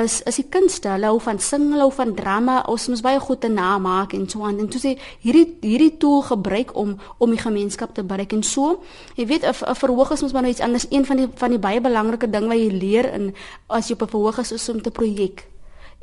is 0.00 0.22
is 0.22 0.38
die 0.40 0.46
kunste. 0.48 0.88
Hulle 0.88 1.10
hou 1.10 1.20
van 1.20 1.38
sing, 1.38 1.68
hulle 1.72 1.84
hou 1.86 1.92
van 1.92 2.14
drama. 2.14 2.62
Ons 2.70 2.88
moet 2.88 3.02
baie 3.04 3.20
goed 3.20 3.40
te 3.40 3.48
namaak 3.48 4.14
en 4.16 4.28
so 4.28 4.44
aan. 4.46 4.58
En 4.58 4.68
toe 4.68 4.80
sê 4.80 4.94
hierdie 5.24 5.46
hierdie 5.60 5.96
tool 5.98 6.22
gebruik 6.22 6.74
om 6.76 6.96
om 7.18 7.30
die 7.30 7.40
gemeenskap 7.40 7.94
te 7.94 8.02
bereik 8.02 8.32
en 8.32 8.42
so. 8.42 8.82
Jy 9.16 9.26
weet 9.26 9.44
'n 9.44 9.74
verhoog 9.74 10.12
is 10.12 10.22
mos 10.22 10.32
maar 10.32 10.42
nou 10.42 10.52
iets 10.52 10.60
anders. 10.60 10.86
Een 10.90 11.06
van 11.06 11.16
die 11.16 11.28
van 11.34 11.50
die 11.50 11.58
baie 11.58 11.80
belangrike 11.80 12.30
ding 12.30 12.48
wat 12.48 12.58
jy 12.58 12.70
leer 12.70 13.12
in 13.12 13.34
as 13.68 13.88
jy 13.88 13.94
op 13.94 14.02
'n 14.02 14.08
verhoog 14.08 14.38
is, 14.38 14.52
is 14.52 14.68
om 14.68 14.82
te 14.82 14.90
projek 14.90 15.51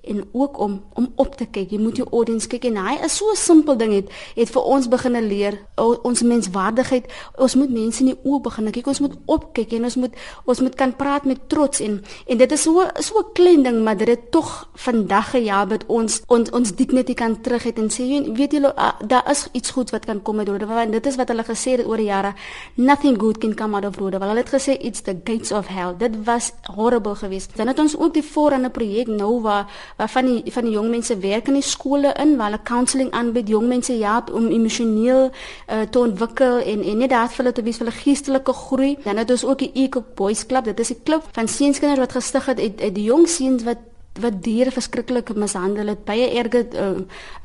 en 0.03 0.23
ook 0.31 0.59
om 0.59 0.83
om 0.93 1.11
op 1.15 1.35
te 1.35 1.45
kyk. 1.45 1.71
Jy 1.71 1.79
moet 1.79 1.97
jou 1.97 2.07
audience 2.11 2.47
kyk 2.47 2.65
en 2.65 2.77
hy 2.77 2.95
is 3.03 3.15
so 3.15 3.31
'n 3.31 3.35
simpel 3.35 3.77
ding 3.77 3.93
het 3.93 4.09
het 4.35 4.49
vir 4.49 4.61
ons 4.61 4.87
begin 4.87 5.27
leer 5.27 5.59
ons 6.03 6.21
menswaardigheid. 6.21 7.05
Ons 7.37 7.55
moet 7.55 7.69
mense 7.69 7.99
in 7.99 8.05
die 8.05 8.19
oë 8.23 8.41
begin 8.41 8.71
kyk. 8.71 8.87
Ons 8.87 8.99
moet 8.99 9.15
opkyk 9.25 9.73
en 9.73 9.83
ons 9.83 9.95
moet 9.95 10.13
ons 10.45 10.59
moet 10.59 10.75
kan 10.75 10.95
praat 10.95 11.25
met 11.25 11.49
trots 11.49 11.79
en 11.79 12.03
en 12.27 12.37
dit 12.37 12.51
is 12.51 12.61
so 12.61 12.83
so 12.99 13.19
'n 13.19 13.33
klein 13.33 13.63
ding 13.63 13.83
maar 13.83 13.97
dit 13.97 14.07
het 14.07 14.31
tog 14.31 14.69
vandag 14.75 15.29
gehelp 15.31 15.69
dat 15.69 15.83
ons 15.87 16.21
ons 16.27 16.49
ons 16.51 16.75
dignity 16.75 17.13
kan 17.13 17.41
terug 17.41 17.63
het 17.63 17.77
en 17.77 17.89
sê 17.89 18.03
jy 18.03 18.33
weet 18.33 18.51
julle 18.51 18.73
uh, 18.77 18.91
daar 19.07 19.29
is 19.31 19.47
iets 19.51 19.69
goed 19.69 19.89
wat 19.89 20.05
kan 20.05 20.21
kom 20.21 20.35
met 20.35 20.47
Rodewal 20.47 20.77
en 20.77 20.91
dit 20.91 21.05
is 21.05 21.15
wat 21.15 21.27
hulle 21.27 21.43
gesê 21.43 21.77
het 21.77 21.85
oor 21.85 21.97
die 21.97 22.09
jare. 22.09 22.33
Nothing 22.75 23.19
good 23.19 23.37
can 23.37 23.55
come 23.55 23.75
out 23.75 23.85
of 23.85 23.97
Rodewal. 23.97 24.31
Hulle 24.31 24.43
het 24.43 24.53
gesê 24.53 24.77
it's 24.79 25.01
the 25.01 25.15
gates 25.23 25.51
of 25.51 25.67
hell. 25.67 25.95
Dit 25.97 26.15
was 26.25 26.51
horrible 26.75 27.15
geweest. 27.15 27.55
Dan 27.57 27.67
het 27.67 27.79
ons 27.79 27.97
ook 27.97 28.13
die 28.13 28.23
voorhande 28.23 28.69
projek 28.69 29.07
nou 29.07 29.41
waar 29.41 29.67
waarvan 29.99 30.29
die 30.29 30.53
van 30.55 30.67
die 30.67 30.73
jong 30.73 30.89
mense 30.89 31.17
werk 31.19 31.49
in 31.51 31.57
die 31.59 31.65
skole 31.65 32.13
in 32.23 32.37
waar 32.39 32.51
hulle 32.51 32.63
counselling 32.63 33.11
aanbied 33.11 33.51
jong 33.51 33.67
mense 33.67 33.93
help 33.99 34.31
om 34.33 34.47
emosioneel 34.47 35.27
uh, 35.27 35.81
te 35.91 35.99
ontwikkel 35.99 36.63
en 36.63 36.83
en 36.83 37.03
net 37.03 37.11
daar 37.11 37.27
vir 37.27 37.43
hulle 37.43 37.55
te 37.57 37.65
wees 37.67 37.81
vir 37.81 37.89
hulle 37.89 37.99
geestelike 37.99 38.53
groei. 38.53 38.95
Dan 39.03 39.19
het 39.19 39.31
ons 39.35 39.45
ook 39.45 39.59
die 39.65 39.71
Eco 39.83 40.03
Boys 40.15 40.45
Club. 40.45 40.71
Dit 40.71 40.79
is 40.79 40.91
'n 40.91 41.03
klub 41.03 41.23
van 41.31 41.47
seuns 41.47 41.79
wat 41.79 42.11
gestig 42.11 42.45
het 42.45 42.59
uit, 42.59 42.81
uit 42.81 42.95
die 42.95 43.03
jong 43.03 43.27
seuns 43.27 43.63
wat 43.63 43.77
wat 44.21 44.43
diere 44.43 44.71
verskriklik 44.71 45.33
mishandel 45.35 45.87
het, 45.87 46.05
baie 46.05 46.29
erge 46.39 46.65
uh, 46.73 46.89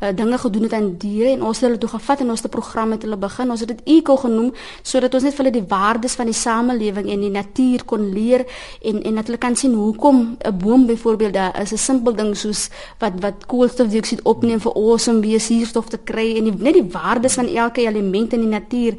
uh, 0.02 0.12
dinge 0.14 0.38
gedoen 0.38 0.62
het 0.62 0.72
aan 0.72 0.96
diere 0.98 1.30
en 1.32 1.42
ons 1.42 1.60
het 1.60 1.68
hulle 1.68 1.78
toe 1.78 1.90
gevat 1.94 2.20
en 2.20 2.30
ons 2.30 2.42
het 2.42 2.50
'n 2.50 2.54
program 2.54 2.88
met 2.88 3.02
hulle 3.02 3.16
begin. 3.16 3.50
Ons 3.50 3.60
het 3.60 3.68
dit 3.68 3.82
eco 3.98 4.16
genoem 4.16 4.52
sodat 4.82 5.14
ons 5.14 5.22
net 5.22 5.34
vir 5.34 5.44
hulle 5.44 5.58
die 5.60 5.68
waardes 5.68 6.14
van 6.14 6.26
die 6.26 6.34
samelewing 6.34 7.10
en 7.10 7.20
die 7.20 7.30
natuur 7.30 7.84
kon 7.84 8.12
leer 8.12 8.46
en 8.82 9.02
en 9.02 9.14
dat 9.14 9.26
hulle 9.26 9.38
kan 9.38 9.56
sien 9.56 9.74
hoekom 9.74 10.36
'n 10.38 10.58
boom 10.58 10.86
byvoorbeeld 10.86 11.32
daar 11.34 11.60
is 11.60 11.72
'n 11.72 11.76
simpel 11.76 12.14
ding 12.14 12.36
soos 12.36 12.70
wat 12.98 13.12
wat 13.20 13.46
koolstofdioksied 13.46 14.22
opneem 14.22 14.60
vir 14.60 14.72
ons 14.72 15.08
om 15.08 15.20
weer 15.20 15.40
suurstof 15.40 15.88
te 15.88 15.98
kry 15.98 16.36
en 16.36 16.44
die, 16.44 16.54
net 16.58 16.74
die 16.74 16.90
waardes 16.90 17.34
van 17.34 17.46
elke 17.46 17.80
element 17.80 18.32
in 18.32 18.40
die 18.40 18.48
natuur 18.48 18.94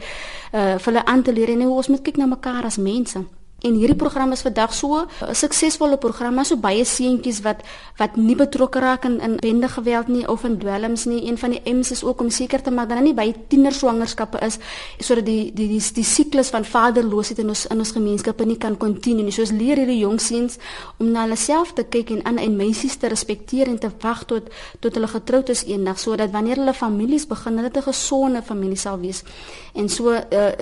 uh, 0.54 0.78
vir 0.78 0.94
hulle 0.94 1.06
aan 1.06 1.22
te 1.22 1.34
leer 1.34 1.50
en 1.50 1.62
hoe 1.62 1.76
ons 1.76 1.88
moet 1.88 2.02
kyk 2.02 2.18
na 2.18 2.26
mekaar 2.26 2.66
as 2.66 2.78
mense. 2.78 3.24
En 3.64 3.74
hierdie 3.74 3.96
program 3.96 4.32
is 4.32 4.42
vandag 4.42 4.74
so 4.74 4.88
'n 4.96 5.08
uh, 5.24 5.34
suksesvolle 5.34 5.98
program, 5.98 6.34
maar 6.34 6.46
so 6.46 6.58
baie 6.58 6.84
seentjies 6.86 7.42
wat 7.42 7.64
wat 7.98 8.16
nie 8.16 8.36
betrokke 8.36 8.80
raak 8.80 9.06
in 9.06 9.20
in 9.20 9.36
bende 9.36 9.70
geweld 9.70 10.08
nie 10.08 10.28
of 10.28 10.44
in 10.44 10.58
dwelms 10.58 11.06
nie. 11.06 11.28
Een 11.28 11.38
van 11.38 11.50
die 11.50 11.62
M's 11.74 11.92
is 11.92 12.04
ook 12.04 12.22
om 12.22 12.30
seker 12.30 12.62
te 12.62 12.72
maak 12.72 12.90
dat 12.90 12.98
hulle 12.98 13.08
nie 13.08 13.16
by 13.16 13.34
tienerswangerskappe 13.48 14.40
is 14.46 14.58
sodat 15.00 15.26
die 15.26 15.54
die 15.54 15.68
die 15.68 15.82
die 15.94 16.04
siklus 16.04 16.50
van 16.50 16.66
vaderloosheid 16.66 17.40
in 17.40 17.48
ons 17.48 17.66
in 17.66 17.78
ons 17.78 17.92
gemeenskappe 17.92 18.46
nie 18.46 18.58
kan 18.58 18.78
kontinueer 18.78 19.24
nie. 19.24 19.32
So 19.32 19.42
ons 19.42 19.52
leer 19.52 19.78
hierdie 19.78 20.00
jong 20.00 20.20
seuns 20.20 20.58
om 21.00 21.12
na 21.12 21.22
hulle 21.22 21.36
self 21.38 21.74
te 21.74 21.84
kyk 21.84 22.10
en 22.10 22.26
aan 22.26 22.38
en 22.38 22.56
meisies 22.56 22.96
te 22.96 23.08
respekteer 23.08 23.68
en 23.68 23.80
te 23.80 23.90
wag 24.02 24.26
tot 24.26 24.50
tot 24.80 24.94
hulle 24.94 25.08
getroud 25.08 25.50
is 25.50 25.64
eendag 25.64 26.00
sodat 26.00 26.32
wanneer 26.32 26.58
hulle 26.58 26.74
families 26.74 27.28
begin, 27.28 27.58
hulle 27.58 27.72
'n 27.74 27.82
gesonde 27.82 28.42
familie 28.42 28.78
sal 28.78 29.00
wees. 29.00 29.24
En 29.76 29.90
so 29.92 30.12
uh, 30.14 30.22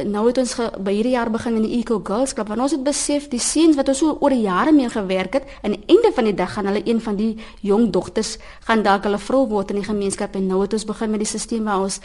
nou 0.10 0.26
het 0.28 0.40
ons 0.42 0.54
ge, 0.58 0.68
by 0.82 0.94
hierdie 0.96 1.14
jaar 1.14 1.30
begin 1.30 1.60
in 1.60 1.66
die 1.68 1.80
Eco 1.80 2.00
Girls 2.04 2.34
Club 2.34 2.50
want 2.50 2.64
ons 2.66 2.74
het 2.74 2.84
besef 2.84 3.28
die 3.30 3.42
seuns 3.42 3.78
wat 3.78 3.92
ons 3.94 4.00
so 4.02 4.16
oor 4.20 4.34
die 4.34 4.46
jare 4.48 4.74
mee 4.74 4.90
gewerk 4.90 5.38
het, 5.38 5.50
aan 5.62 5.76
die 5.76 5.84
einde 5.86 6.10
van 6.16 6.30
die 6.30 6.34
dag 6.34 6.54
gaan 6.56 6.66
hulle 6.72 6.82
een 6.82 7.02
van 7.02 7.20
die 7.20 7.36
jong 7.62 7.92
dogters 7.94 8.38
gaan 8.66 8.82
dalk 8.82 9.06
hulle 9.06 9.20
vrou 9.22 9.44
word 9.52 9.70
in 9.70 9.84
die 9.84 9.86
gemeenskap 9.86 10.34
en 10.40 10.48
nou 10.50 10.64
het 10.64 10.74
ons 10.74 10.88
begin 10.90 11.14
met 11.14 11.22
die 11.22 11.30
stelsel 11.30 11.62
waar 11.68 11.86
ons 11.86 12.00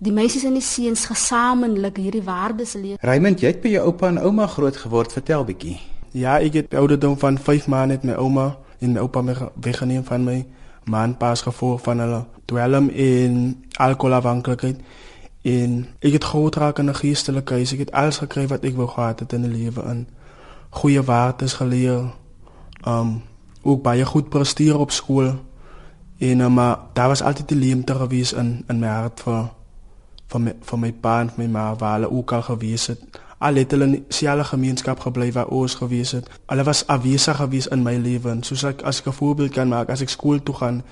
die 0.00 0.12
meisies 0.16 0.46
en 0.48 0.56
die 0.56 0.64
seuns 0.64 1.04
gesamentlik 1.10 2.00
hierdie 2.00 2.24
waardes 2.24 2.72
leer. 2.80 2.96
Raymond, 3.04 3.42
jy 3.42 3.52
het 3.52 3.60
by 3.62 3.74
jou 3.74 3.84
oupa 3.90 4.08
en 4.08 4.18
ouma 4.24 4.46
groot 4.48 4.76
geword, 4.80 5.12
vertel 5.12 5.44
bietjie. 5.44 5.76
Ja, 6.16 6.38
ek 6.40 6.56
het 6.56 6.74
ouderdom 6.74 7.18
van 7.20 7.38
5 7.38 7.68
maande 7.70 8.00
met 8.00 8.08
my 8.10 8.16
ouma 8.18 8.46
en 8.80 8.96
my 8.96 9.04
oupa 9.04 9.22
my 9.22 9.36
weggeneem 9.60 10.02
van 10.08 10.24
my 10.24 10.38
man 10.90 11.14
pas 11.20 11.44
gevolg 11.44 11.82
van 11.84 12.00
hulle 12.00 12.24
dwelm 12.50 12.88
in 12.90 13.36
alkoholafhanklikheid. 13.76 14.80
En 15.42 15.86
ek 15.98 16.12
het 16.12 16.24
groot 16.24 16.56
raak 16.56 16.78
in 16.78 16.88
'n 16.88 16.94
geestelike 16.94 17.52
huis. 17.52 17.72
Ek 17.72 17.78
het 17.78 17.92
alles 17.92 18.18
gekry 18.18 18.46
wat 18.46 18.64
ek 18.64 18.76
wou 18.76 18.88
gehad 18.88 19.20
het 19.20 19.32
in 19.32 19.42
die 19.42 19.50
lewe 19.50 19.82
in 19.82 20.08
goeie 20.70 21.02
waardes 21.02 21.52
geleer. 21.52 22.12
Um 22.86 23.22
ook 23.62 23.82
baie 23.82 24.04
goed 24.04 24.28
presteer 24.28 24.78
op 24.78 24.90
skool. 24.90 25.34
En 26.18 26.40
um, 26.40 26.52
maar 26.54 26.78
daar 26.92 27.08
was 27.08 27.22
altyd 27.22 27.48
die 27.48 27.58
leemte 27.58 27.94
gewees 27.94 28.32
in 28.32 28.64
in 28.68 28.78
my 28.78 28.86
hart 28.86 29.20
vir 29.20 29.48
vir 30.26 30.40
my 30.40 30.54
vir 30.60 30.78
my 30.78 30.92
pa 30.92 31.20
en 31.20 31.30
my 31.36 31.46
ma 31.46 31.76
waar 31.76 31.92
hulle 31.92 32.10
ook 32.10 32.32
al 32.32 32.42
gewees 32.42 32.86
het 32.86 33.20
al 33.40 33.56
het 33.56 33.70
hulle 33.72 33.84
in 33.88 33.94
dieselfde 34.08 34.44
gemeenskap 34.44 35.00
gebly 35.00 35.30
waar 35.32 35.48
ons 35.48 35.74
gewees 35.80 36.12
het. 36.12 36.28
Hulle 36.46 36.64
was 36.64 36.86
afwesig 36.86 37.36
gewees 37.36 37.70
in 37.72 37.82
my 37.82 37.96
lewe. 37.96 38.36
Soos 38.44 38.64
ek 38.68 38.82
as 38.82 39.00
ek 39.00 39.06
'n 39.06 39.16
voorbeeld 39.16 39.52
kan 39.56 39.68
maak, 39.68 39.88
as 39.88 40.04
ek 40.04 40.12
skool 40.12 40.42
toe 40.42 40.54
gaan 40.54 40.82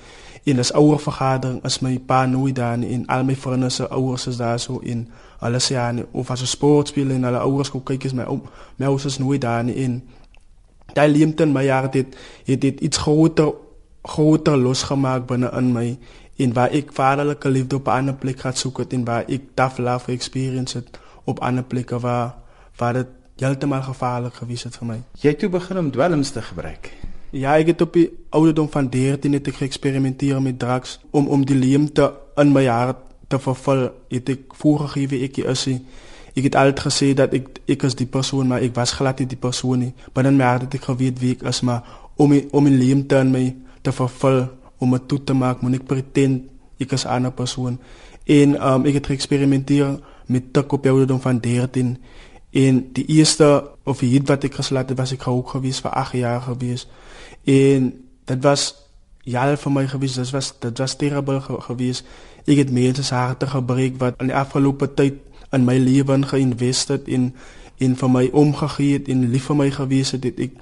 en 0.43 0.59
as 0.59 0.71
ouer 0.71 0.99
vergadering 0.99 1.63
is 1.65 1.79
my 1.79 1.97
pa 1.99 2.25
nooit 2.25 2.55
daar 2.55 2.77
nie 2.77 2.93
en 2.95 3.05
al 3.07 3.23
my 3.23 3.35
vriende 3.35 3.69
se 3.69 3.87
ouers 3.87 4.27
is 4.27 4.37
daar 4.37 4.59
so 4.59 4.79
in 4.79 5.07
alles 5.39 5.67
ja 5.67 5.91
nie 5.91 6.05
of 6.11 6.31
as 6.31 6.41
'n 6.41 6.45
sport 6.45 6.87
speel 6.87 7.09
en 7.09 7.23
hulle 7.23 7.37
ouers 7.37 7.71
kom 7.71 7.83
kyk 7.83 8.03
is 8.03 8.13
my 8.13 8.23
ou 8.23 8.39
my 8.75 8.85
ouers 8.85 9.05
is 9.05 9.17
nooit 9.17 9.41
daar 9.41 9.63
nie 9.63 9.75
en 9.83 10.03
daai 10.93 11.09
leemte 11.11 11.43
in 11.43 11.51
my 11.51 11.67
hart 11.67 11.93
het 11.93 12.17
het 12.45 12.61
dit 12.61 12.79
iets 12.79 12.97
groter 12.97 13.53
groter 14.03 14.57
losgemaak 14.57 15.27
binne 15.27 15.51
in 15.57 15.71
my 15.73 15.97
en 16.37 16.53
waar 16.53 16.71
ek 16.71 16.93
vaderlike 16.93 17.49
liefde 17.49 17.75
op 17.75 17.87
'n 17.87 17.89
ander 17.89 18.13
plek 18.13 18.39
gaan 18.39 18.53
soek 18.53 18.77
het 18.77 18.93
en 18.93 19.05
waar 19.05 19.23
ek 19.27 19.41
tough 19.53 19.77
love 19.77 20.11
experience 20.11 20.77
het 20.77 20.99
op 21.29 21.39
ander 21.45 21.63
plekke 21.63 21.99
waar 21.99 22.35
waar 22.79 22.93
dit 22.93 23.07
heeltemal 23.39 23.81
gevaarlik 23.83 24.33
gewees 24.39 24.63
het 24.67 24.75
vir 24.79 24.87
my. 24.87 24.97
Jy 25.19 25.33
het 25.33 25.39
toe 25.39 25.49
begin 25.51 25.77
om 25.77 25.91
dwelms 25.91 26.31
te 26.35 26.41
gebruik. 26.43 26.91
Ja, 27.35 27.57
ek 27.59 27.73
het 27.73 27.81
op 27.85 27.93
die 27.93 28.07
ouderdom 28.35 28.69
van 28.73 28.89
13 28.89 29.35
het 29.37 29.47
ek 29.51 29.59
geëksperimenteer 29.61 30.41
met 30.41 30.59
drugs 30.59 30.97
om 31.11 31.27
om 31.27 31.45
die 31.45 31.57
leemte 31.57 32.09
in 32.41 32.53
my 32.55 32.65
hart 32.65 33.03
te 33.29 33.39
vervul. 33.39 33.89
Het 34.09 34.29
ek 34.35 34.55
voorgegee 34.61 35.11
wie 35.11 35.23
ek 35.27 35.41
is. 35.45 35.67
Ek 36.33 36.47
het 36.47 36.55
altyd 36.55 36.83
gesê 36.87 37.11
dat 37.13 37.33
ek 37.37 37.59
ek 37.69 37.85
is 37.85 37.95
die 37.99 38.09
persoon, 38.09 38.47
maar 38.49 38.65
ek 38.65 38.75
was 38.75 38.95
glad 38.97 39.19
nie 39.21 39.29
die 39.29 39.39
persoon 39.39 39.85
nie. 39.85 39.93
Binne 40.13 40.33
my 40.33 40.47
hart 40.49 40.67
het 40.67 40.79
ek 40.79 40.89
geweet 40.89 41.19
wie 41.21 41.35
ek 41.37 41.45
is, 41.51 41.61
maar 41.61 41.83
om 42.17 42.33
om 42.33 42.67
'n 42.67 42.77
leemte 42.77 43.19
in 43.19 43.31
my 43.31 43.55
te 43.81 43.91
vervul 43.91 44.47
om 44.79 44.91
dit 44.91 45.07
toe 45.07 45.23
te 45.23 45.33
maak, 45.33 45.61
moet 45.61 45.75
ek 45.75 45.85
pretend 45.85 46.49
ek 46.79 46.91
is 46.91 47.05
'n 47.05 47.09
ander 47.09 47.31
persoon. 47.31 47.79
En 48.25 48.67
um, 48.67 48.85
ek 48.85 48.93
het 48.93 49.05
geëksperimenteer 49.05 49.99
met 50.29 50.53
tik 50.53 50.71
op 50.71 50.85
ouderdom 50.85 51.21
van 51.21 51.39
13 51.39 51.97
en 52.49 52.89
die 52.93 53.05
eerste 53.05 53.71
of 53.83 53.99
die 53.99 54.11
hit 54.13 54.27
wat 54.29 54.45
ek 54.45 54.59
geslaat 54.61 54.89
het 54.89 54.97
was 54.97 55.13
ek 55.13 55.27
ook 55.27 55.55
gewees 55.55 55.81
vir 55.81 55.91
8 55.91 56.17
jaar 56.21 56.41
gewees. 56.41 56.87
En 57.45 57.93
dit 58.25 58.43
was 58.43 58.65
jaal 59.25 59.57
vir 59.57 59.73
my 59.73 59.85
gewees, 59.87 60.17
dit 60.17 60.33
was 60.33 60.53
dit 60.59 60.77
was 60.77 60.95
terrible 60.95 61.41
gewees. 61.41 62.03
Ek 62.45 62.61
het 62.61 62.73
mense 62.73 63.03
se 63.03 63.15
harte 63.15 63.49
gebreek 63.49 63.97
wat 64.01 64.21
in 64.21 64.29
die 64.29 64.37
afgelope 64.37 64.93
tyd 64.93 65.21
in 65.53 65.65
my 65.65 65.77
lewe 65.77 66.21
geïnvesteer 66.29 67.05
in 67.05 67.33
en 67.79 67.95
vir 67.95 68.09
my 68.11 68.25
omgegee 68.35 68.97
het 68.97 69.07
en 69.07 69.29
lief 69.31 69.45
vir 69.47 69.55
my 69.55 69.69
gewees 69.71 70.11
het, 70.11 70.25
het 70.27 70.39
ek 70.39 70.57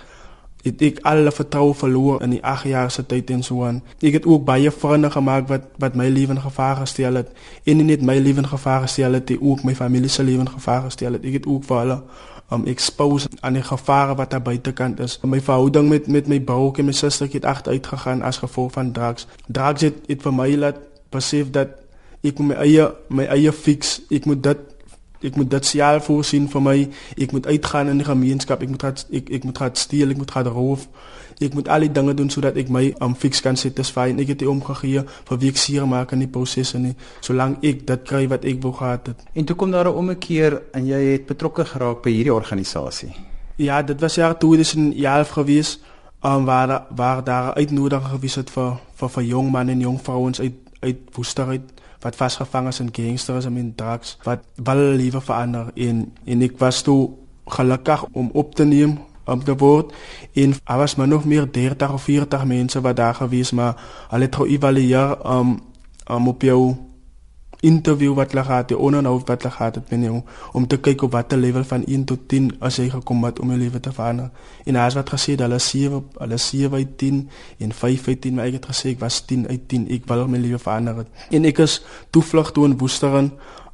het 0.68 0.84
ek 0.84 1.02
alle 1.08 1.32
vertroue 1.32 1.74
verloor 1.78 2.22
in 2.26 2.36
die 2.36 2.44
8 2.44 2.68
jaar 2.70 2.92
se 2.92 3.06
tyd 3.06 3.30
en 3.34 3.44
so 3.44 3.66
aan. 3.66 3.82
Ek 4.00 4.20
het 4.20 4.26
ook 4.26 4.46
baie 4.46 4.72
vriende 4.72 5.12
gemaak 5.12 5.48
wat 5.52 5.68
wat 5.82 5.96
my 5.96 6.08
lewe 6.12 6.36
in 6.36 6.42
gevaar 6.44 6.76
gestel 6.84 7.22
het 7.22 7.32
en 7.64 7.80
nie 7.80 7.88
net 7.88 8.06
my 8.06 8.18
lewe 8.20 8.44
in 8.44 8.50
gevaar 8.54 8.82
gestel 8.86 9.18
het, 9.18 9.28
die 9.28 9.42
ook 9.42 9.64
my 9.64 9.76
familie 9.76 10.10
se 10.10 10.24
lewe 10.24 10.46
in 10.46 10.56
gevaar 10.56 10.88
gestel 10.90 11.18
het. 11.18 11.26
Ek 11.26 11.40
het 11.40 11.48
ook 11.48 11.66
vir 11.68 11.84
hulle 11.84 12.02
om 12.50 12.62
um, 12.62 12.68
expose 12.72 13.28
aan 13.40 13.58
die 13.60 13.64
gevare 13.64 14.16
wat 14.16 14.32
daar 14.32 14.42
buitekant 14.42 15.00
is. 15.04 15.20
My 15.24 15.42
verhouding 15.42 15.90
met 15.90 16.08
met 16.08 16.28
my 16.28 16.40
broer 16.40 16.80
en 16.80 16.86
my 16.86 16.96
suster 16.96 17.28
het 17.32 17.46
agteruit 17.46 17.88
gegaan 17.88 18.22
as 18.22 18.38
gevolg 18.38 18.72
van 18.72 18.92
drugs. 18.92 19.28
Drugs 19.48 19.82
het, 19.82 20.00
het 20.08 20.24
vir 20.24 20.34
my 20.34 20.48
laat 20.56 20.80
besef 21.12 21.52
dat 21.52 21.76
ek 22.24 22.40
my 22.40 22.56
eie 22.64 22.88
my 23.10 23.28
eie 23.36 23.52
fix, 23.52 24.00
ek 24.10 24.26
moet 24.26 24.44
dit 24.44 24.64
ek 25.22 25.36
moet 25.36 25.50
dit 25.50 25.66
self 25.66 26.06
voorsien 26.06 26.48
vir 26.50 26.62
my. 26.62 26.76
Ek 27.18 27.32
moet 27.32 27.48
uitgaan 27.48 27.88
in 27.88 28.02
die 28.02 28.08
gemeenskap. 28.08 28.62
Ek 28.62 28.70
moet 28.70 28.84
gaan 28.84 28.98
ek 29.12 29.30
ek 29.30 29.44
moet 29.44 29.58
gaan 29.58 29.76
steel, 29.76 30.14
ek 30.14 30.18
moet 30.18 30.32
gaan 30.32 30.50
roof. 30.54 30.88
Ek 31.40 31.54
moet 31.54 31.68
al 31.70 31.86
die 31.86 31.92
dinge 31.94 32.14
doen 32.18 32.30
sodat 32.34 32.58
ek 32.58 32.70
my 32.74 32.88
um, 33.02 33.14
fix 33.16 33.42
kan 33.46 33.58
satisfy 33.58 34.08
en 34.10 34.22
ek 34.24 34.34
het 34.34 34.40
dit 34.42 34.50
omgegee 34.50 35.04
vir 35.30 35.42
wie 35.42 35.52
ek 35.54 35.60
seer 35.62 35.86
maak 35.90 36.16
in 36.16 36.24
die 36.26 36.32
prosesse 36.32 36.80
nie. 36.82 36.96
Solank 37.22 37.66
ek 37.66 37.86
dit 37.88 38.08
kry 38.10 38.26
wat 38.32 38.46
ek 38.46 38.62
wou 38.64 38.74
gehad 38.74 39.12
het. 39.14 39.22
En 39.38 39.46
toe 39.46 39.56
kom 39.56 39.72
daar 39.72 39.90
'n 39.90 40.00
ommekeer 40.02 40.62
en 40.74 40.88
jy 40.88 41.02
het 41.14 41.26
betrokke 41.26 41.66
geraak 41.66 42.02
by 42.04 42.10
hierdie 42.10 42.34
organisasie. 42.34 43.14
Ja, 43.58 43.82
dit 43.82 44.02
was 44.02 44.16
jaar 44.16 44.38
2011 44.38 45.30
gewees. 45.30 45.80
Um, 46.26 46.46
waar 46.46 46.86
waar 46.90 47.24
daar 47.24 47.54
uitnodiging 47.54 48.10
gewees 48.10 48.36
het 48.36 48.50
vir 48.50 48.80
vir 48.96 49.10
vir 49.10 49.24
jong 49.24 49.52
manne 49.52 49.72
en 49.72 49.80
jong 49.80 50.00
vrouens 50.02 50.40
uit 50.42 50.54
uit 50.80 50.98
Woester 51.14 51.48
uit 51.48 51.62
wat 52.00 52.16
vasgevang 52.16 52.68
is 52.68 52.80
in 52.80 52.90
gangsters 52.92 53.46
en 53.46 53.74
drugs 53.76 54.18
wat 54.24 54.40
wel 54.56 54.76
lewe 54.76 55.22
verander. 55.22 55.72
En 55.76 56.14
en 56.26 56.42
ek 56.42 56.58
was 56.58 56.82
toe 56.82 57.10
gelukkig 57.46 58.06
om 58.12 58.30
op 58.34 58.56
te 58.56 58.66
neem 58.66 59.00
op 59.28 59.46
die 59.46 59.56
woord 59.56 59.94
en 60.34 60.54
daar 60.64 60.78
was 60.78 60.96
maar 60.96 61.08
nog 61.08 61.26
meer 61.26 61.52
30 61.52 61.94
of 61.94 62.02
40 62.02 62.46
mense 62.46 62.82
wat 62.82 62.96
daar 62.96 63.16
gewees 63.16 63.52
maar 63.52 63.76
hulle 64.10 64.24
het 64.24 64.36
geëvalueer 64.36 65.18
um, 65.26 65.60
um 66.12 66.28
op 66.28 66.42
jou 66.42 66.76
interview 67.60 68.14
wat 68.14 68.32
hulle 68.32 68.44
gehad 68.44 68.70
het, 68.70 68.80
onderhoud 68.80 69.28
wat 69.28 69.42
hulle 69.42 69.54
gehad 69.54 69.76
het 69.76 69.90
met 69.90 70.02
jou 70.02 70.22
om 70.54 70.68
te 70.68 70.78
kyk 70.78 71.02
op 71.02 71.12
watter 71.12 71.38
level 71.38 71.64
van 71.64 71.86
1 71.86 72.04
tot 72.06 72.28
10 72.28 72.56
as 72.60 72.78
jy 72.78 72.90
gekom 72.90 73.24
het 73.24 73.40
om 73.40 73.50
jou 73.50 73.60
lewe 73.60 73.80
te 73.80 73.92
verander. 73.92 74.30
En 74.66 74.76
het 74.76 74.94
wat 74.94 75.10
gesê 75.10 75.36
dat 75.36 75.48
hulle 75.48 75.60
7, 75.60 76.04
hulle 76.18 76.38
7 76.38 76.74
uit 76.74 76.98
10 76.98 77.30
en 77.58 77.72
5 77.72 78.08
uit 78.08 78.22
10, 78.22 78.34
maar 78.34 78.46
ek 78.46 78.60
het 78.60 78.66
gesê 78.72 78.94
ek 78.96 79.00
was 79.00 79.22
10 79.26 79.48
uit 79.48 79.68
10. 79.68 79.88
Ek 79.90 80.08
wil 80.08 80.28
my 80.28 80.38
lewe 80.38 80.60
verander 80.60 81.04
het. 81.04 81.08
En 81.32 81.46
ek 81.46 81.58
is 81.58 81.82
toevlug 82.10 82.52
toe 82.52 82.66
in 82.66 82.78
Woesteren, 82.78 83.32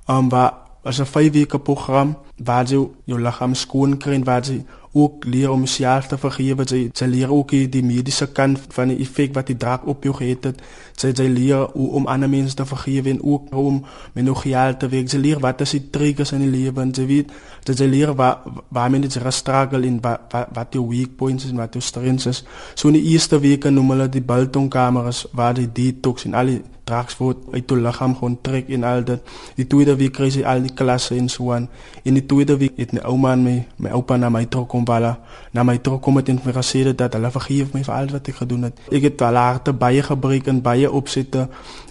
um 0.08 0.30
waar 0.30 0.64
as 0.84 1.00
'n 1.00 1.06
5 1.06 1.32
weke 1.32 1.60
program 1.60 2.18
waar 2.38 2.66
jy 2.66 2.88
jou 3.06 3.20
liggaam 3.20 3.54
skoon 3.54 3.98
kry 3.98 4.14
en 4.14 4.24
waar 4.24 4.44
jy 4.44 4.66
ook 4.94 5.26
leer 5.26 5.52
om 5.52 5.64
jouself 5.66 6.08
te 6.08 6.18
vergewe. 6.18 6.66
Jy 6.70 6.90
jy 6.94 7.08
leer 7.08 7.32
ook 7.34 7.50
die 7.50 7.84
mediese 7.84 8.28
kant 8.32 8.60
van 8.76 8.92
die 8.94 9.00
effek 9.02 9.34
wat 9.34 9.50
die 9.50 9.58
draak 9.58 9.88
op 9.90 10.04
jou 10.04 10.14
gehad 10.14 10.44
het. 10.44 10.62
Jy 11.02 11.10
jy 11.18 11.28
leer 11.34 11.64
hoe 11.74 11.90
om 11.98 12.06
ander 12.08 12.30
mense 12.30 12.56
te 12.56 12.66
vergewe 12.66 13.10
en 13.10 13.24
ook 13.24 13.56
om 13.56 13.84
met 14.14 14.26
nog 14.26 14.42
geld 14.42 14.80
te 14.80 14.90
werk. 14.90 15.10
Jy 15.12 15.20
leer 15.20 15.40
wat 15.40 15.62
is 15.62 15.74
die 15.74 15.90
triggers 15.90 16.32
in 16.32 16.46
die 16.46 16.52
lewe 16.52 16.82
en 16.82 16.94
jy 16.94 17.06
weet 17.10 17.34
jy 17.66 17.78
jy 17.80 17.90
leer 17.90 18.14
waar 18.14 18.46
waar 18.70 18.92
mense 18.92 19.20
rus 19.20 19.42
struggle 19.42 19.88
en 19.88 19.98
wat 20.02 20.30
wat, 20.32 20.54
wat 20.54 20.74
jou 20.74 20.86
weak 20.90 21.16
points 21.18 21.46
is 21.46 21.52
en 21.52 21.58
wat 21.58 21.74
jou 21.74 21.82
strengths 21.82 22.30
is. 22.30 22.44
So 22.76 22.88
in 22.88 23.00
die 23.00 23.14
eerste 23.14 23.40
weke 23.40 23.72
noem 23.72 23.96
hulle 23.96 24.10
die 24.10 24.22
Biltong 24.22 24.70
kameras 24.70 25.26
waar 25.32 25.54
die 25.54 25.72
detox 25.72 26.26
en 26.26 26.34
al 26.34 26.54
die 26.54 26.62
drugs 26.84 27.18
word 27.18 27.38
uit 27.54 27.70
jou 27.70 27.80
liggaam 27.80 28.16
gaan 28.20 28.38
trek 28.42 28.70
en 28.76 28.84
al 28.84 29.04
dit. 29.08 29.34
Die 29.56 29.68
tweede 29.68 29.96
week 29.96 30.16
kry 30.18 30.30
jy 30.34 30.44
al 30.48 30.64
die 30.66 30.74
klasse 30.74 31.16
en 31.16 31.30
so 31.30 31.54
aan. 31.56 31.70
In 32.04 32.18
die 32.20 32.26
tweede 32.26 32.58
week 32.58 32.78
het 32.78 32.94
my 32.94 33.04
ouma 33.08 33.34
en 33.34 33.44
my 33.44 33.56
my 33.78 33.94
oupa 33.96 34.18
na 34.18 34.30
my 34.30 34.46
toe 34.46 34.66
kom 34.66 34.86
bala. 34.86 35.18
Na 35.52 35.64
my 35.64 35.78
toe 35.78 36.00
kom 36.00 36.18
het 36.20 36.30
en 36.30 36.40
vir 36.44 36.54
gesê 36.60 36.84
dat 36.92 37.14
hulle 37.14 37.32
vergeef 37.32 37.74
my 37.74 37.84
vir 37.84 37.96
al 37.96 38.12
wat 38.12 38.28
ek 38.28 38.42
gedoen 38.44 38.70
het. 38.70 38.80
Ek 38.92 39.10
het 39.10 39.22
al 39.22 39.40
harte 39.40 39.74
baie 39.74 40.04
gebreek 40.04 40.48
en 40.48 40.62
baie 40.62 40.92
opsette 40.92 41.48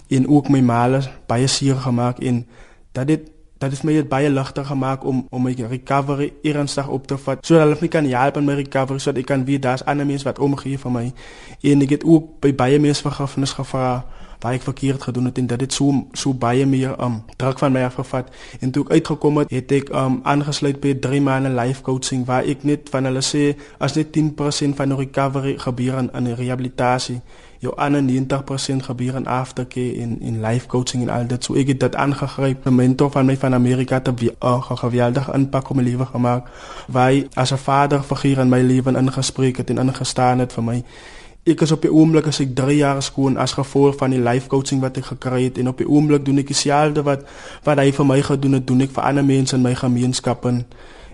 en 0.09 0.27
ook 0.27 0.49
my 0.49 0.61
male 0.61 1.01
baie 1.27 1.47
seer 1.47 1.75
gemaak 1.75 2.19
en 2.19 2.45
dat 2.91 3.07
dit 3.07 3.31
dat 3.63 3.71
het 3.71 3.83
my 3.83 4.07
baie 4.07 4.29
ligter 4.29 4.65
gemaak 4.65 5.03
om 5.05 5.27
om 5.29 5.43
my 5.43 5.53
recovery 5.69 6.33
ernstig 6.43 6.87
op 6.87 7.07
te 7.07 7.17
vat 7.17 7.45
sodat 7.45 7.63
hulle 7.63 7.77
my 7.81 7.87
kan 7.87 8.05
help 8.05 8.37
in 8.37 8.45
my 8.45 8.53
recovery 8.59 8.99
sodat 8.99 9.21
ek 9.23 9.29
kan 9.31 9.45
weet 9.45 9.61
daar's 9.61 9.85
ander 9.85 10.05
mense 10.05 10.27
wat 10.27 10.39
omgee 10.39 10.77
vir 10.77 10.91
my 10.91 11.05
en 11.71 11.85
ek 11.85 11.95
het 11.97 12.03
ook 12.03 12.27
by 12.43 12.51
baie 12.63 12.79
mense 12.79 13.01
vergifnis 13.01 13.55
gevra 13.59 14.03
baie 14.43 14.59
verkeerd 14.59 15.07
gedoen 15.07 15.29
het 15.29 15.39
en 15.41 15.47
dit 15.47 15.61
het 15.65 15.73
so 15.73 15.93
so 16.11 16.33
baie 16.33 16.65
meer 16.65 16.97
um 17.01 17.21
druk 17.37 17.59
van 17.63 17.71
my 17.71 17.85
afgevat 17.87 18.29
en 18.59 18.71
toe 18.75 18.83
ek 18.85 18.91
uitgekom 18.99 19.41
het 19.41 19.55
het 19.55 19.71
ek 19.79 19.93
um 20.03 20.19
aangesluit 20.23 20.81
by 20.83 20.93
3 21.07 21.21
maande 21.23 21.53
life 21.55 21.81
coaching 21.81 22.27
waar 22.29 22.43
ek 22.55 22.67
net 22.67 22.91
van 22.91 23.09
hulle 23.09 23.23
sê 23.23 23.45
as 23.79 23.95
net 23.99 24.11
10% 24.19 24.77
van 24.81 24.97
recovery 24.99 25.57
gebeur 25.67 25.97
in 26.03 26.11
in 26.19 26.33
rehabilitasie 26.43 27.21
jou 27.63 27.73
ander 27.79 28.01
90% 28.01 28.83
gebeur 28.83 29.15
in 29.15 29.27
aftercare 29.27 30.01
en 30.01 30.21
in 30.21 30.41
life 30.41 30.67
coaching 30.67 31.03
en 31.03 31.09
al 31.09 31.27
dit. 31.27 31.43
So 31.43 31.55
ek 31.55 31.71
het 31.71 31.79
dit 31.79 31.95
aangegryp. 31.95 32.65
'n 32.65 32.75
mentor 32.75 33.11
van 33.11 33.25
my 33.25 33.37
van 33.37 33.53
Amerika 33.53 33.99
te 33.99 34.13
uh, 34.43 34.61
geweldig 34.61 35.33
inpak 35.33 35.69
om 35.69 35.77
my 35.77 35.83
lewe 35.83 36.05
gemaak 36.05 36.47
waar 36.87 37.09
hy 37.09 37.27
as 37.33 37.51
'n 37.51 37.57
vaderfiguur 37.57 38.39
in 38.39 38.49
my 38.49 38.61
lewe 38.61 38.97
ingespreek 38.97 39.57
het 39.57 39.69
en 39.69 39.77
ingestaan 39.77 40.39
het 40.39 40.53
vir 40.53 40.63
my 40.63 40.83
Ek 41.43 41.59
is 41.61 41.73
op 41.75 41.81
die 41.83 41.91
oomblik 41.91 42.29
as 42.31 42.39
ek 42.39 42.53
3 42.55 42.77
jaar 42.77 43.01
skoon 43.03 43.33
as 43.37 43.51
gevolg 43.57 43.97
van 43.99 44.13
die 44.15 44.21
life 44.23 44.47
coaching 44.47 44.79
wat 44.79 44.95
ek 45.01 45.09
gekry 45.11 45.41
het 45.49 45.57
en 45.59 45.67
op 45.73 45.81
die 45.81 45.87
oomblik 45.89 46.23
doen 46.23 46.39
ek 46.39 46.53
dieselfde 46.53 47.03
wat 47.03 47.25
wat 47.65 47.81
hy 47.83 47.89
vir 47.91 48.07
my 48.07 48.19
gedoen 48.23 48.55
het, 48.59 48.67
doen 48.67 48.85
ek 48.85 48.93
vir 48.95 49.03
ander 49.03 49.27
mense 49.27 49.57
in 49.57 49.65
my 49.65 49.73
gemeenskap 49.75 50.47
en 50.47 50.61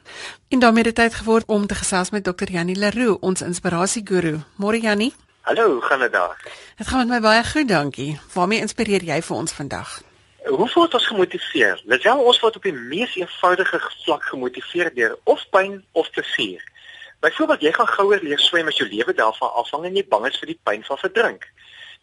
En 0.48 0.58
daarmee 0.58 0.84
het 0.84 0.96
dit 0.96 1.04
tyd 1.04 1.14
geword 1.14 1.44
om 1.46 1.66
te 1.66 1.74
gesels 1.74 2.10
met 2.10 2.24
Dr. 2.24 2.50
Janie 2.50 2.76
Leroux, 2.76 3.18
ons 3.20 3.40
inspirasieguru. 3.40 4.38
Môre 4.56 4.80
Janie. 4.80 5.14
Hallo, 5.40 5.72
hoe 5.72 5.82
gaan 5.82 5.98
dit 5.98 6.12
daar? 6.12 6.42
Dit 6.76 6.86
gaan 6.86 6.98
met 6.98 7.08
my 7.08 7.20
baie 7.20 7.44
goed, 7.44 7.68
dankie. 7.68 8.20
Waarmee 8.32 8.60
inspireer 8.60 9.04
jy 9.04 9.22
vir 9.22 9.36
ons 9.36 9.52
vandag? 9.52 10.02
Hoe 10.44 10.70
word 10.74 10.94
ons 10.94 11.06
gemotiveer? 11.06 11.82
Lisel 11.84 12.18
ons 12.18 12.40
word 12.40 12.56
op 12.56 12.62
die 12.62 12.72
mees 12.72 13.16
eenvoudige 13.16 13.80
vlak 14.04 14.22
gemotiveer 14.22 14.94
deur 14.94 15.18
of 15.24 15.44
pyn 15.50 15.84
of 15.92 16.10
plesier. 16.10 16.64
Byvoorbeeld, 17.20 17.60
jy 17.60 17.72
gaan 17.72 17.88
gouer 17.90 18.20
leer 18.22 18.38
swem 18.38 18.68
as 18.70 18.76
jou 18.78 18.86
lewe 18.88 19.12
daarvan 19.20 19.50
afhang 19.58 19.88
en 19.88 19.96
jy 19.98 20.04
bang 20.06 20.26
is 20.28 20.36
vir 20.38 20.52
die 20.52 20.60
pyn 20.68 20.84
van 20.86 20.98
verdrink. 21.00 21.48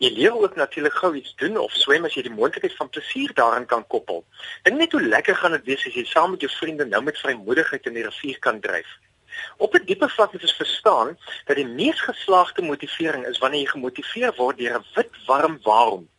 Jy 0.03 0.09
leer 0.11 0.33
ook 0.35 0.57
natuurlik 0.59 0.97
gou 0.99 1.13
iets 1.15 1.31
doen 1.39 1.55
of 1.61 1.71
swem 1.71 2.03
as 2.03 2.17
jy 2.17 2.25
die 2.25 2.33
moontlikheid 2.33 2.75
van 2.75 2.89
plesier 2.91 3.31
daarin 3.37 3.63
kan 3.69 3.85
koppel. 3.87 4.25
Dink 4.67 4.75
net 4.81 4.91
hoe 4.91 5.01
lekker 5.05 5.39
gaan 5.39 5.55
dit 5.55 5.69
wees 5.71 5.85
as 5.87 5.95
jy 5.95 6.03
saam 6.09 6.35
met 6.35 6.43
jou 6.43 6.51
vriende 6.57 6.89
nou 6.89 7.01
met 7.05 7.21
vrymoedigheid 7.23 7.87
in 7.87 7.95
die 7.95 8.03
rivier 8.09 8.43
kan 8.43 8.59
dryf. 8.67 8.91
Op 9.57 9.79
'n 9.79 9.85
dieper 9.85 10.11
vlak 10.17 10.33
moet 10.33 10.43
ons 10.49 10.57
verstaan 10.59 11.15
dat 11.47 11.55
die 11.55 11.67
mees 11.67 11.99
geslaagde 12.09 12.67
motivering 12.67 13.25
is 13.31 13.39
wanneer 13.39 13.61
jy 13.61 13.71
gemotiveer 13.71 14.35
word 14.35 14.57
deur 14.57 14.77
'n 14.79 14.85
wit 14.95 15.15
warm 15.31 15.59
waarom. 15.63 16.09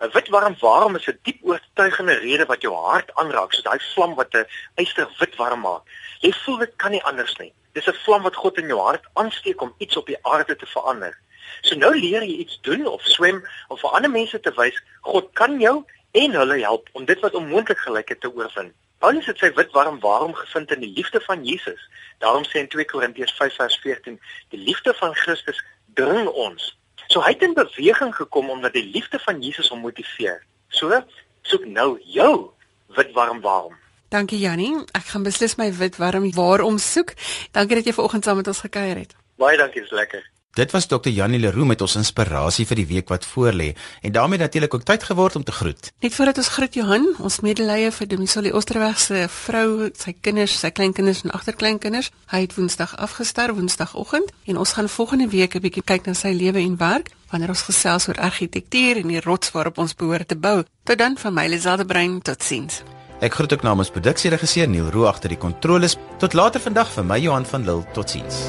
'n 0.00 0.10
Wit 0.18 0.28
warm 0.34 0.56
waarom 0.58 0.96
is 0.96 1.06
'n 1.06 1.18
diep 1.22 1.38
oortuigende 1.42 2.18
rede 2.18 2.46
wat 2.46 2.62
jou 2.62 2.74
hart 2.74 3.14
aanraak, 3.14 3.52
soos 3.52 3.64
daai 3.64 3.78
vlam 3.94 4.14
wat 4.14 4.34
'n 4.34 4.46
yster 4.74 5.08
wit 5.18 5.36
warm 5.36 5.60
maak. 5.60 5.82
Jy 6.20 6.32
voel 6.32 6.58
dit 6.58 6.76
kan 6.76 6.90
nie 6.90 7.04
anders 7.04 7.36
nie. 7.38 7.54
Dis 7.72 7.86
'n 7.88 8.02
vlam 8.04 8.22
wat 8.22 8.36
God 8.36 8.58
in 8.58 8.66
jou 8.66 8.80
hart 8.80 9.04
aansteek 9.12 9.60
om 9.60 9.74
iets 9.78 9.96
op 9.96 10.06
die 10.06 10.18
aarde 10.22 10.56
te 10.56 10.66
verander. 10.66 11.18
So 11.60 11.76
nou 11.76 11.92
leer 11.98 12.22
jy 12.22 12.36
iets 12.44 12.58
doen 12.60 12.86
of 12.86 13.02
swem 13.02 13.42
om 13.68 13.78
vir 13.78 13.90
ander 13.90 14.10
mense 14.10 14.40
te 14.40 14.52
wys 14.56 14.82
God 15.00 15.28
kan 15.32 15.60
jou 15.60 15.84
en 16.12 16.30
hulle 16.40 16.58
help 16.60 16.88
om 16.92 17.04
dit 17.04 17.20
wat 17.20 17.34
onmoontlik 17.34 17.78
gelyk 17.78 18.08
het 18.08 18.20
te 18.20 18.32
oorwin. 18.34 18.72
Paulus 18.98 19.26
het 19.26 19.38
sy 19.38 19.50
wit 19.56 19.72
warm 19.74 19.98
waarom 20.00 20.34
gevind 20.34 20.70
in 20.70 20.80
die 20.80 20.92
liefde 20.94 21.20
van 21.20 21.44
Jesus. 21.44 21.80
Daarom 22.18 22.44
sê 22.46 22.60
in 22.62 22.68
2 22.68 22.84
Korintiërs 22.84 23.34
5:14, 23.34 24.20
die 24.48 24.60
liefde 24.60 24.94
van 24.94 25.14
Christus 25.14 25.62
dring 25.94 26.28
ons. 26.28 26.76
So 27.08 27.20
hy 27.20 27.32
het 27.34 27.42
in 27.42 27.54
beweging 27.54 28.14
gekom 28.14 28.50
omdat 28.50 28.72
die 28.72 28.90
liefde 28.94 29.18
van 29.18 29.42
Jesus 29.42 29.68
hom 29.68 29.80
motiveer. 29.80 30.44
So 30.68 31.02
soek 31.42 31.64
nou 31.66 31.98
jou 32.04 32.50
wit 32.96 33.12
warm 33.12 33.40
waarom. 33.40 33.81
Dankie 34.12 34.42
Jannie, 34.42 34.74
ek 34.92 35.06
gaan 35.08 35.22
beslis 35.24 35.54
my 35.56 35.70
wit 35.72 35.96
warm 35.96 36.26
waarom 36.36 36.76
soek. 36.76 37.14
Dankie 37.56 37.78
dat 37.78 37.86
jy 37.88 37.94
vanoggend 37.96 38.26
saam 38.28 38.36
met 38.42 38.48
ons 38.50 38.60
gekuier 38.60 38.98
het. 39.00 39.14
Baie 39.40 39.56
dankie, 39.56 39.80
dis 39.80 39.94
lekker. 39.96 40.26
Dit 40.52 40.74
was 40.76 40.84
Dr. 40.84 41.08
Janie 41.08 41.40
Leroux 41.40 41.64
met 41.64 41.80
ons 41.80 41.94
inspirasie 41.96 42.66
vir 42.68 42.76
die 42.82 42.84
week 42.90 43.08
wat 43.08 43.24
voorlê 43.24 43.70
en 44.04 44.12
daarmee 44.12 44.42
natuurlik 44.42 44.74
ook 44.76 44.84
tyd 44.84 45.06
geword 45.08 45.38
om 45.40 45.46
te 45.48 45.54
groet. 45.56 45.88
Net 46.04 46.12
voordat 46.12 46.42
ons 46.42 46.52
groet 46.58 46.76
Johan, 46.76 47.08
ons 47.24 47.40
medelee 47.40 47.88
vir 47.88 48.10
Domisoli 48.12 48.52
Osterweg 48.52 49.00
se 49.00 49.24
vrou, 49.32 49.88
sy 49.96 50.12
kinders, 50.20 50.60
sy 50.60 50.68
kleinkinders 50.76 51.24
en 51.24 51.32
agterkleinkinders. 51.32 52.12
Hy 52.28 52.44
het 52.44 52.56
Woensdag 52.60 52.92
afgestar, 53.00 53.56
Woensdagoggend 53.56 54.28
en 54.44 54.60
ons 54.60 54.76
gaan 54.76 54.92
volgende 54.92 55.32
week 55.32 55.56
'n 55.56 55.64
bietjie 55.64 55.88
kyk 55.88 56.06
na 56.06 56.12
sy 56.12 56.36
lewe 56.36 56.60
en 56.60 56.76
werk 56.76 57.08
wanneer 57.30 57.48
ons 57.48 57.62
gesels 57.62 58.08
oor 58.08 58.20
argitektuur 58.20 59.00
en 59.00 59.08
die 59.08 59.20
rots 59.20 59.50
waarop 59.50 59.78
ons 59.78 59.94
behoort 59.94 60.28
te 60.28 60.36
bou. 60.36 60.64
Tot 60.84 60.98
dan 60.98 61.16
van 61.16 61.34
my 61.34 61.48
Liselde 61.48 61.84
Brein, 61.86 62.20
totsiens. 62.20 62.82
Ek 63.22 63.36
groet 63.38 63.52
ook 63.54 63.62
namens 63.62 63.90
produksieregisseur 63.94 64.66
Neil 64.66 64.90
Roo 64.90 65.06
agter 65.06 65.30
die 65.30 65.38
kontroles. 65.38 65.94
Tot 66.18 66.34
later 66.34 66.60
vandag 66.64 66.90
vir 66.90 67.06
my 67.06 67.22
Johan 67.22 67.46
van 67.46 67.68
Lille. 67.68 67.86
Totsiens. 67.94 68.48